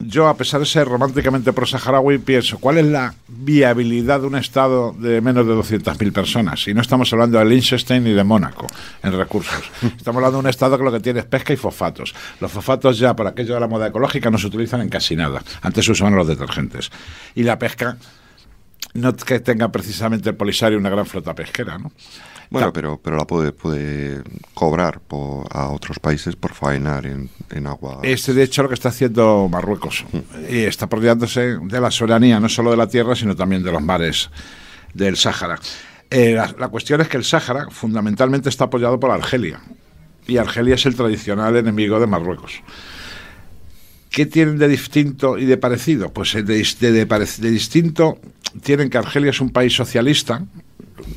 yo, 0.00 0.28
a 0.28 0.36
pesar 0.36 0.60
de 0.60 0.66
ser 0.66 0.86
románticamente 0.86 1.52
pro-saharaui, 1.52 2.18
pienso, 2.18 2.58
¿cuál 2.58 2.78
es 2.78 2.86
la 2.86 3.14
viabilidad 3.26 4.20
de 4.20 4.26
un 4.28 4.36
Estado 4.36 4.94
de 4.96 5.20
menos 5.20 5.46
de 5.46 5.54
200.000 5.54 6.12
personas? 6.12 6.68
Y 6.68 6.74
no 6.74 6.82
estamos 6.82 7.12
hablando 7.12 7.38
de 7.38 7.44
Liechtenstein 7.44 8.04
ni 8.04 8.12
de 8.12 8.22
Mónaco 8.22 8.66
en 9.02 9.16
recursos. 9.16 9.64
Estamos 9.82 10.18
hablando 10.18 10.38
de 10.38 10.44
un 10.44 10.48
Estado 10.48 10.78
que 10.78 10.84
lo 10.84 10.92
que 10.92 11.00
tiene 11.00 11.20
es 11.20 11.26
pesca 11.26 11.52
y 11.52 11.56
fosfatos. 11.56 12.14
Los 12.40 12.52
fosfatos 12.52 12.98
ya, 12.98 13.16
por 13.16 13.26
aquello 13.26 13.54
de 13.54 13.60
la 13.60 13.66
moda 13.66 13.88
ecológica, 13.88 14.30
no 14.30 14.38
se 14.38 14.46
utilizan 14.46 14.82
en 14.82 14.88
casi 14.88 15.16
nada. 15.16 15.42
Antes 15.62 15.84
se 15.84 15.92
usaban 15.92 16.14
los 16.14 16.28
detergentes. 16.28 16.90
Y 17.34 17.42
la 17.42 17.58
pesca, 17.58 17.96
no 18.94 19.16
que 19.16 19.40
tenga 19.40 19.72
precisamente 19.72 20.30
el 20.30 20.36
Polisario 20.36 20.78
una 20.78 20.90
gran 20.90 21.06
flota 21.06 21.34
pesquera, 21.34 21.76
¿no? 21.76 21.90
Bueno, 22.50 22.72
pero, 22.72 23.00
pero 23.02 23.16
la 23.16 23.26
puede, 23.26 23.52
puede 23.52 24.22
cobrar 24.54 25.00
a 25.50 25.68
otros 25.68 25.98
países 25.98 26.34
por 26.34 26.54
faenar 26.54 27.04
en, 27.06 27.66
agua. 27.66 28.00
Este, 28.02 28.32
de 28.32 28.42
hecho, 28.42 28.62
lo 28.62 28.68
que 28.68 28.74
está 28.74 28.88
haciendo 28.88 29.48
Marruecos. 29.50 30.04
Y 30.48 30.60
está 30.60 30.86
apropiándose 30.86 31.58
de 31.60 31.80
la 31.80 31.90
soberanía, 31.90 32.40
no 32.40 32.48
solo 32.48 32.70
de 32.70 32.76
la 32.76 32.88
tierra, 32.88 33.14
sino 33.14 33.36
también 33.36 33.62
de 33.62 33.72
los 33.72 33.82
mares 33.82 34.30
del 34.94 35.16
Sáhara. 35.16 35.58
Eh, 36.10 36.32
la, 36.32 36.54
la, 36.58 36.68
cuestión 36.68 37.00
es 37.02 37.08
que 37.08 37.18
el 37.18 37.24
Sáhara 37.24 37.66
fundamentalmente 37.70 38.48
está 38.48 38.64
apoyado 38.64 38.98
por 38.98 39.10
Argelia. 39.10 39.60
Y 40.26 40.38
Argelia 40.38 40.74
es 40.74 40.86
el 40.86 40.94
tradicional 40.94 41.54
enemigo 41.56 42.00
de 42.00 42.06
Marruecos. 42.06 42.62
¿Qué 44.10 44.26
tienen 44.26 44.58
de 44.58 44.68
distinto 44.68 45.38
y 45.38 45.44
de 45.44 45.58
parecido? 45.58 46.12
Pues 46.12 46.32
de, 46.32 46.42
de, 46.42 47.04
de, 47.04 47.50
distinto 47.50 48.18
tienen 48.62 48.88
que 48.88 48.98
Argelia 48.98 49.30
es 49.30 49.40
un 49.40 49.50
país 49.50 49.74
socialista 49.74 50.44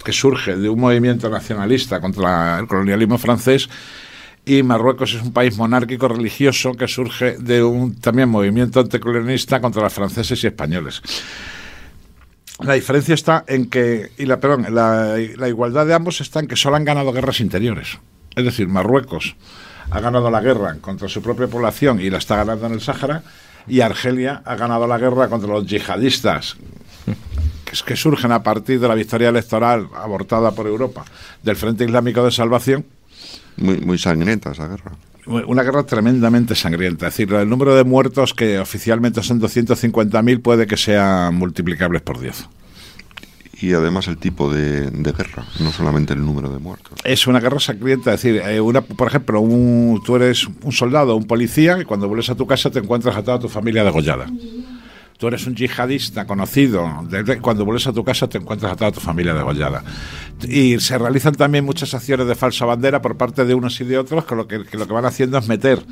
que 0.03 0.13
surge 0.13 0.55
de 0.55 0.69
un 0.69 0.79
movimiento 0.79 1.29
nacionalista 1.29 1.99
contra 1.99 2.59
el 2.59 2.67
colonialismo 2.67 3.17
francés 3.17 3.69
y 4.45 4.63
Marruecos 4.63 5.13
es 5.13 5.21
un 5.21 5.33
país 5.33 5.57
monárquico 5.57 6.07
religioso 6.07 6.73
que 6.73 6.87
surge 6.87 7.37
de 7.37 7.63
un 7.63 7.99
también 7.99 8.29
movimiento 8.29 8.79
anticolonialista 8.79 9.61
contra 9.61 9.83
los 9.83 9.93
franceses 9.93 10.43
y 10.43 10.47
españoles. 10.47 11.01
La 12.59 12.73
diferencia 12.73 13.13
está 13.13 13.43
en 13.47 13.69
que, 13.69 14.11
y 14.17 14.25
la, 14.25 14.39
perdón, 14.39 14.67
la, 14.73 15.17
la 15.37 15.47
igualdad 15.47 15.85
de 15.85 15.93
ambos 15.93 16.21
está 16.21 16.39
en 16.39 16.47
que 16.47 16.55
solo 16.55 16.75
han 16.75 16.85
ganado 16.85 17.11
guerras 17.11 17.39
interiores. 17.39 17.99
Es 18.35 18.45
decir, 18.45 18.67
Marruecos 18.67 19.35
ha 19.89 19.99
ganado 19.99 20.29
la 20.31 20.41
guerra 20.41 20.77
contra 20.79 21.09
su 21.09 21.21
propia 21.21 21.47
población 21.47 21.99
y 21.99 22.09
la 22.09 22.17
está 22.17 22.37
ganando 22.37 22.67
en 22.67 22.73
el 22.73 22.81
Sáhara, 22.81 23.23
y 23.67 23.81
Argelia 23.81 24.41
ha 24.45 24.55
ganado 24.55 24.87
la 24.87 24.97
guerra 24.97 25.27
contra 25.27 25.49
los 25.49 25.65
yihadistas 25.65 26.57
que, 27.65 27.77
que 27.85 27.95
surgen 27.95 28.31
a 28.31 28.43
partir 28.43 28.79
de 28.79 28.87
la 28.87 28.95
victoria 28.95 29.29
electoral 29.29 29.87
abortada 29.95 30.51
por 30.51 30.67
Europa 30.67 31.05
del 31.43 31.55
Frente 31.55 31.85
Islámico 31.85 32.23
de 32.23 32.31
Salvación. 32.31 32.85
Muy, 33.57 33.79
muy 33.81 33.97
sangrienta 33.97 34.51
esa 34.51 34.67
guerra. 34.67 34.91
Una 35.25 35.61
guerra 35.61 35.83
tremendamente 35.83 36.55
sangrienta. 36.55 37.07
Es 37.07 37.13
decir, 37.13 37.31
el 37.33 37.47
número 37.47 37.75
de 37.75 37.83
muertos, 37.83 38.33
que 38.33 38.57
oficialmente 38.57 39.21
son 39.21 39.39
250.000, 39.39 40.41
puede 40.41 40.65
que 40.65 40.77
sean 40.77 41.35
multiplicables 41.35 42.01
por 42.01 42.19
10 42.19 42.47
y 43.61 43.73
además 43.73 44.07
el 44.07 44.17
tipo 44.17 44.51
de, 44.51 44.89
de, 44.89 45.11
guerra, 45.11 45.45
no 45.59 45.71
solamente 45.71 46.13
el 46.13 46.25
número 46.25 46.49
de 46.49 46.59
muertos. 46.59 46.93
Es 47.03 47.27
una 47.27 47.39
guerra 47.39 47.59
sangrienta, 47.59 48.13
es 48.13 48.21
decir, 48.21 48.41
eh, 48.41 48.59
una, 48.59 48.81
por 48.81 49.07
ejemplo, 49.07 49.39
un, 49.39 50.01
tú 50.03 50.15
eres 50.15 50.47
un 50.63 50.71
soldado, 50.71 51.15
un 51.15 51.25
policía, 51.25 51.77
y 51.79 51.85
cuando 51.85 52.07
vuelves 52.07 52.29
a 52.29 52.35
tu 52.35 52.47
casa 52.47 52.71
te 52.71 52.79
encuentras 52.79 53.15
a 53.15 53.23
toda 53.23 53.39
tu 53.39 53.49
familia 53.49 53.83
degollada. 53.83 54.27
Tú 55.21 55.27
eres 55.27 55.45
un 55.45 55.53
yihadista 55.53 56.25
conocido, 56.25 57.05
de, 57.07 57.39
cuando 57.39 57.63
vuelves 57.63 57.85
a 57.85 57.93
tu 57.93 58.03
casa 58.03 58.27
te 58.27 58.39
encuentras 58.39 58.71
a 58.71 58.75
toda 58.75 58.91
tu 58.91 58.99
familia 58.99 59.35
degollada. 59.35 59.83
Y 60.41 60.79
se 60.79 60.97
realizan 60.97 61.35
también 61.35 61.63
muchas 61.63 61.93
acciones 61.93 62.25
de 62.25 62.33
falsa 62.33 62.65
bandera 62.65 63.03
por 63.03 63.15
parte 63.17 63.45
de 63.45 63.53
unos 63.53 63.79
y 63.81 63.83
de 63.83 63.99
otros, 63.99 64.25
que 64.25 64.35
lo 64.35 64.47
que, 64.47 64.65
que 64.65 64.79
lo 64.79 64.87
que 64.87 64.93
van 64.93 65.05
haciendo 65.05 65.37
es 65.37 65.47
meter 65.47 65.85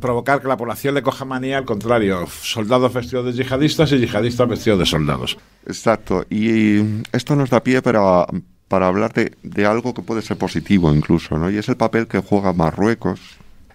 provocar 0.00 0.42
que 0.42 0.48
la 0.48 0.56
población 0.56 0.96
le 0.96 1.02
coja 1.02 1.24
manía 1.24 1.56
al 1.56 1.64
contrario, 1.64 2.26
soldados 2.26 2.92
vestidos 2.92 3.26
de 3.26 3.44
yihadistas 3.44 3.92
y 3.92 3.98
yihadistas 3.98 4.48
vestidos 4.48 4.80
de 4.80 4.86
soldados. 4.86 5.38
Exacto, 5.64 6.26
y 6.28 7.04
esto 7.12 7.36
nos 7.36 7.50
da 7.50 7.62
pie 7.62 7.80
para, 7.80 8.26
para 8.66 8.88
hablar 8.88 9.12
de, 9.12 9.36
de 9.44 9.66
algo 9.66 9.94
que 9.94 10.02
puede 10.02 10.22
ser 10.22 10.36
positivo 10.36 10.92
incluso, 10.92 11.38
¿no? 11.38 11.48
Y 11.48 11.58
es 11.58 11.68
el 11.68 11.76
papel 11.76 12.08
que 12.08 12.18
juega 12.18 12.52
Marruecos 12.52 13.20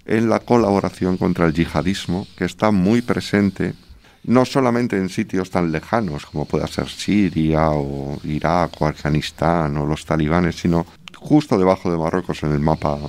en 0.06 0.28
la 0.28 0.40
colaboración 0.40 1.16
contra 1.16 1.46
el 1.46 1.54
yihadismo, 1.54 2.28
que 2.36 2.44
está 2.44 2.72
muy 2.72 3.02
presente 3.02 3.76
no 4.24 4.46
solamente 4.46 4.98
en 4.98 5.10
sitios 5.10 5.50
tan 5.50 5.72
lejanos 5.72 6.26
como 6.26 6.46
pueda 6.46 6.68
ser 6.68 6.88
Siria 6.88 7.72
o 7.72 8.20
Irak 8.24 8.82
o 8.82 8.88
Afganistán 8.88 9.78
o 9.78 9.86
los 9.86 10.06
talibanes, 10.06 10.56
sino 10.56 10.86
justo 11.16 11.58
debajo 11.58 11.92
de 11.92 11.98
Marruecos 11.98 12.44
en 12.44 12.52
el 12.52 12.60
mapa, 12.60 13.00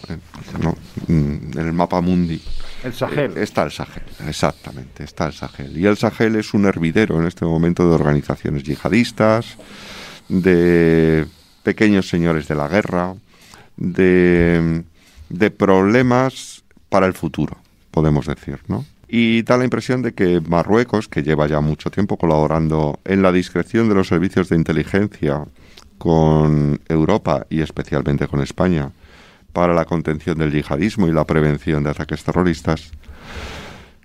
¿no? 0.61 0.77
en 1.09 1.53
el 1.57 1.73
mapa 1.73 2.01
mundi. 2.01 2.41
El 2.83 2.93
Sahel. 2.93 3.37
Eh, 3.37 3.43
está 3.43 3.63
el 3.63 3.71
Sahel, 3.71 4.03
exactamente, 4.27 5.05
está 5.05 5.27
el 5.27 5.33
Sahel. 5.33 5.77
Y 5.77 5.87
el 5.87 5.97
Sahel 5.97 6.37
es 6.37 6.55
un 6.55 6.67
hervidero 6.67 7.21
en 7.21 7.27
este 7.27 7.45
momento 7.45 7.89
de 7.89 7.95
organizaciones 7.95 8.65
yihadistas, 8.65 9.57
de 10.29 11.27
pequeños 11.63 12.09
señores 12.09 12.49
de 12.49 12.55
la 12.55 12.69
guerra, 12.69 13.15
de, 13.77 14.83
de 15.29 15.51
problemas 15.51 16.65
para 16.89 17.07
el 17.07 17.15
futuro, 17.15 17.57
podemos 17.91 18.27
decir, 18.27 18.61
¿no? 18.69 18.85
Y 19.15 19.43
da 19.43 19.59
la 19.59 19.65
impresión 19.65 20.01
de 20.01 20.15
que 20.15 20.41
Marruecos, 20.41 21.07
que 21.07 21.23
lleva 21.23 21.47
ya 21.47 21.61
mucho 21.61 21.91
tiempo 21.91 22.17
colaborando 22.17 22.99
en 23.05 23.21
la 23.21 23.31
discreción 23.31 23.91
de 23.91 23.95
los 23.95 24.09
servicios 24.09 24.49
de 24.49 24.57
inteligencia 24.57 25.45
con 25.99 26.81
Europa 26.89 27.47
y 27.51 27.61
especialmente 27.61 28.27
con 28.27 28.41
España 28.41 28.91
para 29.53 29.75
la 29.75 29.85
contención 29.85 30.39
del 30.39 30.51
yihadismo 30.51 31.09
y 31.09 31.13
la 31.13 31.27
prevención 31.27 31.85
de 31.85 31.91
ataques 31.91 32.25
terroristas, 32.25 32.91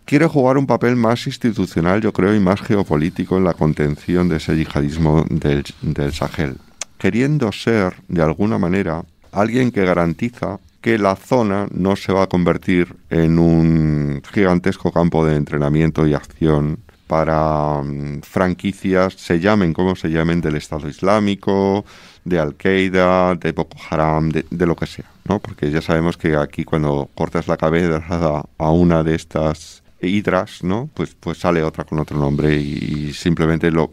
quiere 0.04 0.28
jugar 0.28 0.58
un 0.58 0.67
papel 0.67 0.98
más 0.98 1.26
institucional, 1.26 2.02
yo 2.02 2.12
creo, 2.12 2.36
y 2.36 2.41
más 2.41 2.60
geopolítico 2.60 3.38
en 3.38 3.46
la 3.46 3.54
contención 3.54 4.28
de 4.28 4.36
ese 4.36 4.58
yihadismo 4.58 5.26
del, 5.30 5.63
del 5.84 6.12
Sahel, 6.12 6.58
queriendo 6.98 7.54
ser, 7.54 7.96
de 8.10 8.24
alguna 8.24 8.58
manera, 8.58 9.06
alguien 9.32 9.72
que 9.72 9.86
garantiza 9.86 10.60
que 10.88 10.97
la 10.97 11.17
zona 11.17 11.67
no 11.71 11.97
se 11.97 12.13
va 12.13 12.23
a 12.23 12.28
convertir 12.28 12.95
en 13.10 13.39
un 13.39 14.21
gigantesco 14.34 14.89
campo 14.89 15.26
de 15.26 15.36
entrenamiento 15.36 16.08
y 16.08 16.13
acción 16.13 16.80
para 17.08 17.80
um, 17.80 18.21
franquicias, 18.21 19.15
se 19.15 19.41
llamen 19.41 19.73
como 19.73 19.97
se 19.97 20.08
llamen, 20.08 20.39
del 20.39 20.56
Estado 20.56 20.88
Islámico, 20.88 21.84
de 22.23 22.39
Al-Qaeda, 22.39 23.36
de 23.36 23.52
Boko 23.52 23.78
Haram, 23.89 24.30
de, 24.30 24.45
de, 24.50 24.65
lo 24.65 24.78
que 24.78 24.88
sea, 24.88 25.12
¿no? 25.26 25.39
Porque 25.39 25.69
ya 25.69 25.82
sabemos 25.82 26.15
que 26.15 26.38
aquí 26.38 26.63
cuando 26.63 27.10
cortas 27.15 27.50
la 27.50 27.58
cabeza 27.58 28.45
a 28.58 28.71
una 28.71 29.04
de 29.04 29.15
estas 29.15 29.84
hidras, 30.00 30.63
¿no? 30.63 30.89
Pues, 30.93 31.17
pues 31.19 31.38
sale 31.38 31.63
otra 31.63 31.84
con 31.84 32.00
otro 32.00 32.17
nombre 32.17 32.56
y 32.56 33.12
simplemente 33.12 33.71
lo, 33.71 33.91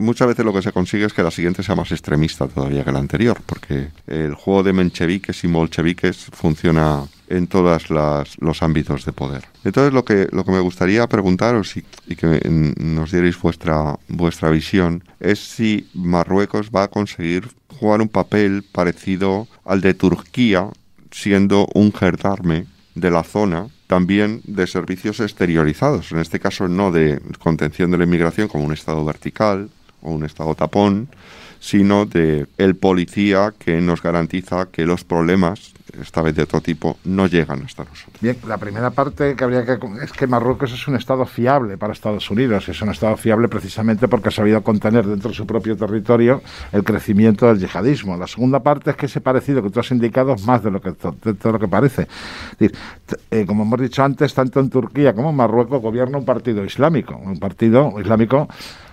muchas 0.00 0.28
veces 0.28 0.44
lo 0.44 0.52
que 0.52 0.62
se 0.62 0.72
consigue 0.72 1.04
es 1.04 1.12
que 1.12 1.22
la 1.22 1.30
siguiente 1.30 1.62
sea 1.62 1.74
más 1.74 1.92
extremista 1.92 2.48
todavía 2.48 2.84
que 2.84 2.92
la 2.92 2.98
anterior, 2.98 3.40
porque 3.44 3.88
el 4.06 4.34
juego 4.34 4.62
de 4.62 4.72
mencheviques 4.72 5.44
y 5.44 5.46
bolcheviques 5.46 6.26
funciona 6.32 7.04
en 7.28 7.46
todos 7.46 7.90
los 7.90 8.62
ámbitos 8.62 9.04
de 9.04 9.12
poder. 9.12 9.44
Entonces 9.64 9.92
lo 9.92 10.04
que, 10.04 10.28
lo 10.30 10.44
que 10.44 10.52
me 10.52 10.60
gustaría 10.60 11.06
preguntaros 11.08 11.76
y, 11.76 11.84
y, 12.06 12.16
que 12.16 12.40
nos 12.48 13.10
dierais 13.10 13.40
vuestra, 13.40 13.98
vuestra 14.08 14.50
visión 14.50 15.02
es 15.18 15.40
si 15.40 15.88
Marruecos 15.94 16.70
va 16.74 16.84
a 16.84 16.88
conseguir 16.88 17.48
jugar 17.78 18.00
un 18.00 18.08
papel 18.08 18.64
parecido 18.70 19.48
al 19.64 19.80
de 19.80 19.94
Turquía, 19.94 20.68
siendo 21.10 21.68
un 21.74 21.92
gendarme 21.92 22.66
de 22.96 23.10
la 23.10 23.22
zona 23.22 23.68
también 23.86 24.40
de 24.44 24.66
servicios 24.66 25.20
exteriorizados, 25.20 26.10
en 26.10 26.18
este 26.18 26.40
caso 26.40 26.66
no 26.66 26.90
de 26.90 27.20
contención 27.38 27.90
de 27.92 27.98
la 27.98 28.04
inmigración 28.04 28.48
como 28.48 28.64
un 28.64 28.72
estado 28.72 29.04
vertical 29.04 29.70
o 30.02 30.10
un 30.10 30.24
estado 30.24 30.54
tapón, 30.56 31.08
sino 31.66 32.06
de 32.06 32.46
el 32.58 32.76
policía 32.76 33.52
que 33.58 33.80
nos 33.80 34.00
garantiza 34.00 34.68
que 34.70 34.86
los 34.86 35.02
problemas 35.02 35.74
esta 36.00 36.22
vez 36.22 36.34
de 36.34 36.42
otro 36.42 36.60
tipo, 36.60 36.98
no 37.04 37.26
llegan 37.26 37.62
hasta 37.64 37.84
nosotros. 37.84 38.20
Bien, 38.20 38.36
la 38.46 38.58
primera 38.58 38.90
parte 38.90 39.34
que 39.34 39.44
habría 39.44 39.64
que 39.64 39.78
es 40.02 40.12
que 40.12 40.26
Marruecos 40.26 40.72
es 40.72 40.86
un 40.88 40.96
estado 40.96 41.24
fiable 41.26 41.78
para 41.78 41.92
Estados 41.92 42.30
Unidos, 42.30 42.68
es 42.68 42.80
un 42.82 42.90
estado 42.90 43.16
fiable 43.16 43.48
precisamente 43.48 44.08
porque 44.08 44.28
ha 44.28 44.32
sabido 44.32 44.62
contener 44.62 45.06
dentro 45.06 45.30
de 45.30 45.36
su 45.36 45.46
propio 45.46 45.76
territorio 45.76 46.42
el 46.72 46.84
crecimiento 46.84 47.46
del 47.46 47.58
yihadismo. 47.58 48.16
La 48.16 48.26
segunda 48.26 48.60
parte 48.60 48.90
es 48.90 48.96
que 48.96 49.06
ese 49.06 49.20
parecido 49.20 49.62
que 49.62 49.70
tú 49.70 49.80
has 49.80 49.90
indicado 49.90 50.34
es 50.34 50.44
más 50.44 50.62
de 50.62 50.70
lo 50.70 50.80
que 50.80 50.90
de 50.90 51.34
todo 51.34 51.52
lo 51.52 51.58
que 51.58 51.68
parece. 51.68 52.02
Es 52.02 52.58
decir, 52.58 52.78
eh, 53.30 53.46
como 53.46 53.62
hemos 53.62 53.80
dicho 53.80 54.02
antes, 54.02 54.34
tanto 54.34 54.60
en 54.60 54.70
Turquía 54.70 55.14
como 55.14 55.30
en 55.30 55.36
Marruecos 55.36 55.80
gobierna 55.80 56.18
un 56.18 56.24
partido 56.24 56.64
islámico, 56.64 57.16
un 57.16 57.38
partido 57.38 57.94
islámico 58.00 58.48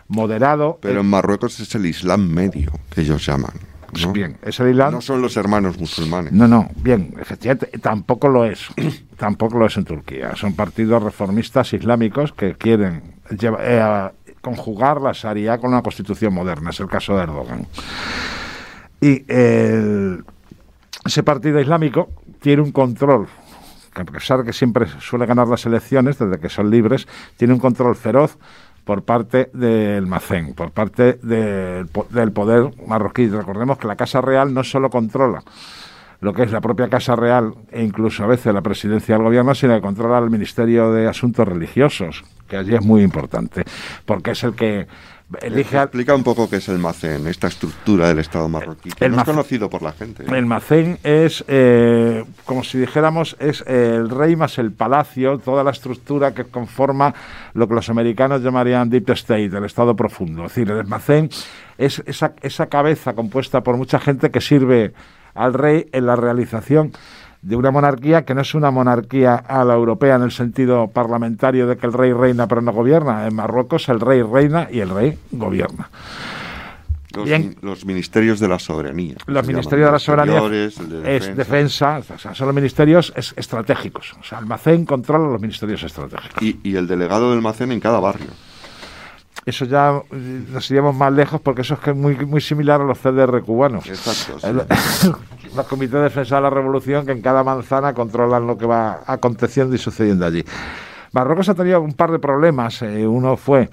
moderado. 0.07 0.79
Pero 0.81 1.01
en 1.01 1.07
Marruecos 1.07 1.59
es 1.59 1.73
el 1.75 1.85
Islam 1.85 2.27
medio 2.29 2.71
que 2.89 3.01
ellos 3.01 3.25
llaman. 3.25 3.53
¿no? 4.01 4.11
Bien, 4.11 4.37
es 4.41 4.59
el 4.59 4.71
Islam. 4.71 4.93
No 4.93 5.01
son 5.01 5.21
los 5.21 5.37
hermanos 5.37 5.77
musulmanes. 5.79 6.31
No, 6.31 6.47
no, 6.47 6.69
bien, 6.77 7.13
efectivamente, 7.19 7.77
tampoco 7.79 8.27
lo 8.27 8.45
es. 8.45 8.67
tampoco 9.17 9.57
lo 9.57 9.65
es 9.65 9.77
en 9.77 9.85
Turquía. 9.85 10.35
Son 10.35 10.53
partidos 10.53 11.03
reformistas 11.03 11.73
islámicos 11.73 12.33
que 12.33 12.55
quieren 12.55 13.03
llevar, 13.37 13.61
eh, 14.25 14.31
conjugar 14.41 15.01
la 15.01 15.11
Sharia 15.13 15.57
con 15.57 15.71
una 15.71 15.81
constitución 15.81 16.33
moderna. 16.33 16.71
Es 16.71 16.79
el 16.79 16.87
caso 16.87 17.15
de 17.15 17.23
Erdogan. 17.23 17.67
Y 18.99 19.23
el, 19.31 20.23
ese 21.05 21.23
partido 21.23 21.59
islámico 21.59 22.09
tiene 22.41 22.61
un 22.61 22.71
control 22.71 23.27
que 23.93 24.01
a 24.01 24.05
pesar 24.05 24.39
de 24.39 24.45
que 24.45 24.53
siempre 24.53 24.87
suele 24.99 25.25
ganar 25.25 25.47
las 25.47 25.65
elecciones, 25.65 26.17
desde 26.17 26.39
que 26.39 26.49
son 26.49 26.71
libres, 26.71 27.07
tiene 27.37 27.53
un 27.53 27.59
control 27.59 27.95
feroz 27.95 28.37
por 28.83 29.03
parte 29.03 29.49
del 29.53 30.07
Macén, 30.07 30.53
por 30.53 30.71
parte 30.71 31.19
de, 31.21 31.85
del 32.09 32.31
poder 32.31 32.71
marroquí. 32.87 33.27
Recordemos 33.27 33.77
que 33.77 33.87
la 33.87 33.95
Casa 33.95 34.21
Real 34.21 34.53
no 34.53 34.63
solo 34.63 34.89
controla 34.89 35.43
lo 36.23 36.33
que 36.33 36.43
es 36.43 36.51
la 36.51 36.61
propia 36.61 36.87
Casa 36.87 37.17
Real 37.17 37.53
e 37.69 37.83
incluso 37.83 38.23
a 38.23 38.27
veces 38.27 38.53
la 38.53 38.61
presidencia 38.61 39.15
del 39.15 39.25
gobierno, 39.25 39.53
sino 39.53 39.75
que 39.75 39.81
controla 39.81 40.19
el 40.19 40.29
Ministerio 40.29 40.91
de 40.93 41.05
Asuntos 41.05 41.45
Religiosos, 41.45 42.23
que 42.47 42.55
allí 42.55 42.73
es 42.73 42.81
muy 42.81 43.01
importante, 43.01 43.63
porque 44.05 44.31
es 44.31 44.43
el 44.45 44.55
que 44.55 44.87
elige... 45.41 45.77
Explica 45.77 46.15
un 46.15 46.23
poco 46.23 46.49
qué 46.49 46.57
es 46.57 46.69
el 46.69 46.79
Macén, 46.79 47.27
esta 47.27 47.47
estructura 47.47 48.07
del 48.07 48.19
Estado 48.19 48.47
marroquí, 48.49 48.89
que 48.91 49.05
El 49.05 49.11
no 49.11 49.19
es 49.19 49.23
conocido 49.23 49.69
por 49.69 49.81
la 49.81 49.91
gente. 49.91 50.23
El 50.25 50.45
Macén 50.45 50.99
es, 51.03 51.43
eh, 51.47 52.23
como 52.45 52.63
si 52.63 52.77
dijéramos, 52.77 53.35
es 53.39 53.61
el 53.67 54.09
rey 54.09 54.35
más 54.35 54.57
el 54.57 54.71
palacio, 54.71 55.39
toda 55.39 55.63
la 55.63 55.71
estructura 55.71 56.33
que 56.33 56.45
conforma 56.45 57.13
lo 57.53 57.67
que 57.67 57.75
los 57.75 57.89
americanos 57.89 58.41
llamarían 58.41 58.89
Deep 58.89 59.09
State, 59.11 59.45
el 59.45 59.65
Estado 59.65 59.95
profundo. 59.95 60.45
Es 60.45 60.55
decir, 60.55 60.71
el 60.71 60.85
Macén 60.85 61.29
es 61.77 62.01
esa, 62.05 62.33
esa 62.41 62.67
cabeza 62.67 63.13
compuesta 63.13 63.61
por 63.61 63.77
mucha 63.77 63.99
gente 63.99 64.31
que 64.31 64.41
sirve 64.41 64.93
al 65.33 65.53
rey 65.53 65.87
en 65.91 66.05
la 66.05 66.15
realización 66.15 66.91
de 67.43 67.55
una 67.57 67.71
monarquía 67.71 68.23
que 68.23 68.33
no 68.33 68.41
es 68.41 68.55
una 68.55 68.71
monarquía 68.71 69.35
a 69.35 69.63
la 69.65 69.73
europea 69.73 70.15
en 70.15 70.23
el 70.23 70.31
sentido 70.31 70.87
parlamentario 70.87 71.67
de 71.67 71.77
que 71.77 71.85
el 71.85 71.93
rey 71.93 72.13
reina 72.13 72.47
pero 72.47 72.61
no 72.61 72.71
gobierna. 72.71 73.27
En 73.27 73.35
Marruecos 73.35 73.89
el 73.89 73.99
rey 73.99 74.21
reina 74.21 74.69
y 74.71 74.79
el 74.79 74.89
rey 74.89 75.17
gobierna. 75.31 75.89
Los, 77.13 77.25
Bien. 77.25 77.55
los 77.61 77.85
ministerios 77.85 78.39
de 78.39 78.47
la 78.47 78.57
soberanía. 78.57 79.17
Los 79.27 79.45
ministerios 79.45 79.87
de 79.87 79.91
la 79.91 79.99
soberanía 79.99 80.41
es 81.05 81.35
defensa, 81.37 81.99
o 81.99 82.17
sea, 82.17 82.33
son 82.33 82.47
los 82.47 82.55
ministerios 82.55 83.13
estratégicos. 83.15 84.13
O 84.19 84.23
sea, 84.23 84.39
Almacén 84.39 84.83
controla 84.85 85.27
los 85.27 85.39
ministerios 85.39 85.83
estratégicos. 85.83 86.41
Y, 86.41 86.59
y 86.63 86.75
el 86.75 86.87
delegado 86.87 87.29
del 87.29 87.37
almacén 87.37 87.71
en 87.71 87.79
cada 87.79 87.99
barrio 87.99 88.31
eso 89.45 89.65
ya 89.65 90.01
nos 90.51 90.71
iríamos 90.71 90.95
más 90.95 91.11
lejos 91.11 91.41
porque 91.41 91.61
eso 91.61 91.77
es 91.85 91.95
muy, 91.95 92.15
muy 92.25 92.41
similar 92.41 92.81
a 92.81 92.85
los 92.85 92.99
CDR 92.99 93.41
cubanos. 93.41 93.87
Exacto. 93.87 94.37
los 95.55 95.67
comités 95.67 95.93
de 95.93 96.03
defensa 96.03 96.37
de 96.37 96.41
la 96.41 96.49
revolución 96.49 97.05
que 97.05 97.11
en 97.11 97.21
cada 97.21 97.43
manzana 97.43 97.93
controlan 97.93 98.47
lo 98.47 98.57
que 98.57 98.65
va 98.65 99.01
aconteciendo 99.05 99.75
y 99.75 99.77
sucediendo 99.77 100.25
allí. 100.25 100.43
Marruecos 101.11 101.49
ha 101.49 101.55
tenido 101.55 101.81
un 101.81 101.93
par 101.93 102.11
de 102.11 102.19
problemas. 102.19 102.81
Eh, 102.81 103.05
uno 103.05 103.37
fue 103.37 103.69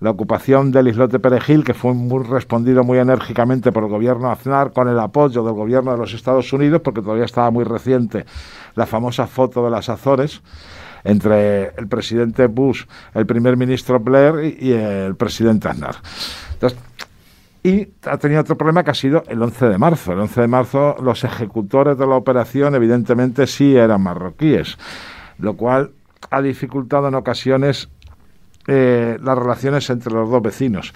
la 0.00 0.10
ocupación 0.10 0.70
del 0.70 0.88
islote 0.88 1.18
Perejil, 1.18 1.64
que 1.64 1.74
fue 1.74 1.94
muy 1.94 2.22
respondido 2.22 2.84
muy 2.84 2.98
enérgicamente 2.98 3.72
por 3.72 3.84
el 3.84 3.88
gobierno 3.88 4.30
Aznar, 4.30 4.72
con 4.72 4.88
el 4.88 4.98
apoyo 5.00 5.42
del 5.42 5.54
gobierno 5.54 5.92
de 5.92 5.98
los 5.98 6.12
Estados 6.12 6.52
Unidos, 6.52 6.82
porque 6.84 7.00
todavía 7.00 7.24
estaba 7.24 7.50
muy 7.50 7.64
reciente 7.64 8.26
la 8.74 8.86
famosa 8.86 9.26
foto 9.26 9.64
de 9.64 9.70
las 9.70 9.88
Azores 9.88 10.42
entre 11.06 11.68
el 11.76 11.86
presidente 11.88 12.46
Bush, 12.48 12.84
el 13.14 13.26
primer 13.26 13.56
ministro 13.56 14.00
Blair 14.00 14.56
y, 14.60 14.72
el 14.72 15.14
presidente 15.14 15.68
Aznar. 15.68 15.96
y 17.62 17.88
ha 18.04 18.18
tenido 18.18 18.40
otro 18.40 18.56
problema 18.56 18.84
que 18.84 18.90
ha 18.90 18.94
sido 18.94 19.24
el 19.28 19.40
11 19.40 19.66
de 19.66 19.78
marzo. 19.78 20.12
El 20.12 20.20
11 20.20 20.40
de 20.40 20.48
marzo 20.48 20.96
los 21.00 21.24
ejecutores 21.24 21.96
de 21.96 22.06
la 22.06 22.16
operación 22.16 22.74
evidentemente 22.74 23.46
sí 23.46 23.76
eran 23.76 24.02
marroquíes, 24.02 24.76
lo 25.38 25.54
cual 25.56 25.92
ha 26.30 26.42
dificultado 26.42 27.08
en 27.08 27.14
ocasiones 27.14 27.88
eh, 28.66 29.18
las 29.22 29.38
relaciones 29.38 29.88
entre 29.90 30.12
los 30.12 30.28
dos 30.28 30.42
vecinos. 30.42 30.92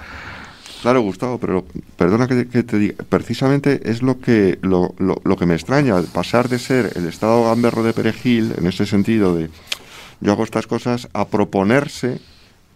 Claro, 0.82 1.02
Gustavo, 1.02 1.38
pero 1.38 1.64
perdona 1.96 2.26
que, 2.26 2.44
te 2.44 2.78
diga, 2.78 3.04
precisamente 3.08 3.80
es 3.84 4.02
lo 4.02 4.18
que, 4.18 4.58
lo, 4.62 4.94
lo, 4.98 5.36
que 5.36 5.44
me 5.44 5.54
extraña, 5.54 5.94
pasar 6.14 6.48
de 6.48 6.58
ser 6.58 6.92
el 6.96 7.06
estado 7.06 7.44
gamberro 7.44 7.82
de 7.82 7.92
Perejil, 7.92 8.54
en 8.56 8.66
ese 8.66 8.86
sentido 8.86 9.36
de 9.36 9.50
yo 10.20 10.32
hago 10.32 10.44
estas 10.44 10.66
cosas 10.66 11.08
a 11.12 11.26
proponerse 11.26 12.20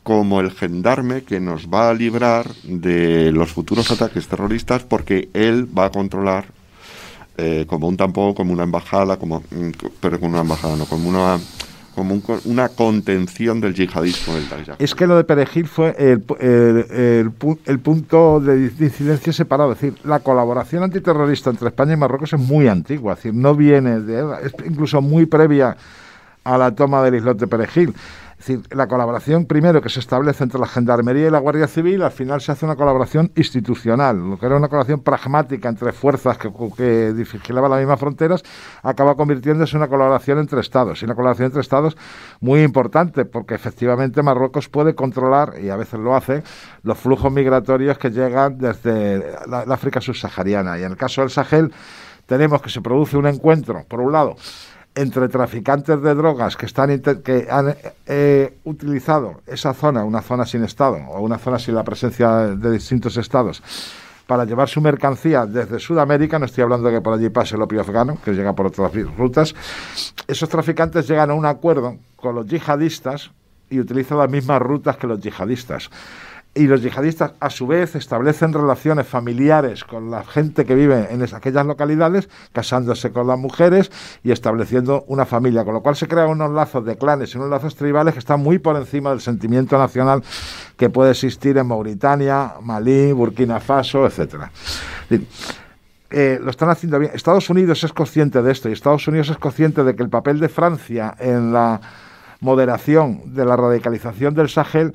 como 0.02 0.40
el 0.40 0.50
gendarme 0.50 1.22
que 1.22 1.40
nos 1.40 1.68
va 1.68 1.88
a 1.88 1.94
librar 1.94 2.46
de 2.62 3.32
los 3.32 3.52
futuros 3.52 3.90
ataques 3.90 4.28
terroristas 4.28 4.82
porque 4.82 5.30
él 5.32 5.66
va 5.76 5.86
a 5.86 5.90
controlar 5.90 6.44
eh, 7.36 7.64
como 7.66 7.88
un 7.88 7.96
tampón, 7.96 8.34
como 8.34 8.52
una 8.52 8.62
embajada, 8.62 9.16
como 9.16 9.40
mm, 9.40 9.70
pero 10.00 10.20
como 10.20 10.32
una 10.32 10.42
embajada, 10.42 10.76
no, 10.76 10.84
como 10.84 11.08
una 11.08 11.40
como 11.94 12.20
una 12.44 12.68
contención 12.70 13.60
del 13.60 13.72
yihadismo 13.72 14.34
del 14.34 14.44
Es 14.80 14.94
que 14.96 15.06
lo 15.06 15.16
de 15.16 15.22
Perejil 15.22 15.68
fue 15.68 15.94
el, 15.96 16.24
el, 16.40 17.32
el, 17.66 17.78
punto 17.78 18.40
de 18.40 18.72
incidencia 18.80 19.32
separado. 19.32 19.72
Es 19.72 19.80
decir, 19.80 20.00
la 20.04 20.18
colaboración 20.18 20.82
antiterrorista 20.82 21.50
entre 21.50 21.68
España 21.68 21.92
y 21.92 21.96
Marruecos 21.96 22.32
es 22.32 22.40
muy 22.40 22.66
antigua. 22.66 23.12
Es 23.12 23.18
decir, 23.20 23.34
no 23.34 23.54
viene 23.54 24.00
de. 24.00 24.24
es 24.44 24.52
incluso 24.66 25.00
muy 25.00 25.26
previa 25.26 25.76
a 26.44 26.58
la 26.58 26.74
toma 26.74 27.02
del 27.02 27.16
islote 27.16 27.46
Perejil. 27.46 27.94
Es 28.38 28.48
decir, 28.48 28.76
la 28.76 28.88
colaboración 28.88 29.46
primero 29.46 29.80
que 29.80 29.88
se 29.88 30.00
establece 30.00 30.44
entre 30.44 30.60
la 30.60 30.66
Gendarmería 30.66 31.28
y 31.28 31.30
la 31.30 31.38
Guardia 31.38 31.66
Civil, 31.66 32.02
al 32.02 32.10
final 32.10 32.40
se 32.40 32.52
hace 32.52 32.66
una 32.66 32.76
colaboración 32.76 33.32
institucional, 33.36 34.18
lo 34.18 34.38
que 34.38 34.44
era 34.44 34.56
una 34.56 34.68
colaboración 34.68 35.00
pragmática 35.00 35.68
entre 35.68 35.92
fuerzas 35.92 36.36
que, 36.36 36.52
que 36.76 37.12
vigilaban 37.12 37.70
las 37.70 37.80
mismas 37.80 37.98
fronteras, 37.98 38.42
acaba 38.82 39.14
convirtiéndose 39.14 39.76
en 39.76 39.82
una 39.82 39.88
colaboración 39.88 40.40
entre 40.40 40.60
Estados, 40.60 41.00
y 41.00 41.04
una 41.04 41.14
colaboración 41.14 41.46
entre 41.46 41.60
Estados 41.60 41.96
muy 42.40 42.62
importante, 42.62 43.24
porque 43.24 43.54
efectivamente 43.54 44.22
Marruecos 44.22 44.68
puede 44.68 44.94
controlar, 44.94 45.54
y 45.62 45.70
a 45.70 45.76
veces 45.76 46.00
lo 46.00 46.14
hace, 46.14 46.42
los 46.82 46.98
flujos 46.98 47.32
migratorios 47.32 47.96
que 47.98 48.10
llegan 48.10 48.58
desde 48.58 49.32
la 49.46 49.62
África 49.70 50.00
subsahariana. 50.00 50.78
Y 50.78 50.82
en 50.82 50.90
el 50.90 50.96
caso 50.98 51.20
del 51.20 51.30
Sahel, 51.30 51.72
tenemos 52.26 52.60
que 52.60 52.68
se 52.68 52.82
produce 52.82 53.16
un 53.16 53.26
encuentro, 53.26 53.84
por 53.88 54.00
un 54.00 54.12
lado, 54.12 54.36
entre 54.94 55.28
traficantes 55.28 56.00
de 56.00 56.14
drogas 56.14 56.56
que, 56.56 56.66
están, 56.66 57.00
que 57.00 57.48
han 57.50 57.74
eh, 58.06 58.58
utilizado 58.64 59.40
esa 59.46 59.74
zona, 59.74 60.04
una 60.04 60.22
zona 60.22 60.46
sin 60.46 60.62
Estado 60.64 60.96
o 61.08 61.20
una 61.20 61.38
zona 61.38 61.58
sin 61.58 61.74
la 61.74 61.82
presencia 61.82 62.30
de 62.46 62.70
distintos 62.70 63.16
Estados, 63.16 63.62
para 64.26 64.44
llevar 64.44 64.68
su 64.68 64.80
mercancía 64.80 65.46
desde 65.46 65.78
Sudamérica, 65.78 66.38
no 66.38 66.46
estoy 66.46 66.62
hablando 66.62 66.88
de 66.88 66.94
que 66.94 67.00
por 67.00 67.14
allí 67.14 67.28
pase 67.28 67.56
el 67.56 67.62
opio 67.62 67.80
afgano, 67.80 68.18
que 68.24 68.32
llega 68.32 68.54
por 68.54 68.66
otras 68.66 68.92
rutas, 69.16 69.54
esos 70.26 70.48
traficantes 70.48 71.06
llegan 71.08 71.30
a 71.30 71.34
un 71.34 71.44
acuerdo 71.44 71.96
con 72.16 72.34
los 72.34 72.46
yihadistas 72.46 73.30
y 73.68 73.80
utilizan 73.80 74.18
las 74.18 74.30
mismas 74.30 74.62
rutas 74.62 74.96
que 74.96 75.06
los 75.06 75.20
yihadistas 75.20 75.90
y 76.54 76.66
los 76.66 76.82
yihadistas 76.82 77.32
a 77.40 77.50
su 77.50 77.66
vez 77.66 77.96
establecen 77.96 78.52
relaciones 78.52 79.06
familiares 79.06 79.84
con 79.84 80.10
la 80.10 80.24
gente 80.24 80.64
que 80.64 80.74
vive 80.74 81.08
en 81.10 81.22
aquellas 81.22 81.66
localidades, 81.66 82.28
casándose 82.52 83.10
con 83.10 83.26
las 83.26 83.38
mujeres 83.38 83.90
y 84.22 84.30
estableciendo 84.30 85.04
una 85.08 85.26
familia, 85.26 85.64
con 85.64 85.74
lo 85.74 85.82
cual 85.82 85.96
se 85.96 86.06
crean 86.06 86.30
unos 86.30 86.52
lazos 86.52 86.84
de 86.84 86.96
clanes 86.96 87.34
y 87.34 87.38
unos 87.38 87.50
lazos 87.50 87.74
tribales 87.74 88.14
que 88.14 88.20
están 88.20 88.40
muy 88.40 88.58
por 88.58 88.76
encima 88.76 89.10
del 89.10 89.20
sentimiento 89.20 89.76
nacional 89.78 90.22
que 90.76 90.90
puede 90.90 91.10
existir 91.10 91.58
en 91.58 91.66
Mauritania, 91.66 92.54
Malí, 92.62 93.10
Burkina 93.12 93.58
Faso, 93.58 94.06
etcétera. 94.06 94.50
Eh, 96.10 96.38
lo 96.40 96.50
están 96.50 96.70
haciendo 96.70 97.00
bien. 97.00 97.10
Estados 97.12 97.50
Unidos 97.50 97.82
es 97.82 97.92
consciente 97.92 98.40
de 98.40 98.52
esto 98.52 98.68
y 98.68 98.72
Estados 98.72 99.08
Unidos 99.08 99.30
es 99.30 99.38
consciente 99.38 99.82
de 99.82 99.96
que 99.96 100.02
el 100.04 100.08
papel 100.08 100.38
de 100.38 100.48
Francia 100.48 101.16
en 101.18 101.52
la 101.52 101.80
moderación 102.38 103.34
de 103.34 103.44
la 103.44 103.56
radicalización 103.56 104.34
del 104.34 104.48
Sahel 104.48 104.92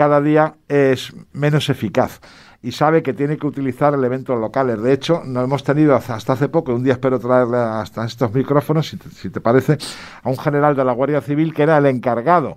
cada 0.00 0.22
día 0.22 0.54
es 0.66 1.12
menos 1.34 1.68
eficaz 1.68 2.22
y 2.62 2.72
sabe 2.72 3.02
que 3.02 3.12
tiene 3.12 3.36
que 3.36 3.46
utilizar 3.46 3.92
elementos 3.92 4.40
locales. 4.40 4.80
De 4.80 4.94
hecho, 4.94 5.20
no 5.26 5.42
hemos 5.42 5.62
tenido 5.62 5.94
hasta 5.94 6.32
hace 6.32 6.48
poco, 6.48 6.74
un 6.74 6.82
día 6.82 6.94
espero 6.94 7.20
traerle 7.20 7.58
hasta 7.58 8.06
estos 8.06 8.32
micrófonos, 8.32 8.96
si 9.14 9.28
te, 9.28 9.40
parece, 9.42 9.76
a 10.22 10.30
un 10.30 10.38
general 10.38 10.74
de 10.74 10.86
la 10.86 10.92
Guardia 10.92 11.20
Civil 11.20 11.52
que 11.52 11.64
era 11.64 11.76
el 11.76 11.84
encargado 11.84 12.56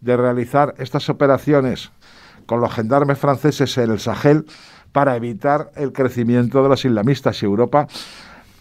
de 0.00 0.16
realizar 0.16 0.74
estas 0.78 1.08
operaciones 1.08 1.92
con 2.46 2.60
los 2.60 2.74
gendarmes 2.74 3.20
franceses 3.20 3.78
en 3.78 3.92
el 3.92 4.00
Sahel 4.00 4.46
para 4.90 5.14
evitar 5.14 5.70
el 5.76 5.92
crecimiento 5.92 6.60
de 6.60 6.70
los 6.70 6.84
islamistas 6.84 7.40
y 7.40 7.46
Europa 7.46 7.86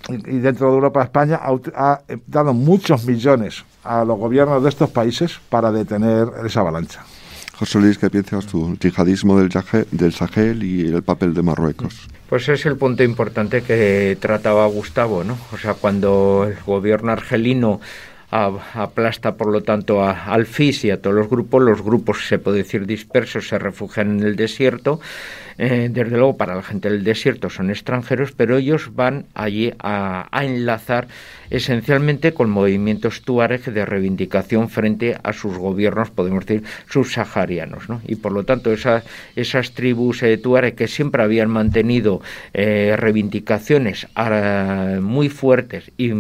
y 0.07 0.37
dentro 0.37 0.67
de 0.67 0.75
Europa 0.75 1.01
España 1.01 1.39
ha, 1.41 2.01
dado 2.27 2.53
muchos 2.53 3.05
millones 3.05 3.65
a 3.83 4.05
los 4.05 4.19
gobiernos 4.19 4.61
de 4.61 4.69
estos 4.69 4.91
países 4.91 5.39
para 5.49 5.71
detener 5.71 6.27
esa 6.45 6.59
avalancha. 6.59 7.03
José 7.59 7.77
Luis, 7.79 7.97
¿qué 7.97 8.09
piensas 8.09 8.45
tú? 8.45 8.69
El 8.69 8.79
yihadismo 8.79 9.37
del, 9.37 10.13
Sahel 10.13 10.63
y 10.63 10.87
el 10.87 11.03
papel 11.03 11.33
de 11.33 11.41
Marruecos. 11.41 12.07
Pues 12.29 12.47
es 12.47 12.65
el 12.65 12.77
punto 12.77 13.03
importante 13.03 13.63
que 13.63 14.17
trataba 14.17 14.65
Gustavo, 14.67 15.25
¿no? 15.25 15.37
O 15.51 15.57
sea, 15.57 15.73
cuando 15.73 16.47
el 16.47 16.55
gobierno 16.63 17.11
argelino 17.11 17.81
aplasta 18.31 19.35
por 19.35 19.51
lo 19.51 19.61
tanto 19.61 20.01
a, 20.01 20.27
al 20.27 20.45
FIS 20.45 20.85
y 20.85 20.91
a 20.91 21.01
todos 21.01 21.13
los 21.13 21.29
grupos, 21.29 21.61
los 21.61 21.81
grupos 21.81 22.25
se 22.29 22.39
puede 22.39 22.59
decir 22.59 22.85
dispersos 22.85 23.49
se 23.49 23.59
refugian 23.59 24.19
en 24.19 24.23
el 24.25 24.37
desierto, 24.37 25.01
eh, 25.59 25.89
desde 25.91 26.15
luego 26.15 26.37
para 26.37 26.55
la 26.55 26.63
gente 26.63 26.89
del 26.89 27.03
desierto 27.03 27.49
son 27.49 27.69
extranjeros, 27.69 28.31
pero 28.31 28.57
ellos 28.57 28.95
van 28.95 29.25
allí 29.33 29.73
a, 29.79 30.29
enlazar 30.41 31.09
esencialmente 31.49 32.33
con 32.33 32.49
movimientos 32.49 33.23
tuareg 33.23 33.65
de 33.65 33.85
reivindicación 33.85 34.69
frente 34.69 35.17
a 35.21 35.33
sus 35.33 35.57
gobiernos, 35.57 36.11
podemos 36.11 36.45
decir, 36.45 36.63
subsaharianos. 36.89 37.89
¿no? 37.89 38.01
Y 38.07 38.15
por 38.15 38.31
lo 38.31 38.45
tanto, 38.45 38.71
esas, 38.71 39.03
tribus 39.73 40.23
eh, 40.23 40.39
que 40.77 40.87
siempre 40.87 41.23
habían 41.23 41.49
mantenido 41.49 42.21
eh, 42.53 42.95
reivindicaciones 42.97 44.07
ah, 44.15 44.99
muy 45.01 45.27
fuertes 45.27 45.91
y, 45.97 46.11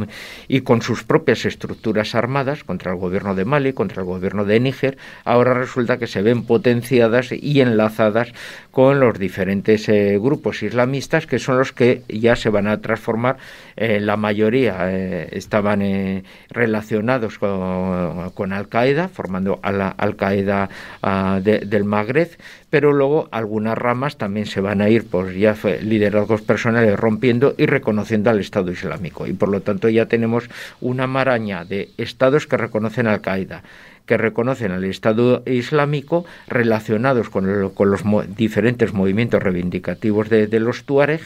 y, 0.49 0.61
con 0.61 0.81
sus 0.81 1.03
propias 1.03 1.45
estructuras 1.45 2.13
armadas 2.13 2.65
contra 2.65 2.91
el 2.91 2.97
gobierno 2.97 3.35
de 3.35 3.45
Mali, 3.45 3.71
contra 3.71 4.01
el 4.01 4.07
gobierno 4.07 4.43
de 4.43 4.59
Níger, 4.59 4.97
ahora 5.23 5.53
resulta 5.53 5.97
que 5.97 6.07
se 6.07 6.21
ven 6.21 6.43
potenciadas 6.43 7.31
y 7.31 7.61
enlazadas 7.61 8.33
con 8.71 8.99
los 8.99 9.17
eh, 9.37 10.19
grupos 10.21 10.63
islamistas 10.63 11.27
que 11.27 11.39
son 11.39 11.57
los 11.57 11.71
que 11.71 12.03
ya 12.07 12.35
se 12.35 12.49
van 12.49 12.67
a 12.67 12.81
transformar 12.81 13.37
en 13.75 14.05
la 14.05 14.17
mayoría 14.17 14.91
estaban 15.31 15.81
eh, 15.81 16.23
relacionados 16.49 17.39
con, 17.39 18.53
Al-Qaeda, 18.53 19.07
formando 19.07 19.59
a 19.61 19.71
la 19.71 19.89
Al-Qaeda 19.89 20.69
ah, 21.01 21.39
del 21.41 21.83
Magreb, 21.85 22.29
pero 22.69 22.91
luego 22.91 23.29
algunas 23.31 23.77
ramas 23.77 24.17
también 24.17 24.45
se 24.45 24.61
van 24.61 24.81
a 24.81 24.89
ir 24.89 25.07
por 25.07 25.33
ya 25.33 25.55
liderazgos 25.81 26.41
personales 26.41 26.99
rompiendo 26.99 27.55
y 27.57 27.65
reconociendo 27.65 28.29
al 28.29 28.39
Estado 28.39 28.71
Islámico. 28.71 29.27
Y 29.27 29.33
por 29.33 29.49
lo 29.49 29.61
tanto 29.61 29.89
ya 29.89 30.07
tenemos 30.07 30.49
una 30.81 31.07
maraña 31.07 31.65
de 31.65 31.89
estados 31.97 32.47
que 32.47 32.57
reconocen 32.57 33.07
Al-Qaeda 33.07 33.63
que 34.09 34.17
reconocen 34.17 34.71
al 34.71 34.85
Estado 34.85 35.43
Islámico 35.45 36.25
relacionados 36.47 37.29
con, 37.29 37.45
los 37.47 38.03
diferentes 38.35 38.91
movimientos 38.91 39.43
reivindicativos 39.43 40.29
de, 40.29 40.47
de 40.47 40.59
los 40.59 40.83
tuareg 40.83 41.21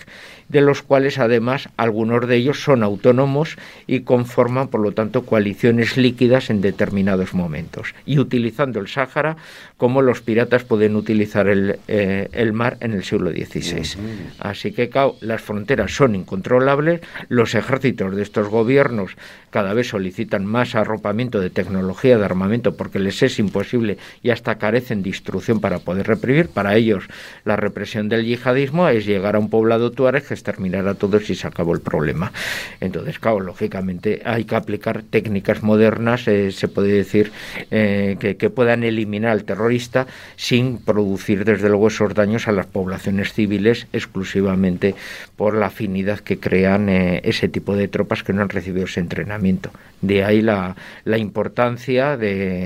de 0.49 0.61
los 0.61 0.81
cuales 0.81 1.17
además 1.17 1.69
algunos 1.77 2.27
de 2.27 2.35
ellos 2.35 2.61
son 2.61 2.83
autónomos 2.83 3.57
y 3.87 4.01
conforman, 4.01 4.67
por 4.67 4.81
lo 4.81 4.91
tanto, 4.91 5.25
coaliciones 5.25 5.97
líquidas 5.97 6.49
en 6.49 6.61
determinados 6.61 7.33
momentos, 7.33 7.95
y 8.05 8.19
utilizando 8.19 8.79
el 8.79 8.87
Sáhara 8.87 9.37
como 9.77 10.01
los 10.01 10.21
piratas 10.21 10.63
pueden 10.63 10.95
utilizar 10.95 11.47
el, 11.47 11.79
eh, 11.87 12.51
mar 12.53 12.77
en 12.81 12.93
el 12.93 13.03
siglo 13.03 13.31
XVI. 13.31 13.97
Así 14.39 14.71
que, 14.71 14.89
las 15.21 15.41
fronteras 15.41 15.95
son 15.95 16.15
incontrolables, 16.15 17.01
los 17.29 17.55
ejércitos 17.55 18.15
de 18.15 18.21
estos 18.21 18.47
gobiernos 18.47 19.15
cada 19.49 19.73
vez 19.73 19.87
solicitan 19.87 20.45
más 20.45 20.75
arropamiento 20.75 21.39
de 21.39 21.49
tecnología 21.49 22.17
de 22.17 22.25
armamento 22.25 22.72
porque 22.73 22.99
les 22.99 23.21
es 23.23 23.39
imposible 23.39 23.97
y 24.21 24.29
hasta 24.29 24.57
carecen 24.57 25.03
de 25.03 25.09
instrucción 25.09 25.59
para 25.59 25.79
poder 25.79 26.07
reprimir. 26.07 26.49
Para 26.49 26.75
ellos, 26.75 27.05
la 27.45 27.55
represión 27.55 28.09
del 28.09 28.25
yihadismo 28.25 28.87
es 28.89 29.05
llegar 29.05 29.35
a 29.35 29.39
un 29.39 29.49
poblado 29.49 29.91
tuareg 29.91 30.23
exterminar 30.29 30.87
a 30.87 30.95
todos 30.95 31.29
y 31.29 31.35
se 31.35 31.47
acabó 31.47 31.73
el 31.73 31.81
problema. 31.81 32.31
Entonces, 32.79 33.19
claro, 33.19 33.39
lógicamente 33.39 34.21
hay 34.25 34.45
que 34.45 34.55
aplicar 34.55 35.03
técnicas 35.03 35.63
modernas, 35.63 36.27
eh, 36.27 36.51
se 36.51 36.67
puede 36.67 36.91
decir, 36.93 37.31
eh, 37.71 38.17
que, 38.19 38.49
puedan 38.49 38.83
eliminar 38.83 39.31
al 39.31 39.45
terrorista 39.45 40.05
sin 40.35 40.77
producir, 40.77 41.43
desde 41.45 41.69
luego, 41.69 41.87
esos 41.87 42.13
daños 42.13 42.47
a 42.47 42.51
las 42.51 42.67
poblaciones 42.67 43.33
civiles 43.33 43.87
exclusivamente 43.93 44.95
por 45.35 45.55
la 45.55 45.67
afinidad 45.67 46.19
que 46.19 46.39
crean 46.39 46.89
eh, 46.89 47.21
ese 47.23 47.47
tipo 47.47 47.75
de 47.75 47.87
tropas 47.87 48.23
que 48.23 48.33
no 48.33 48.41
han 48.41 48.49
recibido 48.49 48.85
ese 48.85 48.99
entrenamiento. 48.99 49.71
De 50.01 50.23
ahí 50.23 50.41
la, 50.41 50.75
la 51.05 51.17
importancia 51.17 52.17
de, 52.17 52.62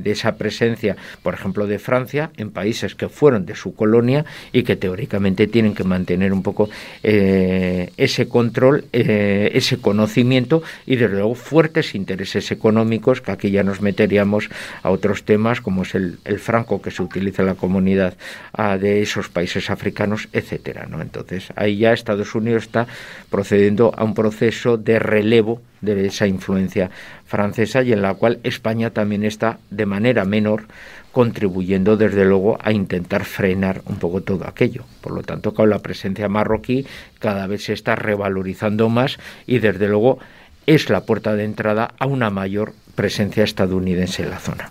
de 0.00 0.10
esa 0.10 0.36
presencia, 0.36 0.96
por 1.22 1.34
ejemplo, 1.34 1.66
de 1.66 1.78
Francia 1.78 2.30
en 2.36 2.50
países 2.50 2.94
que 2.94 3.08
fueron 3.08 3.46
de 3.46 3.54
su 3.54 3.74
colonia 3.74 4.24
y 4.52 4.62
que 4.62 4.76
teóricamente 4.76 5.46
tienen 5.46 5.74
que 5.74 5.84
mantener 5.84 6.32
un 6.32 6.42
poco 6.42 6.68
eh, 7.02 7.90
ese 7.96 8.28
control, 8.28 8.84
eh, 8.92 9.50
ese 9.54 9.78
conocimiento 9.78 10.62
y 10.86 10.96
desde 10.96 11.16
luego 11.16 11.34
fuertes 11.34 11.94
intereses 11.94 12.50
económicos, 12.50 13.20
que 13.20 13.32
aquí 13.32 13.50
ya 13.50 13.62
nos 13.62 13.80
meteríamos 13.80 14.48
a 14.82 14.90
otros 14.90 15.24
temas 15.24 15.60
como 15.60 15.82
es 15.82 15.94
el, 15.94 16.18
franco 16.38 16.80
que 16.80 16.90
se 16.90 17.02
utiliza 17.02 17.42
en 17.42 17.48
la 17.48 17.54
comunidad 17.54 18.14
ah, 18.52 18.78
de 18.78 19.02
esos 19.02 19.28
países 19.28 19.70
africanos, 19.70 20.28
etcétera. 20.32 20.86
¿no? 20.88 21.02
Entonces 21.02 21.48
ahí 21.56 21.78
ya 21.78 21.92
Estados 21.92 22.34
Unidos 22.34 22.64
está 22.64 22.86
procediendo 23.28 23.92
a 23.96 24.04
un 24.04 24.14
proceso 24.14 24.76
de 24.76 24.98
relevo 24.98 25.60
de 25.80 26.06
esa 26.06 26.26
influencia 26.26 26.90
francesa 27.26 27.82
y 27.82 27.92
en 27.92 28.02
la 28.02 28.14
cual 28.14 28.40
España 28.42 28.90
también 28.90 29.24
está 29.24 29.58
de 29.70 29.86
manera 29.86 30.24
menor 30.24 30.64
contribuyendo 31.12 31.96
desde 31.96 32.24
luego 32.24 32.58
a 32.60 32.72
intentar 32.72 33.24
frenar 33.24 33.82
un 33.86 33.96
poco 33.96 34.20
todo 34.20 34.46
aquello. 34.46 34.84
Por 35.00 35.12
lo 35.12 35.22
tanto, 35.22 35.54
la 35.66 35.80
presencia 35.80 36.28
marroquí 36.28 36.86
cada 37.18 37.46
vez 37.46 37.64
se 37.64 37.72
está 37.72 37.96
revalorizando 37.96 38.88
más 38.88 39.18
y 39.46 39.58
desde 39.58 39.88
luego 39.88 40.18
es 40.66 40.88
la 40.88 41.04
puerta 41.04 41.34
de 41.34 41.44
entrada 41.44 41.94
a 41.98 42.06
una 42.06 42.30
mayor 42.30 42.74
presencia 42.94 43.44
estadounidense 43.44 44.22
en 44.22 44.30
la 44.30 44.38
zona. 44.38 44.70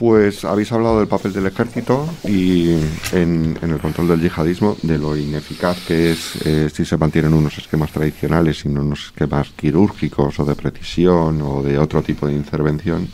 Pues 0.00 0.46
habéis 0.46 0.72
hablado 0.72 0.98
del 0.98 1.08
papel 1.08 1.34
del 1.34 1.44
ejército 1.44 2.08
y 2.24 2.70
en, 3.12 3.58
el 3.60 3.78
control 3.80 4.08
del 4.08 4.22
yihadismo, 4.22 4.78
de 4.82 4.96
lo 4.96 5.14
ineficaz 5.14 5.78
que 5.86 6.12
es 6.12 6.36
eh, 6.46 6.70
si 6.72 6.86
se 6.86 6.96
mantienen 6.96 7.34
unos 7.34 7.58
esquemas 7.58 7.92
tradicionales 7.92 8.64
y 8.64 8.70
no 8.70 8.80
unos 8.80 9.08
esquemas 9.08 9.50
quirúrgicos 9.50 10.40
o 10.40 10.46
de 10.46 10.54
precisión 10.54 11.42
o 11.42 11.62
de 11.62 11.76
otro 11.76 12.02
tipo 12.02 12.26
de 12.26 12.32
intervención. 12.32 13.08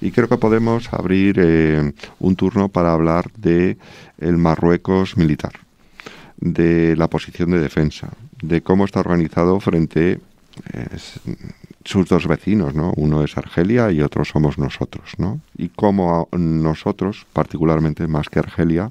Y 0.00 0.12
creo 0.12 0.26
que 0.26 0.38
podemos 0.38 0.90
abrir 0.94 1.36
eh, 1.38 1.92
un 2.20 2.36
turno 2.36 2.70
para 2.70 2.94
hablar 2.94 3.30
de 3.36 3.76
el 4.16 4.38
Marruecos 4.38 5.18
militar, 5.18 5.52
de 6.38 6.96
la 6.96 7.10
posición 7.10 7.50
de 7.50 7.58
defensa, 7.58 8.08
de 8.40 8.62
cómo 8.62 8.86
está 8.86 9.00
organizado 9.00 9.60
frente 9.60 10.20
eh, 10.72 10.86
sus 11.84 12.08
dos 12.08 12.26
vecinos, 12.26 12.74
¿no? 12.74 12.92
Uno 12.96 13.22
es 13.22 13.36
Argelia 13.36 13.90
y 13.90 14.00
otro 14.00 14.24
somos 14.24 14.58
nosotros, 14.58 15.12
¿no? 15.18 15.40
Y 15.56 15.68
cómo 15.68 16.28
nosotros, 16.32 17.26
particularmente 17.32 18.06
más 18.06 18.28
que 18.28 18.38
Argelia, 18.38 18.90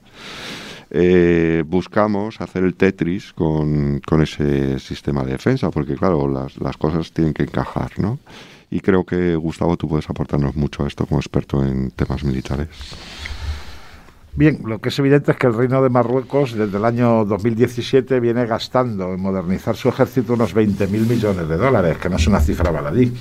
eh, 0.92 1.64
buscamos 1.66 2.40
hacer 2.40 2.64
el 2.64 2.76
Tetris 2.76 3.34
con, 3.34 4.00
con, 4.06 4.22
ese 4.22 4.78
sistema 4.80 5.24
de 5.24 5.32
defensa, 5.32 5.72
porque 5.72 5.96
claro, 5.96 6.28
las, 6.28 6.58
las 6.58 6.78
cosas 6.78 7.12
tienen 7.12 7.34
que 7.34 7.44
encajar, 7.44 7.92
¿no? 7.98 8.20
y 8.74 8.80
creo 8.80 9.04
que 9.04 9.36
Gustavo 9.36 9.78
tú 9.78 9.88
puedes 9.88 10.10
aportarnos 10.10 10.56
mucho 10.56 10.84
a 10.84 10.88
esto 10.88 11.06
como 11.06 11.20
experto 11.20 11.64
en 11.64 11.92
temas 11.92 12.24
militares. 12.24 12.70
Bien, 14.36 14.62
lo 14.66 14.82
que 14.82 14.90
es 14.90 14.98
evidente 14.98 15.32
es 15.32 15.38
que 15.38 15.46
el 15.46 15.54
Reino 15.54 15.84
de 15.84 15.90
Marruecos 15.90 16.56
desde 16.56 16.78
el 16.78 16.86
año 16.86 17.24
2017 17.24 18.20
viene 18.20 18.48
gastando 18.48 19.14
en 19.14 19.20
modernizar 19.20 19.76
su 19.76 19.90
ejército 19.90 20.34
unos 20.34 20.56
20.000 20.56 20.88
millones 20.88 21.48
de 21.48 21.56
dólares, 21.56 22.00
que 22.00 22.10
no 22.10 22.16
es 22.16 22.26
una 22.26 22.40
cifra 22.40 22.72
baladí. 22.72 23.14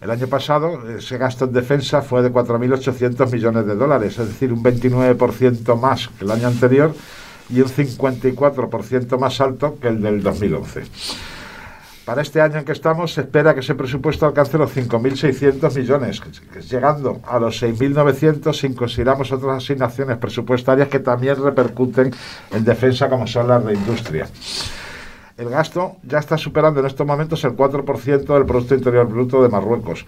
El 0.00 0.10
año 0.10 0.26
pasado 0.26 0.96
ese 0.98 1.16
gasto 1.16 1.44
en 1.44 1.52
defensa 1.52 2.02
fue 2.02 2.22
de 2.22 2.32
4.800 2.32 3.30
millones 3.30 3.66
de 3.66 3.76
dólares, 3.76 4.18
es 4.18 4.26
decir, 4.26 4.52
un 4.52 4.64
29% 4.64 5.80
más 5.80 6.08
que 6.08 6.24
el 6.24 6.30
año 6.32 6.48
anterior 6.48 6.92
y 7.48 7.60
un 7.60 7.68
54% 7.68 9.18
más 9.20 9.40
alto 9.40 9.78
que 9.80 9.88
el 9.88 10.02
del 10.02 10.24
2011. 10.24 10.82
Para 12.04 12.22
este 12.22 12.40
año 12.40 12.58
en 12.58 12.64
que 12.64 12.72
estamos 12.72 13.12
se 13.14 13.20
espera 13.20 13.54
que 13.54 13.60
ese 13.60 13.76
presupuesto 13.76 14.26
alcance 14.26 14.58
los 14.58 14.74
5.600 14.76 15.78
millones, 15.78 16.20
llegando 16.68 17.20
a 17.24 17.38
los 17.38 17.62
6.900 17.62 18.52
si 18.54 18.74
consideramos 18.74 19.30
otras 19.30 19.62
asignaciones 19.62 20.16
presupuestarias 20.16 20.88
que 20.88 20.98
también 20.98 21.40
repercuten 21.40 22.12
en 22.50 22.64
defensa 22.64 23.08
como 23.08 23.28
son 23.28 23.46
las 23.46 23.64
de 23.64 23.74
industria. 23.74 24.26
El 25.36 25.48
gasto 25.48 25.96
ya 26.02 26.18
está 26.18 26.36
superando 26.36 26.80
en 26.80 26.86
estos 26.86 27.06
momentos 27.06 27.44
el 27.44 27.56
4% 27.56 28.34
del 28.34 28.46
Producto 28.46 28.74
Interior 28.74 29.06
Bruto 29.06 29.40
de 29.40 29.48
Marruecos 29.48 30.04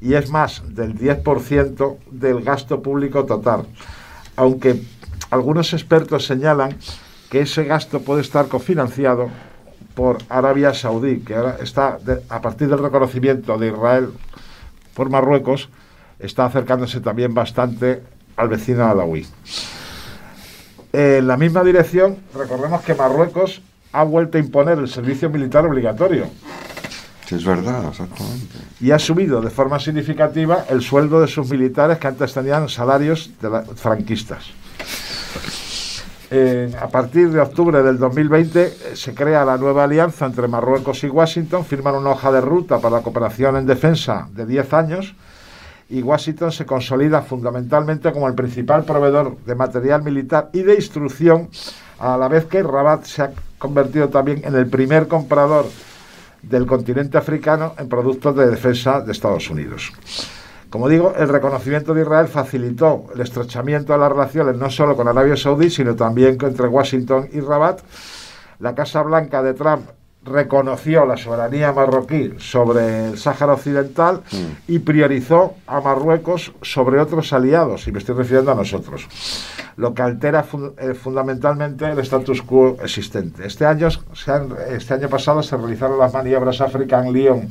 y 0.00 0.14
es 0.14 0.28
más 0.28 0.62
del 0.74 0.98
10% 0.98 1.96
del 2.10 2.42
gasto 2.42 2.82
público 2.82 3.24
total, 3.24 3.66
aunque 4.34 4.82
algunos 5.30 5.72
expertos 5.72 6.26
señalan 6.26 6.76
que 7.30 7.40
ese 7.40 7.64
gasto 7.64 8.00
puede 8.00 8.22
estar 8.22 8.48
cofinanciado 8.48 9.30
por 9.96 10.18
Arabia 10.28 10.74
Saudí, 10.74 11.20
que 11.20 11.34
ahora 11.34 11.56
está, 11.60 11.98
a 12.28 12.42
partir 12.42 12.68
del 12.68 12.78
reconocimiento 12.78 13.56
de 13.56 13.68
Israel 13.68 14.10
por 14.94 15.08
Marruecos, 15.08 15.70
está 16.18 16.44
acercándose 16.44 17.00
también 17.00 17.32
bastante 17.32 18.02
al 18.36 18.48
vecino 18.48 18.84
alawí. 18.84 19.26
En 20.92 21.26
la 21.26 21.38
misma 21.38 21.64
dirección, 21.64 22.18
recordemos 22.34 22.82
que 22.82 22.94
Marruecos 22.94 23.62
ha 23.92 24.04
vuelto 24.04 24.36
a 24.36 24.40
imponer 24.40 24.78
el 24.78 24.88
servicio 24.88 25.30
militar 25.30 25.64
obligatorio. 25.64 26.26
es 27.30 27.44
verdad, 27.44 27.88
exactamente. 27.88 28.58
Y 28.80 28.90
ha 28.90 28.98
subido 28.98 29.40
de 29.40 29.48
forma 29.48 29.80
significativa 29.80 30.66
el 30.68 30.82
sueldo 30.82 31.22
de 31.22 31.26
sus 31.26 31.50
militares 31.50 31.96
que 31.96 32.06
antes 32.06 32.34
tenían 32.34 32.68
salarios 32.68 33.30
de 33.40 33.62
franquistas 33.74 34.52
a 36.30 36.88
partir 36.88 37.30
de 37.30 37.40
octubre 37.40 37.82
del 37.82 37.98
2020 37.98 38.62
eh, 38.64 38.96
se 38.96 39.14
crea 39.14 39.44
la 39.44 39.56
nueva 39.56 39.84
alianza 39.84 40.26
entre 40.26 40.48
Marruecos 40.48 41.04
y 41.04 41.08
Washington, 41.08 41.64
firman 41.64 41.94
una 41.94 42.10
hoja 42.10 42.32
de 42.32 42.40
ruta 42.40 42.80
para 42.80 42.96
la 42.96 43.02
cooperación 43.02 43.56
en 43.56 43.66
defensa 43.66 44.28
de 44.32 44.44
10 44.44 44.72
años 44.72 45.14
y 45.88 46.02
Washington 46.02 46.50
se 46.50 46.66
consolida 46.66 47.22
fundamentalmente 47.22 48.10
como 48.10 48.26
el 48.26 48.34
principal 48.34 48.84
proveedor 48.84 49.36
de 49.38 49.54
material 49.54 50.02
militar 50.02 50.50
y 50.52 50.62
de 50.62 50.74
instrucción, 50.74 51.48
a 52.00 52.16
la 52.16 52.26
vez 52.26 52.46
que 52.46 52.62
Rabat 52.62 53.04
se 53.04 53.22
ha 53.22 53.30
convertido 53.58 54.08
también 54.08 54.42
en 54.44 54.56
el 54.56 54.66
primer 54.66 55.06
comprador 55.06 55.66
del 56.42 56.66
continente 56.66 57.18
africano 57.18 57.74
en 57.78 57.88
productos 57.88 58.34
de 58.36 58.48
defensa 58.48 59.00
de 59.00 59.12
Estados 59.12 59.48
Unidos. 59.48 59.92
Como 60.70 60.88
digo, 60.88 61.14
el 61.16 61.28
reconocimiento 61.28 61.94
de 61.94 62.02
Israel 62.02 62.28
facilitó 62.28 63.06
el 63.14 63.20
estrechamiento 63.20 63.92
de 63.92 63.98
las 64.00 64.10
relaciones 64.10 64.56
no 64.56 64.68
solo 64.70 64.96
con 64.96 65.06
Arabia 65.08 65.36
Saudí, 65.36 65.70
sino 65.70 65.94
también 65.94 66.36
entre 66.40 66.66
Washington 66.66 67.28
y 67.32 67.40
Rabat. 67.40 67.80
La 68.58 68.74
Casa 68.74 69.02
Blanca 69.02 69.42
de 69.42 69.54
Trump 69.54 69.88
reconoció 70.26 71.06
la 71.06 71.16
soberanía 71.16 71.72
marroquí 71.72 72.32
sobre 72.38 73.10
el 73.10 73.18
Sáhara 73.18 73.52
Occidental 73.52 74.22
mm. 74.30 74.72
y 74.72 74.80
priorizó 74.80 75.54
a 75.68 75.80
Marruecos 75.80 76.52
sobre 76.62 76.98
otros 76.98 77.32
aliados, 77.32 77.86
y 77.86 77.92
me 77.92 78.00
estoy 78.00 78.16
refiriendo 78.16 78.50
a 78.50 78.56
nosotros, 78.56 79.06
lo 79.76 79.94
que 79.94 80.02
altera 80.02 80.44
eh, 80.78 80.94
fundamentalmente 80.94 81.84
el 81.84 81.98
status 82.00 82.42
quo 82.42 82.76
existente. 82.82 83.46
Este 83.46 83.66
año, 83.66 83.88
este 84.68 84.94
año 84.94 85.08
pasado 85.08 85.42
se 85.44 85.56
realizaron 85.56 85.98
las 85.98 86.12
maniobras 86.12 86.60
African 86.60 87.12
Lyon 87.12 87.48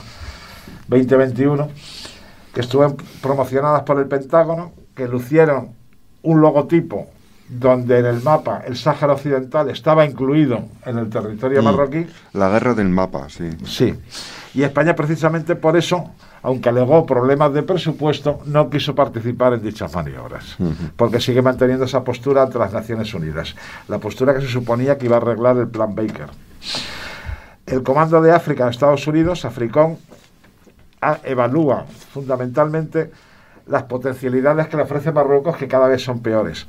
2021 0.90 1.70
que 2.56 2.62
estuvieron 2.62 2.96
promocionadas 3.22 3.84
por 3.84 4.00
el 4.00 4.08
Pentágono, 4.08 4.72
que 4.96 5.08
lucieron 5.08 5.72
un 6.24 6.42
logotipo 6.42 7.08
donde 7.50 8.00
en 8.00 8.06
el 8.08 8.24
mapa 8.24 8.64
el 8.66 8.76
Sáhara 8.78 9.14
Occidental 9.14 9.70
estaba 9.70 10.04
incluido 10.06 10.64
en 10.86 10.98
el 10.98 11.10
territorio 11.10 11.62
Mm. 11.62 11.66
marroquí. 11.66 12.08
La 12.34 12.50
guerra 12.50 12.74
del 12.74 12.90
mapa, 12.90 13.28
sí. 13.30 13.50
Sí. 13.66 13.94
Y 14.56 14.64
España 14.64 14.96
precisamente 14.96 15.56
por 15.58 15.76
eso, 15.78 16.10
aunque 16.42 16.70
alegó 16.70 17.06
problemas 17.06 17.54
de 17.54 17.62
presupuesto, 17.62 18.40
no 18.46 18.70
quiso 18.70 18.96
participar 18.96 19.54
en 19.54 19.62
dichas 19.62 19.94
maniobras, 19.94 20.56
porque 20.96 21.20
sigue 21.20 21.42
manteniendo 21.42 21.86
esa 21.86 22.04
postura 22.06 22.44
ante 22.44 22.58
las 22.58 22.72
Naciones 22.72 23.14
Unidas, 23.14 23.54
la 23.90 24.00
postura 24.00 24.34
que 24.34 24.42
se 24.42 24.48
suponía 24.48 24.98
que 24.98 25.06
iba 25.08 25.18
a 25.18 25.20
arreglar 25.20 25.58
el 25.58 25.68
plan 25.68 25.94
Baker. 25.94 26.28
El 27.66 27.84
Comando 27.84 28.22
de 28.22 28.32
África 28.32 28.66
de 28.66 28.72
Estados 28.72 29.06
Unidos, 29.08 29.44
Africón, 29.44 29.98
a- 29.98 30.15
evalúa 31.24 31.86
fundamentalmente 32.14 33.12
las 33.68 33.84
potencialidades 33.84 34.68
que 34.68 34.78
le 34.78 34.84
ofrece 34.84 35.12
Marruecos, 35.12 35.58
que 35.58 35.68
cada 35.68 35.88
vez 35.88 36.04
son 36.04 36.20
peores. 36.22 36.68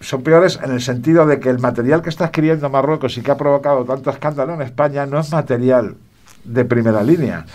Son 0.00 0.22
peores 0.22 0.58
en 0.62 0.72
el 0.72 0.82
sentido 0.82 1.24
de 1.26 1.40
que 1.40 1.48
el 1.48 1.58
material 1.58 2.02
que 2.02 2.10
está 2.10 2.26
adquiriendo 2.26 2.68
Marruecos 2.68 3.16
y 3.16 3.22
que 3.22 3.30
ha 3.30 3.36
provocado 3.36 3.84
tanto 3.84 4.10
escándalo 4.10 4.52
en 4.54 4.62
España 4.62 5.06
no 5.06 5.18
es 5.18 5.32
material 5.32 5.96
de 6.44 6.64
primera 6.66 7.02
línea. 7.02 7.46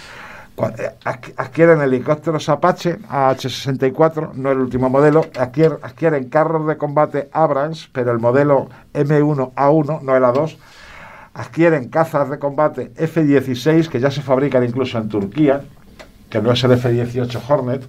Eh, 0.58 0.90
adqu- 1.06 1.34
Adquieren 1.38 1.82
helicópteros 1.82 2.50
Apache 2.50 2.98
AH-64, 3.10 4.34
no 4.34 4.52
el 4.52 4.60
último 4.60 4.90
modelo, 4.90 5.22
adquier- 5.34 5.80
adquieren 5.82 6.30
carros 6.30 6.68
de 6.68 6.78
combate 6.78 7.30
Abrams, 7.32 7.90
pero 7.94 8.12
el 8.12 8.20
modelo 8.20 8.70
M1A1, 8.94 10.02
no 10.02 10.16
el 10.16 10.24
A2, 10.24 10.58
adquieren 11.34 11.90
cazas 11.90 12.30
de 12.30 12.40
combate 12.40 12.92
F-16, 12.98 13.88
que 13.90 14.00
ya 14.00 14.12
se 14.12 14.22
fabrican 14.22 14.64
incluso 14.64 14.98
en 14.98 15.08
Turquía, 15.10 15.62
que 16.30 16.42
no 16.42 16.52
es 16.52 16.64
el 16.64 16.72
F-18 16.74 17.40
Hornet, 17.48 17.84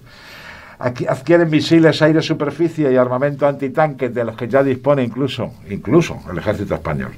adquieren 0.79 1.49
misiles 1.49 2.01
aire-superficie 2.01 2.91
y 2.91 2.95
armamento 2.97 3.47
antitanque 3.47 4.09
de 4.09 4.23
los 4.25 4.35
que 4.35 4.47
ya 4.47 4.63
dispone 4.63 5.03
incluso, 5.03 5.53
incluso 5.69 6.19
el 6.29 6.37
ejército 6.37 6.73
español. 6.75 7.11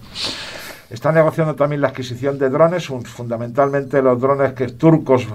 Está 0.89 1.11
negociando 1.11 1.55
también 1.55 1.81
la 1.81 1.87
adquisición 1.87 2.37
de 2.37 2.49
drones, 2.49 2.89
un- 2.89 3.03
fundamentalmente 3.03 4.01
los 4.01 4.19
drones 4.21 4.53
que 4.53 4.67
turcos 4.67 5.25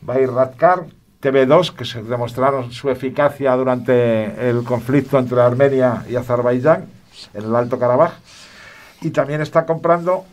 Bayraktar, 0.00 0.84
TV2, 1.22 1.72
que 1.74 1.84
se 1.84 2.02
demostraron 2.02 2.72
su 2.72 2.90
eficacia 2.90 3.54
durante 3.54 4.48
el 4.50 4.64
conflicto 4.64 5.18
entre 5.18 5.40
Armenia 5.40 6.04
y 6.10 6.16
Azerbaiyán 6.16 6.86
en 7.34 7.44
el 7.44 7.54
Alto 7.54 7.78
Karabaj. 7.78 8.12
Y 9.02 9.10
también 9.10 9.40
está 9.40 9.66
comprando 9.66 10.24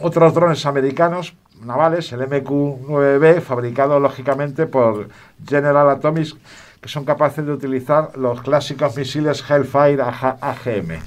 otros 0.00 0.34
drones 0.34 0.64
americanos 0.66 1.34
navales, 1.62 2.12
el 2.12 2.20
MQ-9B, 2.20 3.40
fabricado 3.40 4.00
lógicamente 4.00 4.66
por 4.66 5.08
General 5.46 5.88
Atomics, 5.90 6.34
que 6.80 6.88
son 6.88 7.04
capaces 7.04 7.46
de 7.46 7.52
utilizar 7.52 8.16
los 8.16 8.42
clásicos 8.42 8.96
misiles 8.96 9.42
Hellfire 9.48 10.02
AG- 10.02 10.38
AGM. 10.40 10.98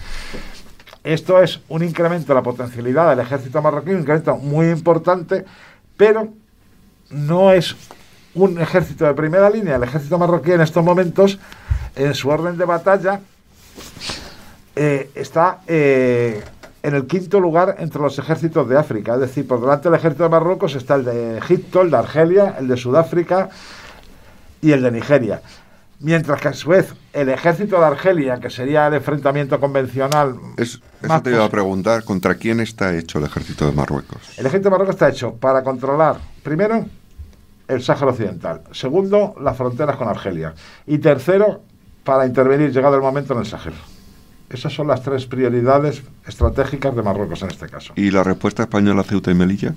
Esto 1.04 1.42
es 1.42 1.62
un 1.70 1.84
incremento 1.84 2.28
de 2.28 2.34
la 2.36 2.42
potencialidad 2.42 3.10
del 3.10 3.20
ejército 3.20 3.62
marroquí, 3.62 3.92
un 3.92 4.00
incremento 4.00 4.36
muy 4.38 4.70
importante, 4.70 5.46
pero 5.96 6.30
no 7.10 7.52
es 7.52 7.76
un 8.36 8.60
ejército 8.60 9.06
de 9.06 9.14
primera 9.14 9.50
línea. 9.50 9.76
El 9.76 9.84
ejército 9.84 10.18
marroquí 10.18 10.52
en 10.52 10.62
estos 10.62 10.84
momentos, 10.84 11.40
en 11.96 12.14
su 12.14 12.30
orden 12.30 12.58
de 12.58 12.66
batalla, 12.66 13.20
eh, 14.76 15.10
está 15.16 15.60
eh, 15.68 16.44
en 16.84 16.96
el 16.96 17.08
quinto 17.08 17.40
lugar 17.40 17.76
entre 17.80 18.02
los 18.02 18.18
ejércitos 18.20 18.68
de 18.70 18.78
África. 18.78 19.16
Es 19.16 19.20
decir, 19.22 19.48
por 19.48 19.60
delante 19.60 19.90
del 19.90 19.98
ejército 19.98 20.24
de 20.24 20.30
Marruecos 20.30 20.76
está 20.76 20.96
el 20.96 21.06
de 21.06 21.38
Egipto, 21.38 21.82
el 21.82 21.92
de 21.92 21.98
Argelia, 21.98 22.56
el 22.60 22.68
de 22.68 22.78
Sudáfrica 22.78 23.50
y 24.62 24.72
el 24.72 24.82
de 24.82 24.92
Nigeria. 24.92 25.42
Mientras 26.00 26.40
que 26.40 26.48
a 26.50 26.54
su 26.54 26.70
vez 26.70 26.94
el 27.12 27.30
ejército 27.30 27.80
de 27.80 27.86
Argelia, 27.86 28.40
que 28.40 28.52
sería 28.52 28.86
el 28.88 28.94
enfrentamiento 28.94 29.60
convencional, 29.60 30.36
Es, 30.56 30.76
eso 30.76 30.82
Más 31.08 31.24
te 31.24 31.32
iba 31.32 31.44
a 31.44 31.50
preguntar, 31.50 32.04
¿contra 32.04 32.36
quién 32.36 32.60
está 32.60 32.96
hecho 32.96 33.18
el 33.18 33.26
ejército 33.26 33.66
de 33.66 33.72
Marruecos? 33.72 34.38
el 34.38 34.46
ejército 34.46 34.66
de 34.66 34.72
Marruecos 34.72 34.96
está 34.96 35.10
hecho 35.10 35.34
para 35.34 35.64
controlar, 35.64 36.18
primero, 36.44 36.86
el 37.68 37.82
Sáhara 37.82 38.12
Occidental, 38.12 38.62
segundo, 38.72 39.36
las 39.42 39.58
fronteras 39.58 39.96
con 39.98 40.08
Argelia 40.08 40.54
y 40.86 41.00
tercero, 41.00 41.62
para 42.04 42.26
intervenir, 42.26 42.72
llegado 42.72 42.96
el 42.96 43.02
momento, 43.02 43.34
en 43.34 43.40
el 43.40 43.46
Sahel. 43.46 43.74
Esas 44.50 44.74
son 44.74 44.88
las 44.88 45.02
tres 45.04 45.26
prioridades 45.26 46.04
estratégicas 46.26 46.96
de 46.96 47.04
Marruecos 47.04 47.42
en 47.42 47.50
este 47.50 47.68
caso. 47.68 47.94
¿Y 47.96 48.12
la 48.12 48.24
respuesta 48.24 48.64
española 48.64 49.04
Ceuta 49.04 49.32
y 49.32 49.36
Melilla? 49.36 49.74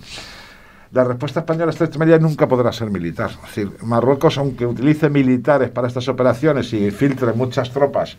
La 0.93 1.05
respuesta 1.05 1.41
española 1.41 1.67
a 1.67 1.71
esta 1.71 1.85
extremería 1.85 2.19
nunca 2.19 2.49
podrá 2.49 2.73
ser 2.73 2.91
militar. 2.91 3.31
Es 3.31 3.55
decir, 3.55 3.71
Marruecos, 3.83 4.39
aunque 4.39 4.67
utilice 4.67 5.09
militares 5.09 5.71
para 5.71 5.89
estas 5.89 6.09
operaciones 6.09 6.73
y 6.73 6.91
filtre 6.91 7.33
muchas 7.33 7.71
tropas 7.71 8.17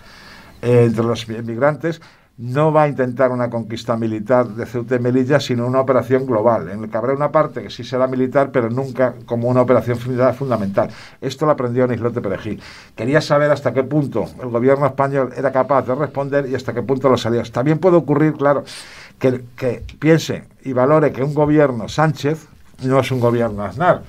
eh, 0.61 0.85
entre 0.87 1.03
los 1.03 1.27
migrantes, 1.27 2.01
no 2.41 2.73
va 2.73 2.83
a 2.83 2.87
intentar 2.87 3.31
una 3.31 3.51
conquista 3.51 3.95
militar 3.95 4.47
de 4.47 4.65
Ceuta 4.65 4.95
y 4.95 4.99
Melilla, 4.99 5.39
sino 5.39 5.67
una 5.67 5.79
operación 5.79 6.25
global, 6.25 6.69
en 6.69 6.81
la 6.81 6.87
que 6.87 6.97
habrá 6.97 7.13
una 7.13 7.31
parte 7.31 7.61
que 7.61 7.69
sí 7.69 7.83
será 7.83 8.07
militar, 8.07 8.49
pero 8.51 8.67
nunca 8.69 9.13
como 9.27 9.47
una 9.47 9.61
operación 9.61 9.95
funda- 9.99 10.33
fundamental. 10.33 10.89
Esto 11.21 11.45
lo 11.45 11.51
aprendió 11.51 11.85
en 11.85 11.93
Islote 11.93 12.19
Perejil. 12.19 12.59
Quería 12.95 13.21
saber 13.21 13.51
hasta 13.51 13.73
qué 13.73 13.83
punto 13.83 14.25
el 14.41 14.49
gobierno 14.49 14.87
español 14.87 15.31
era 15.37 15.51
capaz 15.51 15.83
de 15.85 15.93
responder 15.93 16.49
y 16.49 16.55
hasta 16.55 16.73
qué 16.73 16.81
punto 16.81 17.09
los 17.09 17.23
aliados. 17.27 17.51
También 17.51 17.77
puede 17.77 17.97
ocurrir, 17.97 18.33
claro, 18.33 18.63
que, 19.19 19.43
que 19.55 19.83
piense 19.99 20.45
y 20.63 20.73
valore 20.73 21.11
que 21.11 21.23
un 21.23 21.35
gobierno 21.35 21.87
Sánchez 21.89 22.47
no 22.83 22.99
es 22.99 23.11
un 23.11 23.19
gobierno 23.19 23.63
Aznar. 23.63 24.01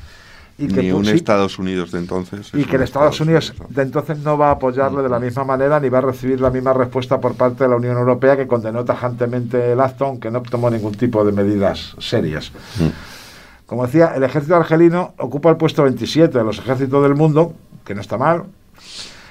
Y 0.59 0.69
que 0.69 0.83
Ni 0.83 0.93
un 0.93 1.05
sí, 1.05 1.13
Estados 1.13 1.59
Unidos 1.59 1.91
de 1.93 1.99
entonces. 1.99 2.51
y 2.55 2.65
que 2.65 2.77
el 2.77 2.83
Estados 2.83 3.21
Unidos 3.21 3.55
de 3.69 3.83
entonces 3.83 4.19
no 4.19 4.37
va 4.37 4.49
a 4.49 4.53
apoyarle 4.53 5.03
de 5.03 5.09
la 5.09 5.19
misma 5.19 5.45
manera 5.45 5.81
ni 5.81 5.89
va 5.89 5.99
a 5.99 6.03
recibir 6.03 6.41
la 6.41 6.51
misma 6.51 6.73
respuesta 6.73 7.21
por 7.21 7.35
parte 7.35 7.65
de 7.65 7.71
la 7.71 7.77
Unión 7.77 7.97
Europea 7.97 8.37
que 8.37 8.47
condenó 8.47 8.85
tajantemente 8.85 9.73
el 9.73 9.81
acto 9.81 10.07
aunque 10.07 10.31
no 10.31 10.43
tomó 10.43 10.71
ningún 10.71 10.95
tipo 10.95 11.25
de 11.25 11.33
medidas 11.33 11.97
serias. 11.99 12.53
Como 13.67 13.87
decía, 13.87 14.13
el 14.15 14.23
ejército 14.23 14.55
argelino 14.55 15.15
ocupa 15.19 15.49
el 15.51 15.57
puesto 15.57 15.83
27 15.85 16.37
de 16.37 16.45
los 16.45 16.59
ejércitos 16.59 17.03
del 17.03 17.15
mundo, 17.15 17.55
que 17.85 17.95
no 17.95 18.03
está 18.03 18.19
mal, 18.19 18.45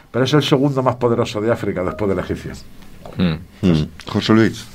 pero 0.09 0.25
es 0.25 0.33
el 0.33 0.41
segundo 0.43 0.81
más 0.81 0.95
poderoso 0.95 1.39
de 1.39 1.51
África 1.51 1.83
después 1.83 2.09
del 2.09 2.19
egipcio. 2.19 2.53
Mm. 3.17 3.35
José 4.07 4.33
Luis. 4.33 4.65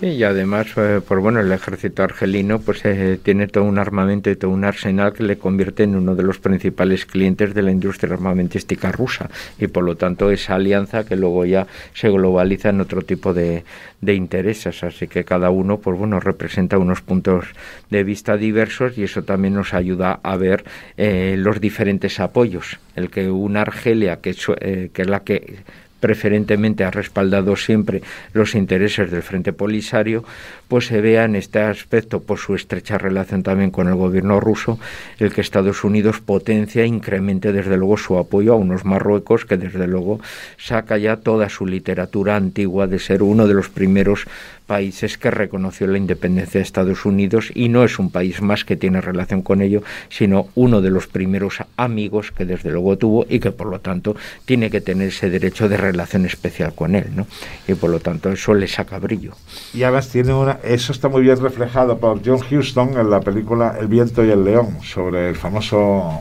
Y 0.00 0.24
además, 0.24 0.66
eh, 0.76 1.00
pues 1.06 1.20
bueno, 1.20 1.40
el 1.40 1.52
ejército 1.52 2.02
argelino 2.02 2.58
pues 2.58 2.84
eh, 2.84 3.18
tiene 3.22 3.46
todo 3.46 3.64
un 3.64 3.78
armamento 3.78 4.28
y 4.28 4.36
todo 4.36 4.50
un 4.50 4.64
arsenal 4.64 5.12
que 5.12 5.22
le 5.22 5.38
convierte 5.38 5.84
en 5.84 5.94
uno 5.94 6.16
de 6.16 6.24
los 6.24 6.38
principales 6.38 7.06
clientes 7.06 7.54
de 7.54 7.62
la 7.62 7.70
industria 7.70 8.12
armamentística 8.12 8.90
rusa. 8.90 9.30
Y 9.58 9.68
por 9.68 9.84
lo 9.84 9.96
tanto 9.96 10.30
esa 10.30 10.56
alianza 10.56 11.06
que 11.06 11.16
luego 11.16 11.44
ya 11.44 11.66
se 11.94 12.10
globaliza 12.10 12.70
en 12.70 12.80
otro 12.80 13.02
tipo 13.02 13.32
de, 13.32 13.64
de 14.04 14.14
intereses, 14.14 14.82
así 14.84 15.08
que 15.08 15.24
cada 15.24 15.50
uno 15.50 15.78
pues 15.78 15.98
bueno 15.98 16.20
representa 16.20 16.78
unos 16.78 17.00
puntos 17.00 17.46
de 17.90 18.04
vista 18.04 18.36
diversos 18.36 18.98
y 18.98 19.04
eso 19.04 19.22
también 19.22 19.54
nos 19.54 19.74
ayuda 19.74 20.20
a 20.22 20.36
ver 20.36 20.64
eh, 20.96 21.36
los 21.38 21.60
diferentes 21.60 22.20
apoyos, 22.20 22.78
el 22.96 23.10
que 23.10 23.30
una 23.30 23.62
Argelia 23.62 24.20
que, 24.20 24.34
eh, 24.60 24.90
que 24.92 25.02
es 25.02 25.08
la 25.08 25.20
que 25.20 25.58
preferentemente 26.00 26.84
ha 26.84 26.90
respaldado 26.90 27.56
siempre 27.56 28.02
los 28.32 28.54
intereses 28.54 29.10
del 29.10 29.22
Frente 29.22 29.52
Polisario, 29.52 30.24
pues 30.68 30.86
se 30.86 31.00
vea 31.00 31.24
en 31.24 31.36
este 31.36 31.60
aspecto, 31.60 32.20
por 32.20 32.38
su 32.38 32.54
estrecha 32.54 32.98
relación 32.98 33.42
también 33.42 33.70
con 33.70 33.88
el 33.88 33.94
gobierno 33.94 34.40
ruso, 34.40 34.78
el 35.18 35.32
que 35.32 35.40
Estados 35.40 35.84
Unidos 35.84 36.20
potencia 36.20 36.82
e 36.82 36.86
incremente 36.86 37.52
desde 37.52 37.76
luego 37.76 37.96
su 37.96 38.18
apoyo 38.18 38.52
a 38.52 38.56
unos 38.56 38.84
Marruecos 38.84 39.44
que 39.44 39.56
desde 39.56 39.86
luego 39.86 40.20
saca 40.58 40.98
ya 40.98 41.16
toda 41.16 41.48
su 41.48 41.66
literatura 41.66 42.36
antigua 42.36 42.86
de 42.86 42.98
ser 42.98 43.22
uno 43.22 43.46
de 43.46 43.54
los 43.54 43.68
primeros 43.68 44.26
países 44.66 45.18
que 45.18 45.30
reconoció 45.30 45.86
la 45.86 45.98
independencia 45.98 46.58
de 46.58 46.62
Estados 46.62 47.04
Unidos 47.04 47.50
y 47.54 47.68
no 47.68 47.84
es 47.84 47.98
un 47.98 48.10
país 48.10 48.40
más 48.40 48.64
que 48.64 48.76
tiene 48.76 49.00
relación 49.00 49.42
con 49.42 49.60
ello, 49.60 49.82
sino 50.08 50.48
uno 50.54 50.80
de 50.80 50.90
los 50.90 51.06
primeros 51.06 51.58
amigos 51.76 52.32
que 52.32 52.44
desde 52.44 52.70
luego 52.70 52.96
tuvo 52.96 53.26
y 53.28 53.40
que 53.40 53.52
por 53.52 53.68
lo 53.68 53.80
tanto 53.80 54.16
tiene 54.44 54.70
que 54.70 54.80
tener 54.80 55.08
ese 55.08 55.30
derecho 55.30 55.68
de 55.68 55.76
relación 55.76 56.24
especial 56.24 56.74
con 56.74 56.94
él, 56.94 57.10
¿no? 57.14 57.26
Y 57.68 57.74
por 57.74 57.90
lo 57.90 58.00
tanto 58.00 58.30
eso 58.30 58.54
le 58.54 58.68
saca 58.68 58.98
brillo. 58.98 59.34
Y 59.72 59.82
además 59.82 60.08
tiene 60.08 60.32
una, 60.32 60.58
eso 60.64 60.92
está 60.92 61.08
muy 61.08 61.22
bien 61.22 61.40
reflejado 61.40 61.98
por 61.98 62.20
John 62.24 62.40
Huston 62.50 62.98
en 62.98 63.10
la 63.10 63.20
película 63.20 63.76
El 63.78 63.88
viento 63.88 64.24
y 64.24 64.30
el 64.30 64.44
león, 64.44 64.78
sobre 64.82 65.28
el 65.28 65.36
famoso 65.36 66.20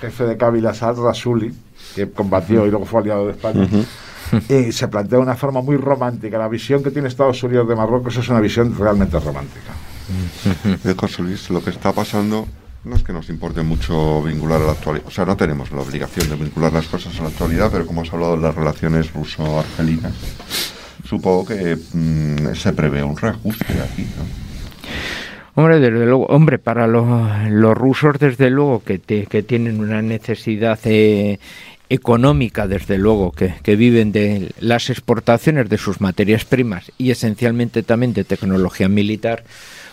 jefe 0.00 0.24
de 0.24 0.36
Kabila 0.36 0.74
Saad 0.74 0.96
Rasuli, 0.98 1.52
que 1.94 2.10
combatió 2.10 2.66
y 2.66 2.70
luego 2.70 2.86
fue 2.86 3.00
aliado 3.00 3.26
de 3.26 3.32
España. 3.32 3.68
Y 4.48 4.72
se 4.72 4.88
plantea 4.88 5.18
de 5.18 5.24
una 5.24 5.34
forma 5.36 5.60
muy 5.60 5.76
romántica. 5.76 6.38
La 6.38 6.48
visión 6.48 6.82
que 6.82 6.90
tiene 6.90 7.08
Estados 7.08 7.42
Unidos 7.42 7.68
de 7.68 7.76
Marruecos 7.76 8.16
es 8.16 8.28
una 8.28 8.40
visión 8.40 8.74
realmente 8.78 9.18
romántica. 9.20 9.72
Eh, 10.84 10.94
José 10.96 11.22
Luis, 11.22 11.48
lo 11.50 11.62
que 11.62 11.70
está 11.70 11.92
pasando 11.92 12.46
no 12.84 12.96
es 12.96 13.02
que 13.02 13.12
nos 13.12 13.28
importe 13.28 13.62
mucho 13.62 14.22
vincular 14.22 14.60
a 14.60 14.64
la 14.66 14.72
actualidad. 14.72 15.06
O 15.06 15.10
sea, 15.10 15.24
no 15.24 15.36
tenemos 15.36 15.70
la 15.70 15.80
obligación 15.82 16.28
de 16.28 16.36
vincular 16.36 16.72
las 16.72 16.86
cosas 16.88 17.18
a 17.20 17.22
la 17.22 17.28
actualidad, 17.28 17.70
pero 17.70 17.86
como 17.86 18.02
has 18.02 18.12
hablado 18.12 18.36
de 18.36 18.42
las 18.42 18.54
relaciones 18.54 19.12
ruso-argelinas, 19.12 20.12
supongo 21.04 21.46
que 21.46 21.76
mm, 21.76 22.54
se 22.54 22.72
prevé 22.72 23.02
un 23.04 23.16
reajuste 23.16 23.72
aquí, 23.80 24.02
¿no? 24.16 24.42
Hombre, 25.54 25.80
desde 25.80 26.06
luego, 26.06 26.24
hombre, 26.26 26.58
para 26.58 26.86
los, 26.86 27.06
los 27.50 27.76
rusos, 27.76 28.18
desde 28.18 28.48
luego, 28.48 28.82
que, 28.82 28.98
te- 28.98 29.26
que 29.26 29.42
tienen 29.42 29.80
una 29.80 30.00
necesidad 30.00 30.78
eh, 30.84 31.38
económica, 31.92 32.66
desde 32.66 32.96
luego, 32.96 33.32
que, 33.32 33.76
viven 33.76 34.12
de 34.12 34.52
las 34.60 34.88
exportaciones 34.88 35.68
de 35.68 35.76
sus 35.76 36.00
materias 36.00 36.46
primas 36.46 36.90
y 36.96 37.10
esencialmente 37.10 37.82
también 37.82 38.14
de 38.14 38.24
tecnología 38.24 38.88
militar, 38.88 39.44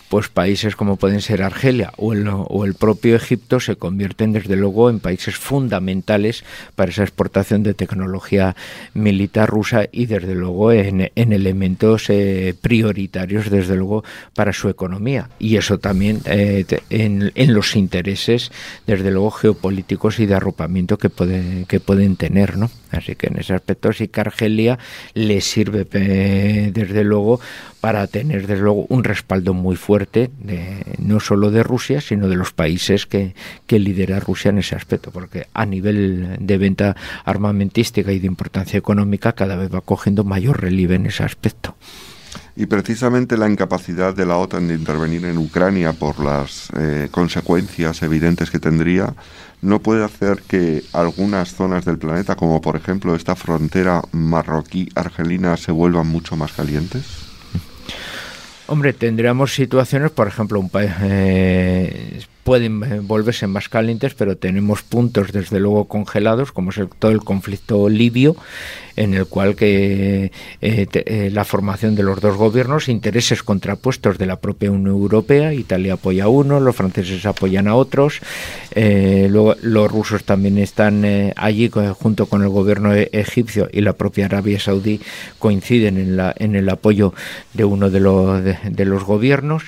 pues 0.10 0.28
países 0.28 0.76
como 0.76 0.97
pueden 0.97 1.22
ser 1.22 1.43
Argelia 1.43 1.93
o 1.97 2.14
el, 2.14 2.28
o 2.28 2.66
el, 2.66 2.74
propio 2.74 3.16
Egipto 3.16 3.60
se 3.60 3.76
convierten 3.76 4.34
desde 4.34 4.55
luego 4.55 4.89
en 4.89 4.99
países 4.99 5.36
fundamentales 5.36 6.43
para 6.76 6.91
esa 6.91 7.03
exportación 7.03 7.62
de 7.62 7.76
tecnología 7.76 8.55
militar 8.95 9.49
rusa 9.49 9.86
y 9.91 10.07
desde 10.07 10.34
luego 10.34 10.72
en, 10.72 11.12
en 11.16 11.34
elementos 11.34 12.10
eh, 12.10 12.55
prioritarios 12.60 13.51
desde 13.51 13.76
luego 13.76 14.03
para 14.34 14.51
su 14.51 14.68
economía. 14.70 15.30
Y 15.38 15.57
eso 15.57 15.78
también 15.78 16.22
eh, 16.26 16.66
en, 16.89 17.32
en, 17.36 17.53
los 17.53 17.76
intereses 17.76 18.51
desde 18.88 19.12
luego 19.12 19.32
geopolíticos 19.32 20.20
y 20.20 20.26
de 20.26 20.36
arropamiento 20.36 20.97
que 20.97 21.10
pueden 21.10 21.66
que 21.66 21.80
pueden 21.80 22.16
tener 22.16 22.57
no 22.57 22.70
así 22.91 23.16
que 23.16 23.28
en 23.28 23.38
ese 23.38 23.53
aspecto 23.53 23.91
sí 23.93 24.07
que 24.07 24.22
Argelia 24.22 24.80
le 25.14 25.41
sirve 25.41 25.88
eh, 25.93 26.72
desde 26.74 27.03
luego 27.03 27.39
para 27.82 28.07
tener 28.07 28.47
desde 28.47 28.64
luego 28.64 28.86
un 28.89 29.03
respaldo 29.03 29.53
muy 29.53 29.76
fuerte 29.76 29.99
de, 30.08 30.30
no 31.00 31.20
solo 31.20 31.52
de 31.52 31.64
Rusia 31.64 32.02
sino 32.02 32.28
de 32.28 32.36
los 32.36 32.52
países 32.52 33.06
que, 33.06 33.34
lidera 33.68 34.20
Rusia 34.20 34.50
en 34.50 34.60
ese 34.60 34.76
aspecto 34.76 35.12
porque 35.12 35.47
a 35.54 35.66
nivel 35.66 36.38
de 36.39 36.58
venta 36.58 36.95
armamentística 37.26 38.12
y 38.12 38.20
de 38.20 38.28
importancia 38.28 38.78
económica 38.78 39.34
cada 39.34 39.56
vez 39.56 39.74
va 39.74 39.82
cogiendo 39.82 40.24
mayor 40.24 40.62
relieve 40.62 40.95
en 40.95 41.06
ese 41.06 41.24
aspecto. 41.24 41.76
Y 42.56 42.66
precisamente 42.66 43.38
la 43.38 43.50
incapacidad 43.50 44.14
de 44.14 44.26
la 44.26 44.38
OTAN 44.38 44.68
de 44.68 44.76
intervenir 44.76 45.24
en 45.26 45.38
Ucrania 45.38 45.93
por 45.93 46.20
las 46.20 46.70
eh, 46.78 47.08
consecuencias 47.10 48.02
evidentes 48.04 48.52
que 48.52 48.60
tendría 48.60 49.16
no 49.62 49.80
puede 49.80 50.04
hacer 50.04 50.41
que 50.47 50.84
algunas 50.93 51.54
zonas 51.54 51.86
del 51.86 51.97
planeta, 51.97 52.36
como 52.36 52.62
por 52.62 52.76
ejemplo 52.76 53.16
esta 53.16 53.36
frontera 53.36 54.02
marroquí-argelina, 54.12 55.58
se 55.58 55.72
vuelvan 55.72 56.08
mucho 56.08 56.36
más 56.36 56.54
calientes. 56.54 57.29
Hombre, 58.72 58.93
tendríamos 58.93 59.51
situaciones, 59.51 60.11
por 60.11 60.28
ejemplo, 60.28 60.59
un 60.59 60.70
país 60.70 60.91
eh, 61.01 62.22
pueden 62.44 63.08
volverse 63.08 63.48
más 63.48 63.70
calientes, 63.70 64.14
pero 64.14 64.38
tenemos 64.38 64.82
puntos 64.84 65.32
desde 65.32 65.60
luego 65.60 65.86
congelados, 65.86 66.52
como 66.52 66.72
es 66.72 66.80
todo 67.00 67.12
el 67.12 67.20
conflicto 67.20 67.90
libio, 67.90 68.36
en 69.00 69.14
el 69.14 69.28
cual 69.28 69.56
que 69.56 70.32
eh, 70.62 70.88
eh, 70.92 71.30
la 71.32 71.46
formación 71.46 71.96
de 71.96 72.04
los 72.04 72.20
dos 72.20 72.36
gobiernos, 72.36 72.90
intereses 72.90 73.44
contrapuestos 73.44 74.18
de 74.18 74.26
la 74.26 74.36
propia 74.36 74.72
Unión 74.72 74.88
Europea, 74.88 75.54
Italia 75.54 75.94
apoya 75.94 76.26
a 76.26 76.28
uno, 76.28 76.60
los 76.60 76.76
franceses 76.76 77.26
apoyan 77.26 77.70
a 77.70 77.76
otros, 77.76 78.20
eh, 78.72 79.28
luego 79.30 79.56
los 79.62 79.90
rusos 79.90 80.26
también 80.26 80.58
están 80.58 81.06
eh, 81.06 81.34
allí 81.38 81.70
junto 81.98 82.26
con 82.26 82.44
el 82.44 82.50
gobierno 82.50 82.94
egipcio 82.94 83.70
y 83.72 83.82
la 83.82 83.94
propia 83.94 84.26
Arabia 84.26 84.60
Saudí 84.60 85.00
coinciden 85.40 85.98
en, 85.98 86.18
la, 86.18 86.36
en 86.38 86.56
el 86.56 86.68
apoyo 86.68 87.14
de 87.54 87.64
uno 87.64 87.90
de, 87.90 88.00
los 88.02 88.44
de 88.44 88.86
los 88.86 89.04
gobiernos 89.06 89.64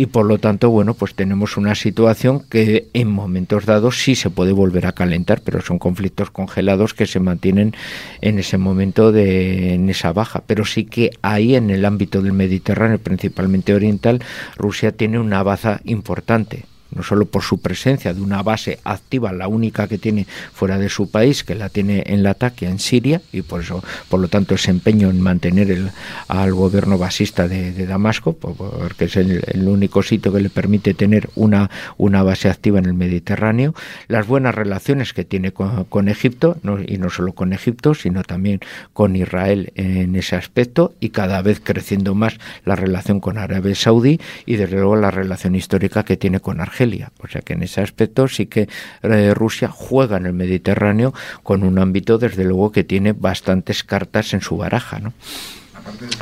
y 0.00 0.06
por 0.06 0.24
lo 0.24 0.38
tanto, 0.38 0.70
bueno, 0.70 0.94
pues 0.94 1.14
tenemos 1.14 1.58
una 1.58 1.74
situación 1.74 2.40
que 2.48 2.88
en 2.94 3.10
momentos 3.10 3.66
dados 3.66 3.98
sí 3.98 4.14
se 4.14 4.30
puede 4.30 4.52
volver 4.52 4.86
a 4.86 4.92
calentar, 4.92 5.42
pero 5.44 5.60
son 5.60 5.78
conflictos 5.78 6.30
congelados 6.30 6.94
que 6.94 7.04
se 7.04 7.20
mantienen 7.20 7.74
en 8.22 8.38
ese 8.38 8.56
momento 8.56 9.12
de 9.12 9.74
en 9.74 9.90
esa 9.90 10.14
baja, 10.14 10.42
pero 10.46 10.64
sí 10.64 10.86
que 10.86 11.10
ahí 11.20 11.54
en 11.54 11.68
el 11.68 11.84
ámbito 11.84 12.22
del 12.22 12.32
Mediterráneo, 12.32 12.98
principalmente 12.98 13.74
oriental, 13.74 14.22
Rusia 14.56 14.92
tiene 14.92 15.18
una 15.18 15.42
baza 15.42 15.82
importante 15.84 16.64
no 16.94 17.02
solo 17.02 17.26
por 17.26 17.42
su 17.42 17.60
presencia 17.60 18.12
de 18.14 18.20
una 18.20 18.42
base 18.42 18.80
activa, 18.84 19.32
la 19.32 19.48
única 19.48 19.88
que 19.88 19.98
tiene 19.98 20.26
fuera 20.52 20.78
de 20.78 20.88
su 20.88 21.10
país, 21.10 21.44
que 21.44 21.54
la 21.54 21.68
tiene 21.68 22.02
en 22.06 22.22
la 22.22 22.30
ataque 22.30 22.66
en 22.66 22.78
Siria, 22.78 23.20
y 23.32 23.42
por 23.42 23.62
eso, 23.62 23.82
por 24.08 24.20
lo 24.20 24.28
tanto, 24.28 24.54
ese 24.54 24.70
empeño 24.70 25.10
en 25.10 25.20
mantener 25.20 25.70
el, 25.70 25.90
al 26.28 26.52
gobierno 26.54 26.98
basista 26.98 27.48
de, 27.48 27.70
Damasco, 27.86 28.34
porque 28.34 29.06
es 29.06 29.16
el, 29.16 29.68
único 29.68 30.02
sitio 30.02 30.32
que 30.32 30.40
le 30.40 30.50
permite 30.50 30.94
tener 30.94 31.30
una, 31.34 31.70
una 31.96 32.22
base 32.22 32.48
activa 32.48 32.78
en 32.78 32.86
el 32.86 32.94
Mediterráneo, 32.94 33.74
las 34.08 34.26
buenas 34.26 34.54
relaciones 34.54 35.12
que 35.12 35.24
tiene 35.24 35.52
con, 35.52 36.08
Egipto, 36.08 36.56
y 36.86 36.98
no 36.98 37.10
solo 37.10 37.32
con 37.32 37.52
Egipto, 37.52 37.94
sino 37.94 38.22
también 38.22 38.60
con 38.92 39.16
Israel 39.16 39.72
en 39.74 40.14
ese 40.16 40.36
aspecto, 40.36 40.94
y 41.00 41.10
cada 41.10 41.42
vez 41.42 41.60
creciendo 41.62 42.14
más 42.14 42.38
la 42.64 42.76
relación 42.76 43.20
con 43.20 43.38
Arabia 43.38 43.74
Saudí, 43.74 44.20
y 44.46 44.56
desde 44.56 44.76
luego 44.76 44.96
la 44.96 45.10
relación 45.10 45.54
histórica 45.54 46.04
que 46.04 46.16
tiene 46.16 46.40
con 46.40 46.60
Argelia. 46.80 47.12
O 47.22 47.28
sea 47.28 47.42
que 47.42 47.52
en 47.52 47.62
ese 47.62 47.80
aspecto 47.80 48.26
sí 48.28 48.46
que 48.46 48.68
eh, 49.02 49.34
Rusia 49.34 49.68
juega 49.68 50.16
en 50.16 50.26
el 50.26 50.32
Mediterráneo 50.32 51.12
con 51.42 51.62
un 51.62 51.78
ámbito, 51.78 52.18
desde 52.18 52.44
luego, 52.44 52.72
que 52.72 52.84
tiene 52.84 53.12
bastantes 53.12 53.84
cartas 53.84 54.32
en 54.32 54.40
su 54.40 54.56
baraja. 54.56 54.98
¿no? 54.98 55.12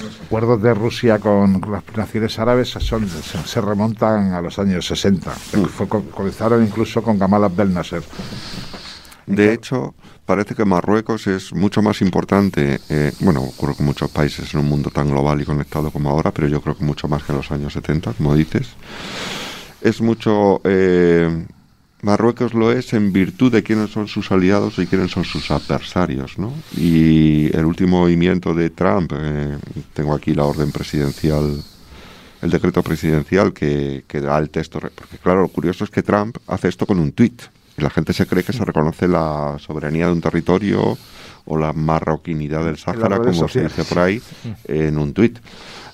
Los 0.02 0.20
acuerdos 0.26 0.62
de 0.62 0.74
Rusia 0.74 1.18
con 1.18 1.60
las 1.70 1.84
naciones 1.96 2.38
árabes 2.38 2.68
son, 2.68 3.08
se, 3.08 3.38
se, 3.38 3.60
remontan 3.60 4.32
a 4.32 4.40
los 4.40 4.58
años 4.58 4.86
60. 4.86 5.30
Fue, 5.30 5.88
comenzaron 5.88 6.64
incluso 6.64 7.02
con 7.02 7.18
Gamal 7.18 7.44
Abdel 7.44 7.72
Nasser. 7.72 8.02
De 9.26 9.52
hecho, 9.52 9.94
parece 10.24 10.54
que 10.54 10.64
Marruecos 10.64 11.26
es 11.26 11.52
mucho 11.52 11.82
más 11.82 12.00
importante, 12.00 12.80
eh, 12.88 13.12
bueno, 13.20 13.42
ocurre 13.42 13.74
con 13.74 13.84
muchos 13.84 14.10
países 14.10 14.54
en 14.54 14.60
un 14.60 14.66
mundo 14.66 14.90
tan 14.90 15.10
global 15.10 15.40
y 15.42 15.44
conectado 15.44 15.90
como 15.90 16.08
ahora, 16.08 16.32
pero 16.32 16.48
yo 16.48 16.62
creo 16.62 16.76
que 16.76 16.84
mucho 16.84 17.08
más 17.08 17.22
que 17.22 17.32
en 17.32 17.38
los 17.38 17.50
años 17.50 17.74
70, 17.74 18.14
como 18.14 18.34
dices 18.34 18.68
es 19.80 20.00
mucho... 20.00 20.60
Eh, 20.64 21.46
Marruecos 22.00 22.54
lo 22.54 22.70
es 22.70 22.92
en 22.92 23.12
virtud 23.12 23.50
de 23.50 23.64
quiénes 23.64 23.90
son 23.90 24.06
sus 24.06 24.30
aliados 24.30 24.78
y 24.78 24.86
quiénes 24.86 25.10
son 25.10 25.24
sus 25.24 25.50
adversarios, 25.50 26.38
¿no? 26.38 26.52
Y 26.76 27.54
el 27.56 27.64
último 27.64 28.00
movimiento 28.00 28.54
de 28.54 28.70
Trump, 28.70 29.12
eh, 29.16 29.58
tengo 29.94 30.14
aquí 30.14 30.32
la 30.32 30.44
orden 30.44 30.70
presidencial, 30.70 31.60
el 32.40 32.50
decreto 32.50 32.84
presidencial 32.84 33.52
que, 33.52 34.04
que, 34.06 34.20
da 34.20 34.38
el 34.38 34.48
texto, 34.50 34.78
porque 34.78 35.18
claro, 35.18 35.42
lo 35.42 35.48
curioso 35.48 35.82
es 35.82 35.90
que 35.90 36.04
Trump 36.04 36.36
hace 36.46 36.68
esto 36.68 36.86
con 36.86 37.00
un 37.00 37.10
tuit, 37.10 37.42
y 37.76 37.82
la 37.82 37.90
gente 37.90 38.12
se 38.12 38.26
cree 38.26 38.44
que 38.44 38.52
se 38.52 38.64
reconoce 38.64 39.08
la 39.08 39.56
soberanía 39.58 40.06
de 40.06 40.12
un 40.12 40.20
territorio 40.20 40.96
o 41.46 41.58
la 41.58 41.72
marroquinidad 41.72 42.64
del 42.64 42.76
Sáhara, 42.76 43.18
como 43.18 43.32
sociales. 43.32 43.72
se 43.72 43.80
dice 43.80 43.94
por 43.94 44.04
ahí, 44.04 44.22
en 44.64 44.98
un 44.98 45.12
tuit. 45.12 45.38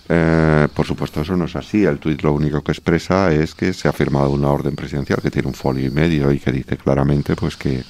Eh, 0.08 0.68
por 0.74 0.86
supuesto, 0.86 1.22
eso 1.22 1.36
no 1.36 1.46
es 1.46 1.56
así. 1.56 1.84
El 1.84 1.98
tuit 1.98 2.22
lo 2.22 2.32
único 2.32 2.62
que 2.62 2.72
expresa 2.72 3.32
es 3.32 3.54
que 3.54 3.72
se 3.72 3.88
ha 3.88 3.92
firmado 3.92 4.30
una 4.30 4.50
orden 4.50 4.76
presidencial 4.76 5.20
que 5.22 5.30
tiene 5.30 5.48
un 5.48 5.54
folio 5.54 5.86
y 5.86 5.90
medio 5.90 6.30
y 6.32 6.38
que 6.38 6.52
dice 6.52 6.76
claramente 6.76 7.34
pues 7.36 7.56
que, 7.56 7.82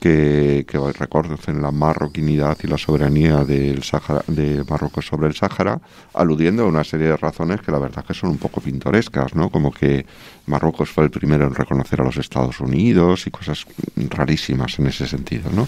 que, 0.00 0.66
que 0.68 0.78
reconocen 0.92 1.62
la 1.62 1.70
marroquinidad 1.70 2.58
y 2.62 2.66
la 2.66 2.76
soberanía 2.76 3.44
del 3.44 3.82
Sahara, 3.82 4.22
de 4.26 4.64
Marruecos 4.68 5.06
sobre 5.06 5.28
el 5.28 5.34
Sáhara, 5.34 5.80
aludiendo 6.12 6.64
a 6.64 6.66
una 6.66 6.84
serie 6.84 7.08
de 7.08 7.16
razones 7.16 7.62
que 7.62 7.72
la 7.72 7.78
verdad 7.78 8.04
que 8.04 8.14
son 8.14 8.30
un 8.30 8.38
poco 8.38 8.60
pintorescas, 8.60 9.34
¿no? 9.34 9.48
Como 9.48 9.72
que 9.72 10.04
Marruecos 10.46 10.90
fue 10.90 11.04
el 11.04 11.10
primero 11.10 11.46
en 11.46 11.54
reconocer 11.54 12.02
a 12.02 12.04
los 12.04 12.18
Estados 12.18 12.60
Unidos 12.60 13.26
y 13.26 13.30
cosas 13.30 13.64
rarísimas 14.10 14.78
en 14.78 14.88
ese 14.88 15.06
sentido, 15.06 15.50
¿no? 15.52 15.66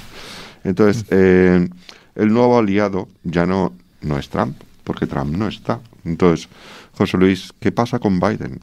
Entonces, 0.65 1.07
eh, 1.11 1.67
el 2.15 2.33
nuevo 2.33 2.59
aliado 2.59 3.09
ya 3.25 3.47
no, 3.47 3.73
no 4.03 4.19
es 4.19 4.29
Trump, 4.29 4.57
porque 4.85 5.07
Trump 5.07 5.37
no 5.37 5.49
está. 5.49 5.81
Entonces, 6.05 6.49
José 6.93 7.17
Luis, 7.17 7.53
¿qué 7.61 7.73
pasa 7.73 7.99
con 7.99 8.21
Biden? 8.21 8.61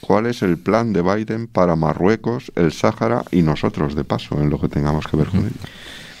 ¿Cuál 0.00 0.26
es 0.26 0.42
el 0.42 0.58
plan 0.58 0.92
de 0.92 1.00
Biden 1.00 1.46
para 1.46 1.76
Marruecos, 1.76 2.52
el 2.56 2.72
Sáhara 2.72 3.24
y 3.30 3.42
nosotros, 3.42 3.94
de 3.94 4.04
paso, 4.04 4.40
en 4.40 4.50
lo 4.50 4.60
que 4.60 4.68
tengamos 4.68 5.06
que 5.06 5.16
ver 5.16 5.28
con 5.28 5.40
ello? 5.40 5.50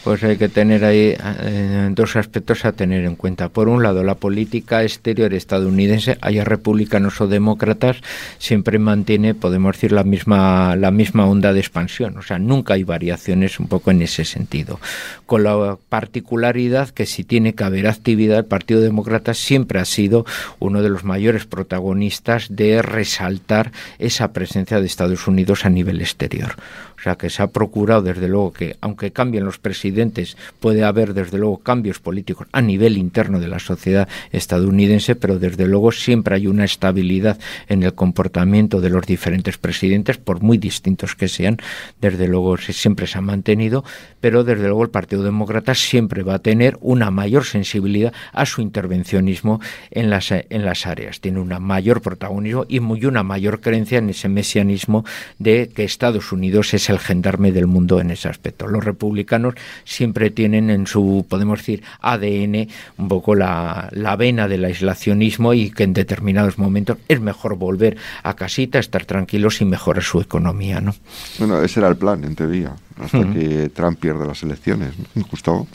Pues 0.04 0.22
hay 0.22 0.36
que 0.36 0.50
tener 0.50 0.84
ahí 0.84 1.16
eh, 1.18 1.88
dos 1.92 2.14
aspectos 2.16 2.66
a 2.66 2.72
tener 2.72 3.06
en 3.06 3.16
cuenta. 3.16 3.48
Por 3.48 3.68
un 3.68 3.82
lado, 3.82 4.04
la 4.04 4.16
política 4.16 4.82
exterior 4.82 5.32
estadounidense, 5.32 6.18
haya 6.20 6.44
republicanos 6.44 7.22
o 7.22 7.26
demócratas, 7.26 8.02
siempre 8.38 8.78
mantiene, 8.78 9.34
podemos 9.34 9.76
decir, 9.76 9.92
la 9.92 10.04
misma, 10.04 10.76
la 10.76 10.90
misma 10.90 11.26
onda 11.26 11.54
de 11.54 11.60
expansión. 11.60 12.18
O 12.18 12.22
sea, 12.22 12.38
nunca 12.38 12.74
hay 12.74 12.84
variaciones 12.84 13.58
un 13.58 13.66
poco 13.66 13.90
en 13.90 14.02
ese 14.02 14.26
sentido. 14.26 14.78
Con 15.24 15.42
la 15.42 15.78
particularidad 15.88 16.90
que 16.90 17.06
si 17.06 17.24
tiene 17.24 17.54
que 17.54 17.64
haber 17.64 17.86
actividad, 17.86 18.40
el 18.40 18.44
Partido 18.44 18.82
Demócrata 18.82 19.32
siempre 19.32 19.80
ha 19.80 19.86
sido 19.86 20.26
uno 20.58 20.82
de 20.82 20.90
los 20.90 21.04
mayores 21.04 21.46
protagonistas 21.46 22.48
de 22.50 22.82
resaltar 22.82 23.72
esa 23.98 24.34
presencia 24.34 24.80
de 24.80 24.86
Estados 24.86 25.26
Unidos 25.26 25.64
a 25.64 25.70
nivel 25.70 26.02
exterior. 26.02 26.56
O 27.04 27.10
sea, 27.12 27.16
que 27.16 27.28
se 27.28 27.42
ha 27.42 27.48
procurado, 27.48 28.00
desde 28.00 28.28
luego, 28.28 28.54
que 28.54 28.76
aunque 28.80 29.10
cambien 29.10 29.44
los 29.44 29.58
presidentes, 29.58 30.38
puede 30.58 30.84
haber, 30.84 31.12
desde 31.12 31.36
luego, 31.36 31.58
cambios 31.58 31.98
políticos 31.98 32.46
a 32.50 32.62
nivel 32.62 32.96
interno 32.96 33.40
de 33.40 33.48
la 33.48 33.58
sociedad 33.58 34.08
estadounidense, 34.32 35.14
pero 35.14 35.38
desde 35.38 35.66
luego 35.66 35.92
siempre 35.92 36.36
hay 36.36 36.46
una 36.46 36.64
estabilidad 36.64 37.38
en 37.68 37.82
el 37.82 37.92
comportamiento 37.92 38.80
de 38.80 38.88
los 38.88 39.04
diferentes 39.04 39.58
presidentes, 39.58 40.16
por 40.16 40.40
muy 40.40 40.56
distintos 40.56 41.14
que 41.14 41.28
sean, 41.28 41.58
desde 42.00 42.26
luego 42.26 42.56
siempre 42.56 43.06
se 43.06 43.18
ha 43.18 43.20
mantenido, 43.20 43.84
pero 44.22 44.42
desde 44.42 44.62
luego 44.62 44.84
el 44.84 44.88
Partido 44.88 45.22
Demócrata 45.22 45.74
siempre 45.74 46.22
va 46.22 46.36
a 46.36 46.38
tener 46.38 46.78
una 46.80 47.10
mayor 47.10 47.44
sensibilidad 47.44 48.14
a 48.32 48.46
su 48.46 48.62
intervencionismo 48.62 49.60
en 49.90 50.08
las, 50.08 50.30
en 50.30 50.64
las 50.64 50.86
áreas. 50.86 51.20
Tiene 51.20 51.40
una 51.40 51.58
mayor 51.60 52.00
protagonismo 52.00 52.64
y 52.66 52.80
muy 52.80 53.04
una 53.04 53.22
mayor 53.22 53.60
creencia 53.60 53.98
en 53.98 54.08
ese 54.08 54.30
mesianismo 54.30 55.04
de 55.38 55.68
que 55.68 55.84
Estados 55.84 56.32
Unidos 56.32 56.72
es 56.72 56.88
el 56.88 56.93
el 56.94 57.00
gendarme 57.00 57.52
del 57.52 57.66
mundo 57.66 58.00
en 58.00 58.10
ese 58.10 58.28
aspecto. 58.28 58.66
Los 58.66 58.84
republicanos 58.84 59.54
siempre 59.84 60.30
tienen 60.30 60.70
en 60.70 60.86
su, 60.86 61.26
podemos 61.28 61.58
decir, 61.58 61.82
ADN 62.00 62.68
un 62.98 63.08
poco 63.08 63.34
la, 63.34 63.88
la 63.92 64.16
vena 64.16 64.48
del 64.48 64.64
aislacionismo 64.64 65.54
y 65.54 65.70
que 65.70 65.84
en 65.84 65.92
determinados 65.92 66.58
momentos 66.58 66.98
es 67.08 67.20
mejor 67.20 67.56
volver 67.56 67.96
a 68.22 68.34
casita, 68.34 68.78
estar 68.78 69.04
tranquilos 69.04 69.60
y 69.60 69.64
mejorar 69.64 70.02
su 70.02 70.20
economía, 70.20 70.80
¿no? 70.80 70.94
Bueno, 71.38 71.62
ese 71.62 71.80
era 71.80 71.88
el 71.88 71.96
plan, 71.96 72.24
en 72.24 72.34
teoría, 72.34 72.74
hasta 72.98 73.32
que 73.32 73.70
Trump 73.74 73.98
pierde 73.98 74.26
las 74.26 74.42
elecciones, 74.42 74.92
¿no? 75.14 75.24
Gustavo. 75.30 75.66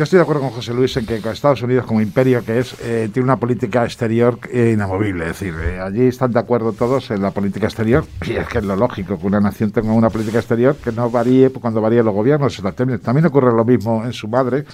Yo 0.00 0.04
estoy 0.04 0.16
de 0.16 0.22
acuerdo 0.22 0.40
con 0.40 0.50
José 0.52 0.72
Luis 0.72 0.96
en 0.96 1.04
que 1.04 1.16
Estados 1.16 1.60
Unidos, 1.60 1.84
como 1.84 2.00
imperio 2.00 2.42
que 2.42 2.58
es, 2.58 2.74
eh, 2.80 3.10
tiene 3.12 3.24
una 3.24 3.36
política 3.36 3.84
exterior 3.84 4.38
eh, 4.50 4.70
inamovible. 4.72 5.28
Es 5.28 5.38
decir, 5.38 5.54
eh, 5.60 5.78
allí 5.78 6.06
están 6.06 6.32
de 6.32 6.38
acuerdo 6.38 6.72
todos 6.72 7.10
en 7.10 7.20
la 7.20 7.32
política 7.32 7.66
exterior, 7.66 8.06
y 8.26 8.32
es 8.32 8.48
que 8.48 8.60
es 8.60 8.64
lo 8.64 8.76
lógico 8.76 9.18
que 9.18 9.26
una 9.26 9.40
nación 9.40 9.72
tenga 9.72 9.92
una 9.92 10.08
política 10.08 10.38
exterior 10.38 10.74
que 10.76 10.90
no 10.90 11.10
varíe 11.10 11.50
cuando 11.50 11.82
varíen 11.82 12.06
los 12.06 12.14
gobiernos. 12.14 12.62
También 13.02 13.26
ocurre 13.26 13.52
lo 13.54 13.62
mismo 13.62 14.02
en 14.02 14.14
su 14.14 14.26
madre, 14.26 14.64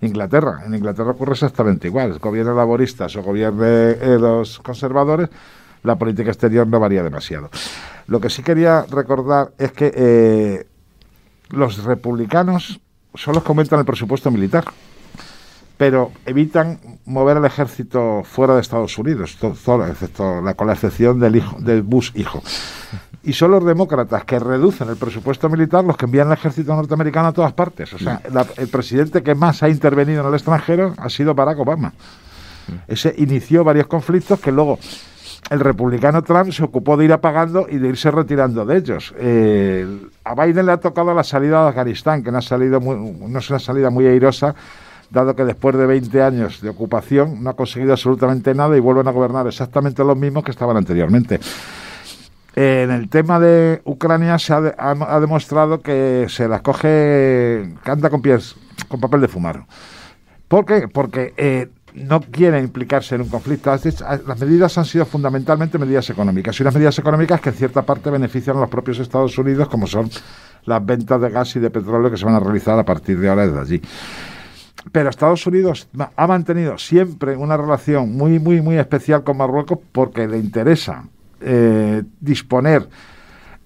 Inglaterra. 0.00 0.62
En 0.66 0.74
Inglaterra 0.74 1.12
ocurre 1.12 1.34
exactamente 1.34 1.86
igual. 1.86 2.18
Gobierno 2.18 2.52
laboristas 2.52 3.14
o 3.14 3.22
gobierne 3.22 4.18
los 4.18 4.58
conservadores, 4.58 5.28
la 5.84 5.94
política 5.94 6.30
exterior 6.30 6.66
no 6.66 6.80
varía 6.80 7.04
demasiado. 7.04 7.50
Lo 8.08 8.20
que 8.20 8.30
sí 8.30 8.42
quería 8.42 8.84
recordar 8.90 9.52
es 9.58 9.70
que 9.70 10.66
los 11.50 11.84
republicanos 11.84 12.80
solo 13.16 13.42
comentan 13.42 13.78
el 13.78 13.84
presupuesto 13.84 14.30
militar, 14.30 14.64
pero 15.76 16.12
evitan 16.24 16.78
mover 17.04 17.36
el 17.36 17.44
ejército 17.44 18.22
fuera 18.24 18.54
de 18.54 18.60
Estados 18.60 18.96
Unidos, 18.98 19.36
excepto 19.42 20.42
con 20.56 20.66
la 20.66 20.72
excepción 20.72 21.20
del, 21.20 21.36
hijo, 21.36 21.56
del 21.60 21.82
Bush 21.82 22.12
hijo. 22.14 22.42
Y 23.22 23.32
son 23.32 23.50
los 23.50 23.64
demócratas 23.64 24.24
que 24.24 24.38
reducen 24.38 24.88
el 24.88 24.96
presupuesto 24.96 25.48
militar 25.48 25.84
los 25.84 25.96
que 25.96 26.04
envían 26.04 26.28
el 26.28 26.34
ejército 26.34 26.74
norteamericano 26.74 27.28
a 27.28 27.32
todas 27.32 27.52
partes. 27.52 27.92
O 27.92 27.98
sea, 27.98 28.22
el 28.56 28.68
presidente 28.68 29.22
que 29.22 29.34
más 29.34 29.62
ha 29.62 29.68
intervenido 29.68 30.22
en 30.22 30.28
el 30.28 30.34
extranjero 30.34 30.94
ha 30.96 31.10
sido 31.10 31.34
Barack 31.34 31.58
Obama. 31.58 31.92
Ese 32.86 33.14
inició 33.18 33.64
varios 33.64 33.86
conflictos 33.86 34.40
que 34.40 34.52
luego 34.52 34.78
el 35.50 35.60
republicano 35.60 36.22
Trump 36.22 36.50
se 36.50 36.64
ocupó 36.64 36.96
de 36.96 37.04
ir 37.04 37.12
apagando 37.12 37.66
y 37.68 37.78
de 37.78 37.88
irse 37.88 38.10
retirando 38.10 38.64
de 38.64 38.76
ellos. 38.76 39.14
A 40.24 40.34
Biden 40.34 40.66
le 40.66 40.72
ha 40.72 40.76
tocado 40.78 41.14
la 41.14 41.24
salida 41.24 41.62
de 41.62 41.68
Afganistán, 41.68 42.22
que 42.22 42.32
no, 42.32 42.38
ha 42.38 42.42
salido 42.42 42.80
no 42.80 43.38
es 43.38 43.50
una 43.50 43.58
salida 43.58 43.90
muy 43.90 44.06
airosa, 44.06 44.54
dado 45.10 45.36
que 45.36 45.44
después 45.44 45.76
de 45.76 45.86
20 45.86 46.22
años 46.22 46.60
de 46.60 46.68
ocupación 46.68 47.42
no 47.42 47.50
ha 47.50 47.54
conseguido 47.54 47.92
absolutamente 47.92 48.54
nada 48.54 48.76
y 48.76 48.80
vuelven 48.80 49.08
a 49.08 49.12
gobernar 49.12 49.46
exactamente 49.46 50.02
los 50.04 50.16
mismos 50.16 50.44
que 50.44 50.50
estaban 50.50 50.76
anteriormente. 50.76 51.40
en 52.54 52.90
el 52.90 53.08
tema 53.08 53.38
de 53.38 53.82
Ucrania 53.84 54.38
se 54.38 54.52
ha, 54.52 55.20
demostrado 55.20 55.80
que 55.80 56.26
se 56.28 56.48
las 56.48 56.62
coge, 56.62 57.74
canta 57.84 58.10
con 58.10 58.20
pies, 58.20 58.56
con 58.88 59.00
papel 59.00 59.20
de 59.20 59.28
fumar. 59.28 59.64
¿Por 60.48 60.64
qué? 60.64 60.88
Porque 60.88 61.34
eh, 61.36 61.68
no 61.96 62.20
quiere 62.20 62.60
implicarse 62.60 63.14
en 63.14 63.22
un 63.22 63.28
conflicto. 63.28 63.70
Las 63.70 64.40
medidas 64.40 64.76
han 64.76 64.84
sido 64.84 65.06
fundamentalmente 65.06 65.78
medidas 65.78 66.08
económicas 66.10 66.58
y 66.58 66.62
unas 66.62 66.74
medidas 66.74 66.98
económicas 66.98 67.40
que 67.40 67.48
en 67.48 67.54
cierta 67.54 67.82
parte 67.82 68.10
benefician 68.10 68.56
a 68.58 68.60
los 68.60 68.68
propios 68.68 68.98
Estados 68.98 69.36
Unidos, 69.38 69.68
como 69.68 69.86
son 69.86 70.10
las 70.66 70.84
ventas 70.84 71.20
de 71.20 71.30
gas 71.30 71.56
y 71.56 71.60
de 71.60 71.70
petróleo 71.70 72.10
que 72.10 72.16
se 72.16 72.24
van 72.24 72.34
a 72.34 72.40
realizar 72.40 72.78
a 72.78 72.84
partir 72.84 73.18
de 73.18 73.28
ahora 73.28 73.46
desde 73.46 73.60
allí. 73.60 73.82
Pero 74.92 75.08
Estados 75.08 75.46
Unidos 75.46 75.88
ha 76.16 76.26
mantenido 76.26 76.78
siempre 76.78 77.36
una 77.36 77.56
relación 77.56 78.14
muy, 78.14 78.38
muy, 78.38 78.60
muy 78.60 78.76
especial 78.76 79.24
con 79.24 79.38
Marruecos 79.38 79.78
porque 79.90 80.28
le 80.28 80.38
interesa 80.38 81.04
eh, 81.40 82.02
disponer 82.20 82.88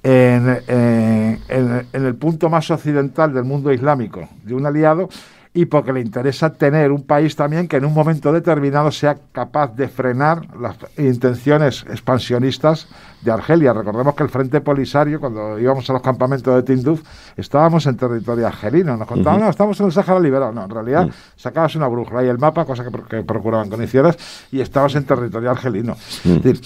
eh, 0.03 1.39
en 1.49 2.05
el 2.07 2.14
punto 2.14 2.49
más 2.49 2.70
occidental 2.70 3.35
del 3.35 3.45
mundo 3.45 3.70
islámico 3.72 4.28
de 4.45 4.55
un 4.55 4.64
aliado 4.64 5.11
y 5.53 5.65
porque 5.65 5.93
le 5.93 6.01
interesa 6.01 6.53
tener 6.53 6.93
un 6.93 7.03
país 7.03 7.35
también 7.35 7.67
que 7.67 7.77
en 7.77 7.85
un 7.85 7.93
momento 7.93 8.33
determinado 8.33 8.93
sea 8.93 9.19
capaz 9.33 9.75
de 9.75 9.89
frenar 9.89 10.47
las 10.57 10.77
intenciones 10.97 11.85
expansionistas 11.91 12.87
de 13.23 13.33
Argelia. 13.33 13.73
Recordemos 13.73 14.15
que 14.15 14.23
el 14.23 14.29
Frente 14.29 14.61
Polisario, 14.61 15.19
cuando 15.19 15.59
íbamos 15.59 15.91
a 15.91 15.93
los 15.93 16.03
campamentos 16.03 16.55
de 16.55 16.63
Tinduf, 16.63 17.03
estábamos 17.37 17.85
en 17.87 17.97
territorio 17.97 18.47
argelino. 18.47 18.97
Nos 18.97 19.09
contaban, 19.09 19.41
no, 19.41 19.51
estamos 19.51 19.79
en 19.81 19.87
el 19.87 19.93
Sáhara 19.93 20.21
liberal. 20.21 20.55
No, 20.55 20.65
en 20.65 20.71
realidad 20.71 21.11
sacabas 21.35 21.75
una 21.75 21.89
brújula 21.89 22.25
y 22.25 22.29
el 22.29 22.39
mapa, 22.39 22.65
cosa 22.65 22.85
que, 22.85 23.23
procuraban 23.25 23.69
con 23.69 23.83
hicieras, 23.83 24.17
y 24.53 24.61
estabas 24.61 24.95
en 24.95 25.05
territorio 25.05 25.51
argelino. 25.51 25.97
Es 26.25 26.43
decir, 26.43 26.61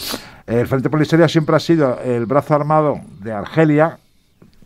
el 0.46 0.66
Frente 0.66 0.90
Polisario 0.90 1.26
siempre 1.26 1.56
ha 1.56 1.60
sido 1.60 1.98
el 2.00 2.26
brazo 2.26 2.54
armado 2.54 3.00
de 3.22 3.32
Argelia 3.32 3.98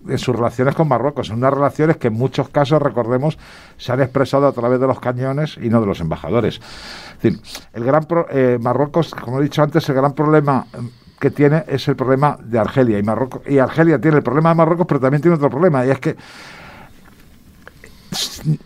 en 0.09 0.18
sus 0.18 0.34
relaciones 0.34 0.74
con 0.74 0.88
Marruecos, 0.88 1.30
en 1.30 1.36
unas 1.36 1.52
relaciones 1.52 1.96
que 1.96 2.09
en 2.09 2.14
muchos 2.14 2.48
casos, 2.48 2.80
recordemos, 2.80 3.38
se 3.76 3.92
han 3.92 4.00
expresado 4.00 4.46
a 4.46 4.52
través 4.52 4.80
de 4.80 4.86
los 4.86 5.00
cañones 5.00 5.59
y 5.61 5.68
no 5.68 5.80
de 5.80 5.86
los 5.86 6.00
embajadores. 6.00 6.61
el 7.22 7.84
gran 7.84 8.06
eh, 8.30 8.59
Marruecos, 8.61 9.14
como 9.14 9.40
he 9.40 9.42
dicho 9.42 9.62
antes, 9.62 9.88
el 9.88 9.94
gran 9.94 10.12
problema 10.12 10.66
que 11.18 11.30
tiene 11.30 11.64
es 11.66 11.88
el 11.88 11.96
problema 11.96 12.38
de 12.40 12.59
Argelia 12.59 12.98
y 12.98 13.02
Marruecos 13.02 13.42
y 13.46 13.59
Argelia 13.59 14.00
tiene 14.00 14.18
el 14.18 14.22
problema 14.22 14.50
de 14.50 14.54
Marruecos, 14.54 14.86
pero 14.86 15.00
también 15.00 15.20
tiene 15.20 15.36
otro 15.36 15.50
problema 15.50 15.84
y 15.84 15.90
es 15.90 15.98
que 15.98 16.16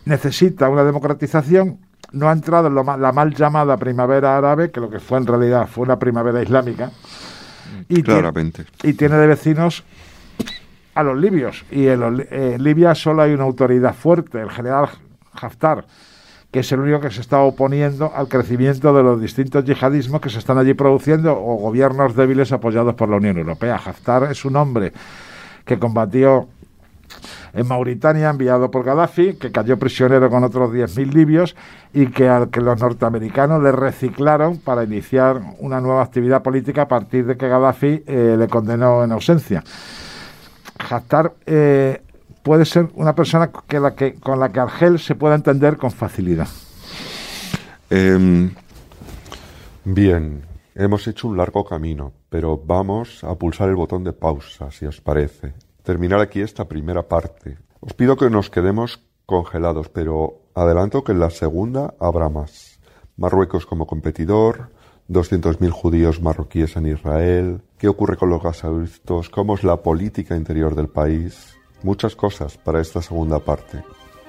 necesita 0.04 0.68
una 0.68 0.84
democratización 0.84 1.78
no 2.12 2.28
ha 2.28 2.32
entrado 2.32 2.68
en 2.68 2.74
la 2.74 3.12
mal 3.12 3.34
llamada 3.34 3.76
primavera 3.76 4.36
árabe, 4.36 4.70
que 4.70 4.80
lo 4.80 4.90
que 4.90 5.00
fue 5.00 5.18
en 5.18 5.26
realidad 5.26 5.66
fue 5.66 5.84
una 5.84 5.98
primavera 5.98 6.42
islámica. 6.42 6.90
Y 7.88 8.02
Claramente. 8.02 8.66
y 8.82 8.92
tiene 8.92 9.16
de 9.16 9.26
vecinos 9.26 9.82
a 10.94 11.02
los 11.02 11.18
libios. 11.18 11.64
Y 11.70 11.86
en, 11.86 12.62
Libia 12.62 12.94
solo 12.94 13.22
hay 13.22 13.32
una 13.32 13.44
autoridad 13.44 13.94
fuerte, 13.94 14.40
el 14.40 14.50
general 14.50 14.88
Haftar, 15.32 15.84
que 16.50 16.60
es 16.60 16.72
el 16.72 16.80
único 16.80 17.00
que 17.00 17.10
se 17.10 17.20
está 17.20 17.40
oponiendo 17.40 18.12
al 18.14 18.28
crecimiento 18.28 18.94
de 18.94 19.02
los 19.02 19.20
distintos 19.20 19.64
yihadismos 19.64 20.20
que 20.20 20.30
se 20.30 20.38
están 20.38 20.58
allí 20.58 20.74
produciendo 20.74 21.32
o 21.32 21.56
gobiernos 21.56 22.14
débiles 22.14 22.52
apoyados 22.52 22.94
por 22.94 23.08
la 23.08 23.16
Unión 23.16 23.38
Europea. 23.38 23.76
Haftar 23.76 24.24
es 24.30 24.44
un 24.44 24.56
hombre 24.56 24.92
que 25.64 25.78
combatió 25.78 26.48
en 27.54 27.66
Mauritania, 27.66 28.30
enviado 28.30 28.70
por 28.70 28.84
Gaddafi, 28.84 29.34
que 29.34 29.52
cayó 29.52 29.78
prisionero 29.78 30.30
con 30.30 30.42
otros 30.44 30.72
10.000 30.72 31.12
libios 31.12 31.56
y 31.92 32.06
que, 32.06 32.28
al 32.28 32.48
que 32.48 32.60
los 32.60 32.80
norteamericanos 32.80 33.62
le 33.62 33.72
reciclaron 33.72 34.58
para 34.58 34.84
iniciar 34.84 35.40
una 35.58 35.80
nueva 35.80 36.02
actividad 36.02 36.42
política 36.42 36.82
a 36.82 36.88
partir 36.88 37.26
de 37.26 37.36
que 37.36 37.48
Gaddafi 37.48 38.04
eh, 38.06 38.36
le 38.38 38.48
condenó 38.48 39.04
en 39.04 39.12
ausencia. 39.12 39.62
Haftar 40.78 41.34
eh, 41.46 42.02
puede 42.42 42.64
ser 42.64 42.88
una 42.94 43.14
persona 43.14 43.50
que 43.66 43.80
la 43.80 43.94
que, 43.94 44.14
con 44.14 44.40
la 44.40 44.50
que 44.50 44.60
Argel 44.60 44.98
se 44.98 45.14
pueda 45.14 45.34
entender 45.34 45.76
con 45.76 45.90
facilidad. 45.90 46.48
Em, 47.90 48.54
bien, 49.84 50.42
hemos 50.74 51.06
hecho 51.06 51.28
un 51.28 51.36
largo 51.36 51.64
camino, 51.64 52.12
pero 52.28 52.56
vamos 52.56 53.22
a 53.24 53.34
pulsar 53.34 53.68
el 53.68 53.76
botón 53.76 54.04
de 54.04 54.12
pausa, 54.12 54.70
si 54.70 54.86
os 54.86 55.00
parece. 55.00 55.54
Terminar 55.82 56.20
aquí 56.20 56.40
esta 56.40 56.66
primera 56.66 57.02
parte. 57.02 57.58
Os 57.80 57.94
pido 57.94 58.16
que 58.16 58.30
nos 58.30 58.50
quedemos 58.50 59.00
congelados, 59.26 59.88
pero 59.88 60.40
adelanto 60.54 61.04
que 61.04 61.12
en 61.12 61.20
la 61.20 61.30
segunda 61.30 61.94
habrá 61.98 62.28
más. 62.28 62.80
Marruecos 63.16 63.66
como 63.66 63.86
competidor, 63.86 64.70
200.000 65.08 65.70
judíos 65.70 66.20
marroquíes 66.20 66.76
en 66.76 66.86
Israel, 66.86 67.60
qué 67.78 67.88
ocurre 67.88 68.16
con 68.16 68.30
los 68.30 68.42
gasoductos, 68.42 69.28
cómo 69.28 69.54
es 69.54 69.64
la 69.64 69.82
política 69.82 70.36
interior 70.36 70.74
del 70.74 70.88
país, 70.88 71.56
muchas 71.82 72.16
cosas 72.16 72.56
para 72.58 72.80
esta 72.80 73.02
segunda 73.02 73.38
parte. 73.40 73.82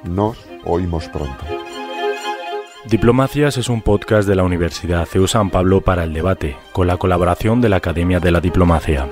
Nos 0.04 0.38
oímos 0.66 1.08
pronto. 1.10 1.46
Diplomacias 2.86 3.58
es 3.58 3.70
un 3.70 3.82
podcast 3.82 4.28
de 4.28 4.36
la 4.36 4.44
Universidad 4.44 5.06
CEU 5.06 5.28
San 5.28 5.50
Pablo 5.50 5.82
para 5.82 6.04
el 6.04 6.14
debate, 6.14 6.58
con 6.74 6.88
la 6.88 6.98
colaboración 6.98 7.62
de 7.62 7.70
la 7.70 7.78
Academia 7.78 8.20
de 8.20 8.32
la 8.32 8.42
Diplomacia. 8.42 9.10